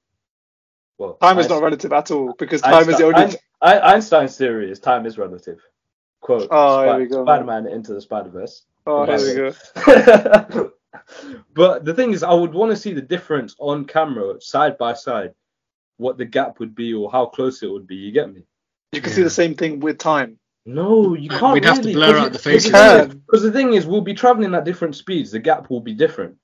[0.97, 3.15] well, Time is Einstein- not relative at all because time is the only.
[3.15, 5.59] Einstein- Einstein's theory is time is relative.
[6.21, 6.47] Quote.
[6.51, 7.25] Oh, here we go, man.
[7.25, 8.63] Spider-Man into the Spider-Verse.
[8.87, 10.71] Oh, here we go.
[11.53, 14.93] but the thing is, I would want to see the difference on camera, side by
[14.93, 15.33] side,
[15.97, 17.95] what the gap would be or how close it would be.
[17.95, 18.43] You get me?
[18.91, 20.37] You can see the same thing with time.
[20.65, 21.53] No, you can't.
[21.53, 22.71] We'd have to blur because out the faces.
[22.71, 25.31] Because the, thing is, we'll be traveling at different speeds.
[25.31, 26.35] The gap will be different.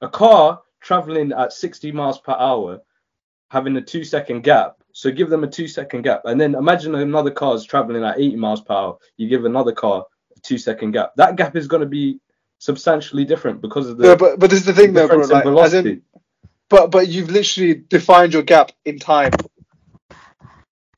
[0.00, 2.80] A car traveling at 60 miles per hour,
[3.50, 4.76] having a two second gap.
[4.92, 8.16] So give them a two second gap, and then imagine another car is traveling at
[8.16, 8.98] 80 miles per hour.
[9.16, 10.06] You give another car
[10.36, 11.12] a two second gap.
[11.16, 12.20] That gap is going to be
[12.58, 15.18] substantially different because of the No, but but this is the thing though, bro.
[15.18, 15.90] difference in Like, velocity.
[15.90, 16.02] in,
[16.68, 19.32] but but you've literally defined your gap in time.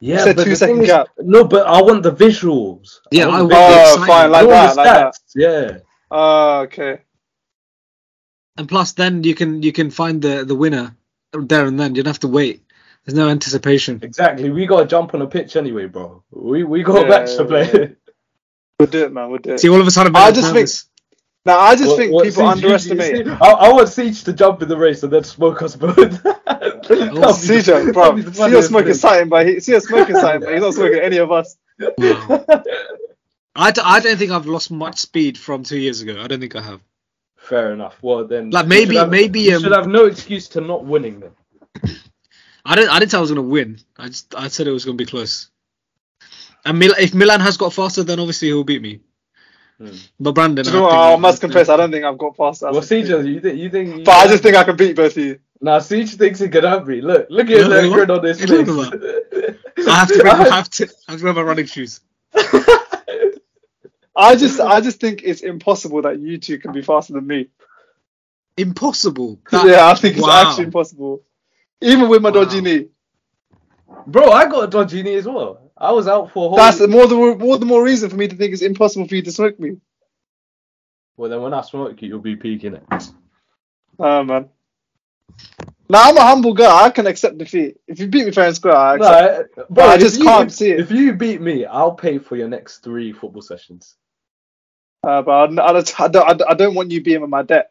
[0.00, 1.08] Yeah, said but two the is- gap.
[1.18, 3.00] No, but I want the visuals.
[3.10, 3.94] Yeah, want I want visuals.
[3.96, 5.14] the Oh, fine, like that, like that.
[5.34, 5.78] Yeah.
[6.10, 7.00] Oh, okay.
[8.58, 10.96] And plus, then you can you can find the the winner
[11.32, 11.94] there and then.
[11.94, 12.62] You don't have to wait.
[13.04, 14.00] There's no anticipation.
[14.02, 14.50] Exactly.
[14.50, 16.22] We got to jump on a pitch anyway, bro.
[16.30, 17.70] We we got Yeah, a match to yeah, play.
[17.72, 17.86] yeah.
[18.78, 19.30] We'll do it, man.
[19.30, 19.60] We'll do it.
[19.60, 20.88] See, all of a sudden, I I'm just nervous.
[21.46, 23.16] Now I just What- think what people Siege, underestimate.
[23.18, 25.76] you see- I, I want Siege to jump in the race and then smoke us
[25.76, 25.96] both.
[26.22, 28.94] That'll be the- CJ, that'll bro, be the see us smoking thing.
[28.94, 31.56] something, but he, see us smoking something, but he's not smoking any of us.
[31.80, 32.44] Wow.
[33.58, 36.20] I, d- I don't think I've lost much speed from two years ago.
[36.20, 36.80] I don't think I have.
[37.36, 37.96] Fair enough.
[38.02, 40.84] Well then, Like, maybe- should have- maybe, you um, should have no excuse to not
[40.84, 41.30] winning then.
[42.64, 42.90] I didn't.
[42.90, 43.78] I didn't say I was gonna win.
[43.96, 44.34] I just.
[44.34, 45.48] I said it was gonna be close.
[46.64, 48.98] And Mil- if Milan has got faster, then obviously he'll beat me.
[49.78, 49.90] Hmm.
[50.18, 50.92] But Brandon, you know I, what?
[50.94, 52.72] I I'll- must confess, I don't think I've got past that.
[52.72, 54.04] Well, CJ, you think you think?
[54.04, 55.38] But I just think I can beat both of you.
[55.60, 57.00] Nah, Siege thinks he can have me.
[57.00, 59.86] Look, look at Yeah, that grin on his What are you face.
[59.88, 60.18] I have to.
[60.18, 60.88] Bring, I have to.
[61.08, 62.00] I have to wear my running shoes.
[64.18, 67.48] I just, I just think it's impossible that you two can be faster than me.
[68.56, 69.38] Impossible.
[69.50, 70.48] That- yeah, I think it's wow.
[70.48, 71.22] actually impossible.
[71.82, 72.44] Even with my Wow.
[72.44, 72.86] dodgy knee.
[74.06, 75.65] Bro, I got a dodgy knee as well.
[75.78, 76.56] I was out for a whole.
[76.56, 79.14] That's the more the more the more reason for me to think it's impossible for
[79.14, 79.76] you to smoke me.
[81.16, 83.10] Well, then when I smoke you, you'll be peeking it.
[83.98, 84.48] Oh man.
[85.88, 86.84] Now I'm a humble guy.
[86.84, 87.76] I can accept defeat.
[87.86, 89.56] If you beat me fair and square, I accept.
[89.56, 90.80] No, But I just you- can't see it.
[90.80, 93.96] If you beat me, I'll pay for your next three football sessions.
[95.04, 97.70] Uh, but I, I, don't, I, don't, I don't want you being in my debt.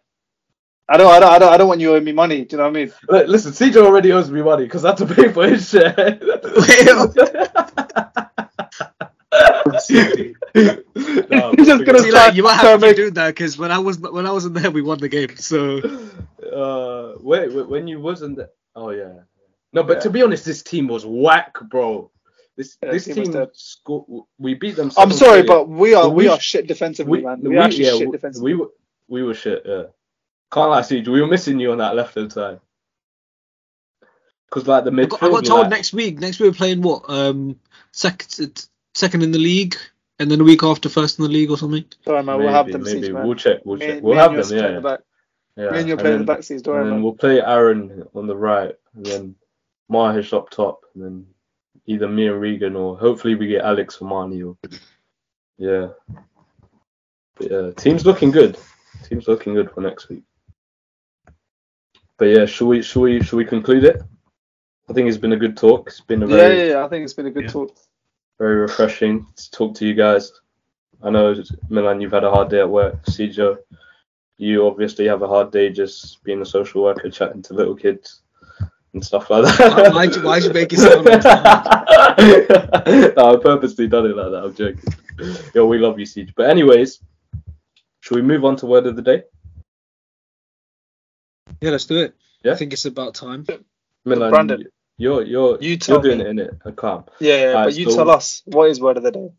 [0.87, 2.45] I don't, I don't, I don't, I don't want you owing me money.
[2.45, 2.93] Do you know what I mean?
[3.09, 6.19] Look, listen, CJ already owes me money because I had to pay for his share.
[11.29, 13.57] No, He's just gonna See, like, you might try have to make- do that because
[13.57, 15.35] when I was when I wasn't there, we won the game.
[15.37, 15.79] So
[16.55, 18.49] Uh, wait, wait, when you wasn't there?
[18.75, 19.13] Oh yeah.
[19.73, 19.99] No, but Yeah.
[20.01, 22.11] to be honest, this team was whack, bro.
[22.55, 23.49] This Yeah, this team team dead.
[23.53, 24.05] scored.
[24.37, 24.91] We beat them.
[24.97, 27.41] I'm sorry, but we are, But we, we are shit defensively, we, man.
[27.41, 28.53] We, we- are actually yeah, shit defensively.
[28.53, 28.69] We were
[29.07, 29.63] we were shit.
[29.65, 29.83] Yeah.
[30.51, 31.07] Can't lie, Siege.
[31.07, 32.59] We were missing you on that left hand side.
[34.49, 36.19] Because like the I got, I got told like- next week.
[36.19, 37.03] Next week we're playing what?
[37.09, 37.59] Um,
[37.91, 39.75] second second in the league,
[40.19, 41.83] and then a week after first in the league or something.
[42.05, 42.37] Sorry, man.
[42.37, 43.25] maybe, we'll have them maybe seats, man.
[43.27, 43.61] we'll check.
[43.65, 43.95] We'll check.
[43.95, 44.57] me We'll and have them.
[44.57, 44.79] Yeah.
[44.79, 44.99] the
[45.57, 45.71] yeah.
[45.71, 46.61] Me and you're playing in the back seats.
[46.61, 49.35] Don't And worry, then we'll play Aaron on the right, and then
[49.91, 51.27] Mahesh up top, and then
[51.85, 54.45] either me and Regan, or hopefully we get Alex or Marnie.
[54.47, 54.57] Or
[55.57, 55.87] yeah,
[57.35, 58.57] but yeah, team's looking good.
[59.03, 60.23] Team's looking good for next week.
[62.17, 64.01] But yeah, should we should we should we conclude it?
[64.89, 65.87] I think it's been a good talk.
[65.87, 66.85] It's been a Yeah, very yeah, yeah.
[66.85, 67.49] I think it's been a good Yeah.
[67.51, 67.75] talk.
[68.37, 70.31] very refreshing to talk to you guys.
[71.03, 71.35] I know
[71.69, 73.01] Milan, you've had a hard day at work.
[73.05, 73.57] Sijo,
[74.37, 78.21] you obviously have a hard day just being a social worker, chatting to little kids
[78.93, 79.93] and stuff like that.
[79.93, 81.23] Why'd you- why'd you make it sound like
[83.17, 84.43] no, I purposely done it like that.
[84.43, 84.93] I'm joking.
[85.53, 86.33] Yo, we love you, Siege.
[86.35, 86.99] But anyways,
[88.01, 89.23] should we move on to word of the day?
[91.65, 92.15] Yeah, let's do it.
[92.43, 92.53] Yeah?
[92.53, 93.45] I think it's about time.
[94.05, 94.63] Milan, Brandon.
[94.97, 96.25] you're you're You tell you're doing me.
[96.25, 96.51] it in it.
[96.63, 97.09] I can't.
[97.19, 97.47] Yeah, yeah.
[97.49, 99.29] Alright, but you so- tell us what is word of the day.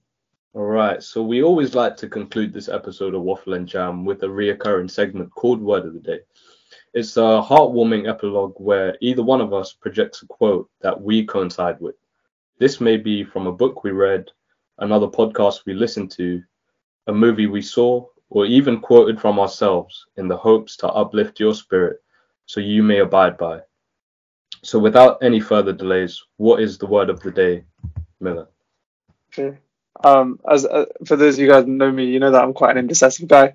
[0.54, 4.22] All right, so we always like to conclude this episode of Waffle and Jam with
[4.22, 6.20] a reoccurring segment called Word of the Day.
[6.94, 11.78] It's a heartwarming epilogue where either one of us projects a quote that we coincide
[11.78, 11.94] with.
[12.58, 14.30] This may be from a book we read,
[14.78, 16.42] another podcast we listened to,
[17.06, 21.54] a movie we saw, or even quoted from ourselves in the hopes to uplift your
[21.54, 22.00] spirit
[22.47, 23.60] so you may abide by.
[24.62, 27.64] So, without any further delays, what is the word of the day,
[28.20, 28.48] Miller?
[29.32, 29.59] Okay.
[30.05, 32.52] Um, as uh, for those of you guys who know me, you know that I'm
[32.52, 33.55] quite an indecisive guy.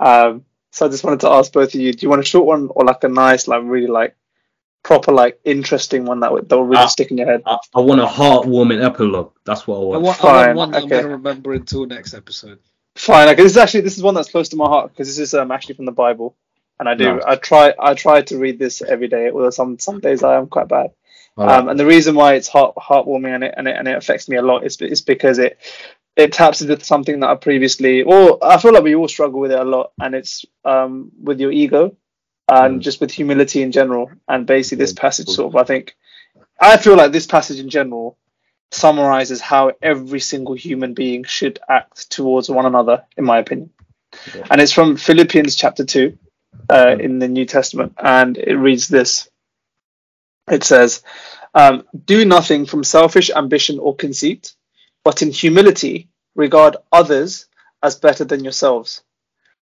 [0.00, 2.46] Um, so I just wanted to ask both of you: Do you want a short
[2.46, 4.16] one or like a nice, like really like
[4.82, 6.86] proper, like interesting one that would that will really Ah.
[6.86, 7.42] stick in your head?
[7.46, 9.32] I, I want a heartwarming epilogue.
[9.44, 10.02] That's what I I want.
[10.02, 10.96] want, I Fine, want one that okay.
[10.96, 12.58] I'm gonna remember until next episode.
[12.96, 13.28] Fine.
[13.28, 15.34] Okay, this is actually this is one that's close to my heart because this is
[15.34, 16.36] um actually from the Bible,
[16.78, 17.22] and I do Nice.
[17.26, 19.30] I try I try to read this every day.
[19.30, 20.90] Although some some days I am quite bad.
[21.36, 21.50] Right.
[21.58, 24.28] Um, and the reason why it's heart heartwarming and it and it and it affects
[24.28, 25.58] me a lot is is because it
[26.16, 29.50] it taps into something that I previously or I feel like we all struggle with
[29.52, 31.96] it a lot, and it's um with your ego
[32.48, 32.82] and Mm.
[32.82, 34.10] just with humility in general.
[34.28, 35.96] And basically, this passage sort of I think
[36.60, 38.16] I feel like this passage in general
[38.70, 43.70] summarizes how every single human being should act towards one another, in my opinion.
[44.34, 44.46] Yeah.
[44.50, 46.18] And it's from Philippians chapter two
[46.68, 47.00] uh, Mm.
[47.00, 49.28] in the New Testament, and it reads this
[50.50, 51.02] it says,
[51.54, 54.54] um, Do nothing from selfish ambition or conceit,
[55.04, 57.46] but in humility regard others
[57.82, 59.02] as better than yourselves.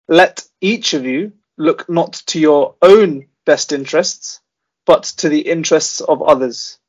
[0.07, 4.41] Let each of you look not to your own best interests,
[4.85, 6.80] but to the interests of others.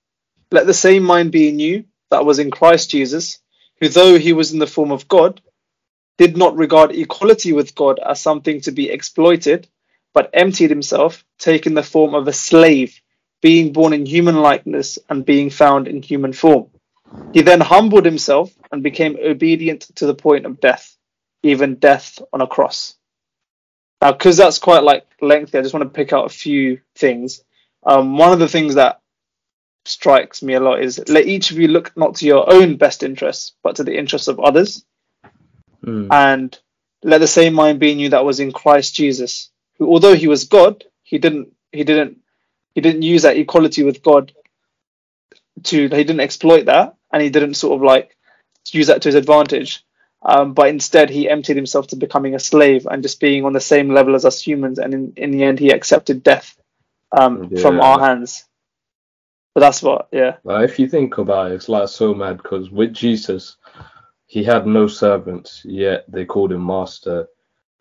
[0.51, 3.41] Let the same mind be in you that was in Christ Jesus,
[3.81, 5.41] who, though he was in the form of God,
[6.19, 9.69] did not regard equality with God as something to be exploited,
[10.17, 13.03] but emptied himself, taking the form of a slave
[13.43, 16.69] being born in human likeness and being found in human form.
[17.35, 20.97] He then humbled himself and became obedient to the point of death,
[21.43, 22.95] even death on a cross.
[24.01, 27.45] Now, because that's quite like lengthy, I just want to pick out a few things.
[27.85, 29.03] Um, one of the things that
[29.85, 33.03] strikes me a lot is let each of you look not to your own best
[33.03, 34.83] interests, but to the interests of others.
[35.85, 36.09] Mm.
[36.11, 36.59] And
[37.03, 40.28] let the same mind be in you that was in Christ Jesus, who although he
[40.28, 42.19] was God, he didn't he didn't
[42.74, 44.32] he didn't use that equality with God
[45.65, 48.16] to he didn't exploit that and he didn't sort of like
[48.73, 49.85] use that to his advantage.
[50.23, 53.61] Um, but instead, he emptied himself to becoming a slave and just being on the
[53.61, 54.78] same level as us humans.
[54.78, 56.57] And in, in the end, he accepted death
[57.16, 57.62] um, Yeah.
[57.62, 58.44] from our hands.
[59.55, 62.70] But that's what, yeah, Like, if you think about it, it's like so mad because
[62.70, 63.57] with Jesus,
[64.27, 67.28] he had no servants, yet they called him master.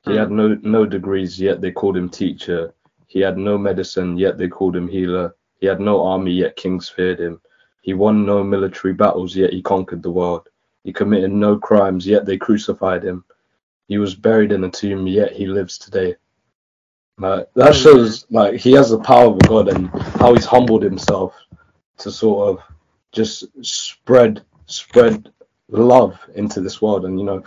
[0.05, 0.17] He Mm.
[0.19, 2.73] had no no degrees, yet they called him teacher.
[3.07, 5.35] He had no medicine, yet they called him healer.
[5.59, 7.41] He had no army, yet kings feared him.
[7.81, 10.49] He won no military battles, yet he conquered the world.
[10.83, 13.23] He committed no crimes, yet they crucified him.
[13.87, 16.15] He was buried in a tomb, yet he lives today.
[17.19, 17.83] Like, that Mm.
[17.83, 19.87] shows like he has the power of God and
[20.19, 21.33] how he's humbled himself
[21.99, 22.63] to sort of
[23.11, 25.31] just spread spread
[25.69, 27.43] love into this world and you know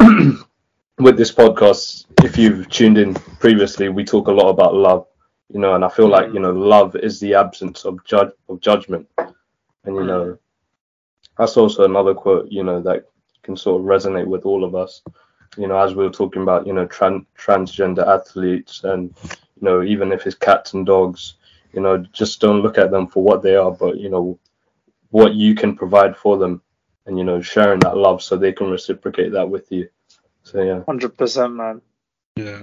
[0.98, 5.06] with this podcast if you've tuned in previously we talk a lot about love
[5.52, 6.34] you know and i feel like mm.
[6.34, 9.06] you know love is the absence of judge of judgment.
[9.18, 10.06] And you mm.
[10.06, 10.38] know
[11.38, 13.04] that's also another quote you know that
[13.42, 15.02] can sort of resonate with all of us.
[15.56, 19.82] You know as we were talking about you know tran- transgender athletes and you know
[19.82, 21.34] even if it's cats and dogs
[21.72, 24.38] you know just don't look at them for what they are but you know
[25.10, 26.60] what you can provide for them
[27.06, 29.88] and you know sharing that love so they can reciprocate that with you
[30.46, 31.82] so yeah 100%, man.
[32.36, 32.62] Yeah,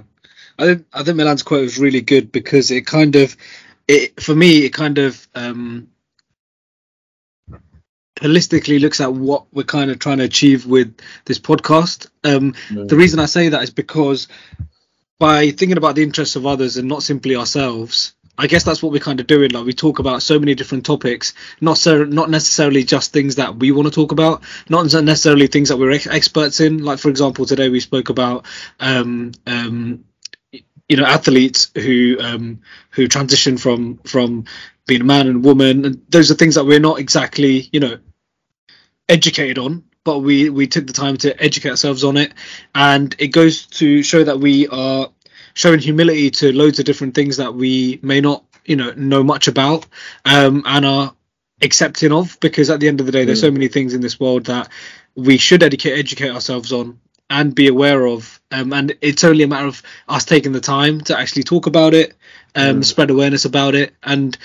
[0.58, 3.36] I think I think Milan's quote was really good because it kind of,
[3.86, 5.88] it for me, it kind of um,
[8.16, 10.96] holistically looks at what we're kind of trying to achieve with
[11.26, 12.06] this podcast.
[12.22, 12.88] Um, Mm.
[12.88, 14.28] the reason I say that is because
[15.18, 18.92] by thinking about the interests of others and not simply ourselves, I guess that's what
[18.92, 19.50] we're kind of doing.
[19.50, 23.56] Like we talk about so many different topics, not so not necessarily just things that
[23.56, 26.84] we want to talk about, not necessarily things that we're ex- experts in.
[26.84, 28.46] Like for example, today we spoke about
[28.80, 30.04] um, um,
[30.52, 34.46] you know athletes who um, who transition from from
[34.86, 37.98] being a man and woman, and those are things that we're not exactly you know
[39.08, 42.32] educated on but we we took the time to educate ourselves on it
[42.74, 45.10] and it goes to show that we are
[45.54, 49.48] showing humility to loads of different things that we may not you know know much
[49.48, 49.86] about
[50.24, 51.14] um and are
[51.62, 54.18] accepting of because at the end of the day there's so many things in this
[54.20, 54.68] world that
[55.14, 56.98] we should educate educate ourselves on
[57.30, 61.00] and be aware of um, and it's only a matter of us taking the time
[61.00, 62.14] to actually talk about it
[62.54, 64.36] um spread awareness about it and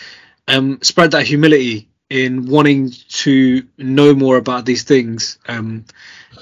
[0.48, 5.84] um spread that humility in wanting to know more about these things um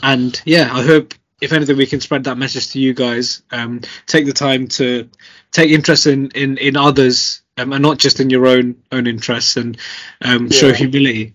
[0.04, 3.82] and yeah i hope if anything we can spread that message to you guys um
[4.06, 5.10] take the time to
[5.52, 9.58] take interest in in, in others um, and not just in your own own interests
[9.58, 9.78] and
[10.22, 11.34] um show humility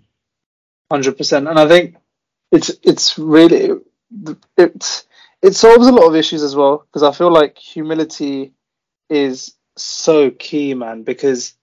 [0.93, 1.49] hundred percent.
[1.49, 1.97] And I think
[2.53, 3.81] it's it's really
[4.59, 5.07] it's
[5.41, 8.53] it solves a lot of issues as well because I feel like humility
[9.09, 11.03] is so key, man.
[11.03, 11.55] Because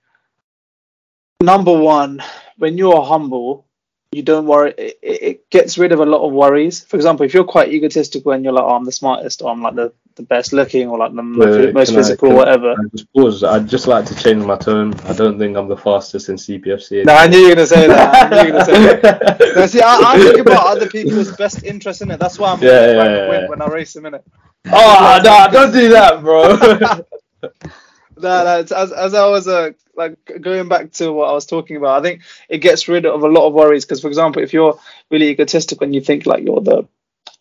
[1.42, 2.24] number one,
[2.58, 3.68] when you're humble,
[4.12, 4.74] you don't worry.
[4.78, 6.84] It, it it gets rid of a lot of worries.
[6.84, 9.62] For example, if you're quite egotistical and you're like, oh, I'm the smartest, or I'm
[9.62, 12.38] like the, the best looking, or like the Wait, wait, most can I- physical, can-
[12.38, 12.72] whatever.
[12.72, 13.44] I just pause.
[13.44, 14.94] I'd just like to change my tone.
[15.02, 17.06] I don't think I'm the fastest in CPFC.
[17.06, 18.32] No, I knew you were gonna say that.
[18.34, 19.40] I knew you were gonna say that.
[19.56, 22.20] No, see, I, I think about other people's best interest in it.
[22.20, 23.48] That's why I'm Yeah, yeah, yeah, yeah.
[23.50, 24.24] when I race a minute.
[24.72, 25.48] Oh no!
[25.52, 27.50] Don't do that, bro.
[28.22, 31.78] No, no, as as I was uh, like going back to what I was talking
[31.78, 33.86] about, I think it gets rid of a lot of worries.
[33.86, 34.78] Because, for example, if you're
[35.10, 36.88] really egotistical and you think like you're the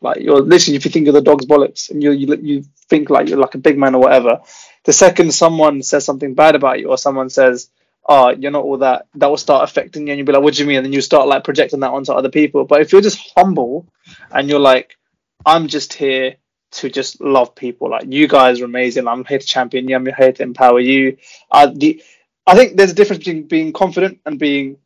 [0.01, 3.11] like you're literally if you think you're the dog's bollocks and you you you think
[3.11, 4.41] like you're like a big man or whatever,
[4.85, 7.71] the second someone says something bad about you or someone says,
[8.09, 10.55] "Oh, you're not all that," that will start affecting you, and you'll be like, "What
[10.55, 12.65] do you mean?" And then you start like projecting that onto other people.
[12.65, 13.87] But if you're just humble
[14.31, 14.97] and you're like,
[15.45, 16.37] "I'm just here."
[16.71, 17.91] To just love people.
[17.91, 19.09] Like you guys are amazing.
[19.09, 19.97] I'm here to champion you.
[19.97, 21.17] I'm here to empower you.
[21.51, 22.03] Uh, the,
[22.47, 24.79] I think there's a difference between being confident and being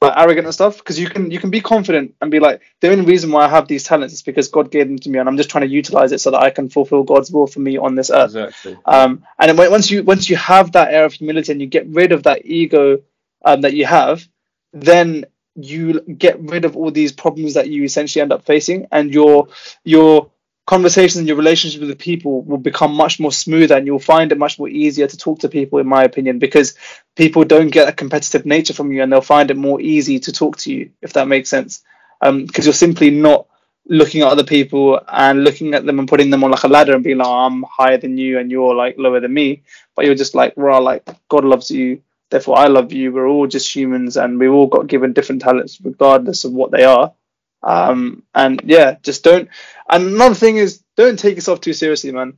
[0.00, 0.78] like arrogant and stuff.
[0.78, 3.48] Because you can you can be confident and be like, the only reason why I
[3.48, 5.74] have these talents is because God gave them to me, and I'm just trying to
[5.74, 8.34] utilize it so that I can fulfill God's will for me on this earth.
[8.34, 8.78] exactly.
[8.84, 11.86] Um, and then once you once you have that air of humility and you get
[11.88, 13.02] rid of that ego
[13.44, 14.26] um, that you have,
[14.72, 15.24] then
[15.56, 19.48] you get rid of all these problems that you essentially end up facing, and your
[19.84, 20.30] your
[20.68, 24.30] conversations and your relationships with the people will become much more smoother, and you'll find
[24.32, 26.74] it much more easier to talk to people, in my opinion, because
[27.16, 30.30] people don't get a competitive nature from you, and they'll find it more easy to
[30.30, 31.82] talk to you, if that makes sense,
[32.20, 33.46] um, because you're simply not
[33.86, 36.94] looking at other people and looking at them and putting them on like a ladder
[36.94, 39.62] and being like, I'm higher than you and you're like lower than me.
[39.96, 43.10] But you're just like, raw, like God loves you, therefore I love you.
[43.10, 46.84] We're all just humans and we've all got given different talents regardless of what they
[46.84, 47.14] are.
[47.62, 49.48] Um, and yeah, just don't.
[49.88, 52.34] And another thing is, don't take yourself too seriously, man.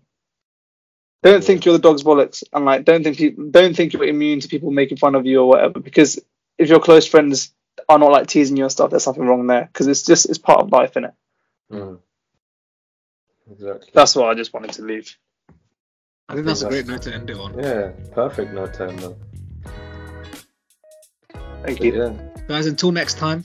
[1.22, 4.40] Don't think you're the dog's bollocks, and like don't think people don't think you're immune
[4.40, 5.78] to people making fun of you or whatever.
[5.80, 6.18] Because
[6.56, 7.52] if your close friends
[7.88, 9.68] are not like teasing you and stuff, there's something wrong there.
[9.70, 11.12] Because it's just it's part of life, innit?
[11.70, 11.98] Mm.
[13.50, 13.90] Exactly.
[13.92, 15.16] That's what I just wanted to leave.
[16.28, 17.58] I think that's a great note to end it on.
[17.58, 19.16] Yeah, perfect note to end on.
[21.64, 22.02] Thank But you.
[22.02, 22.12] yeah,
[22.48, 23.44] Guys, until next time.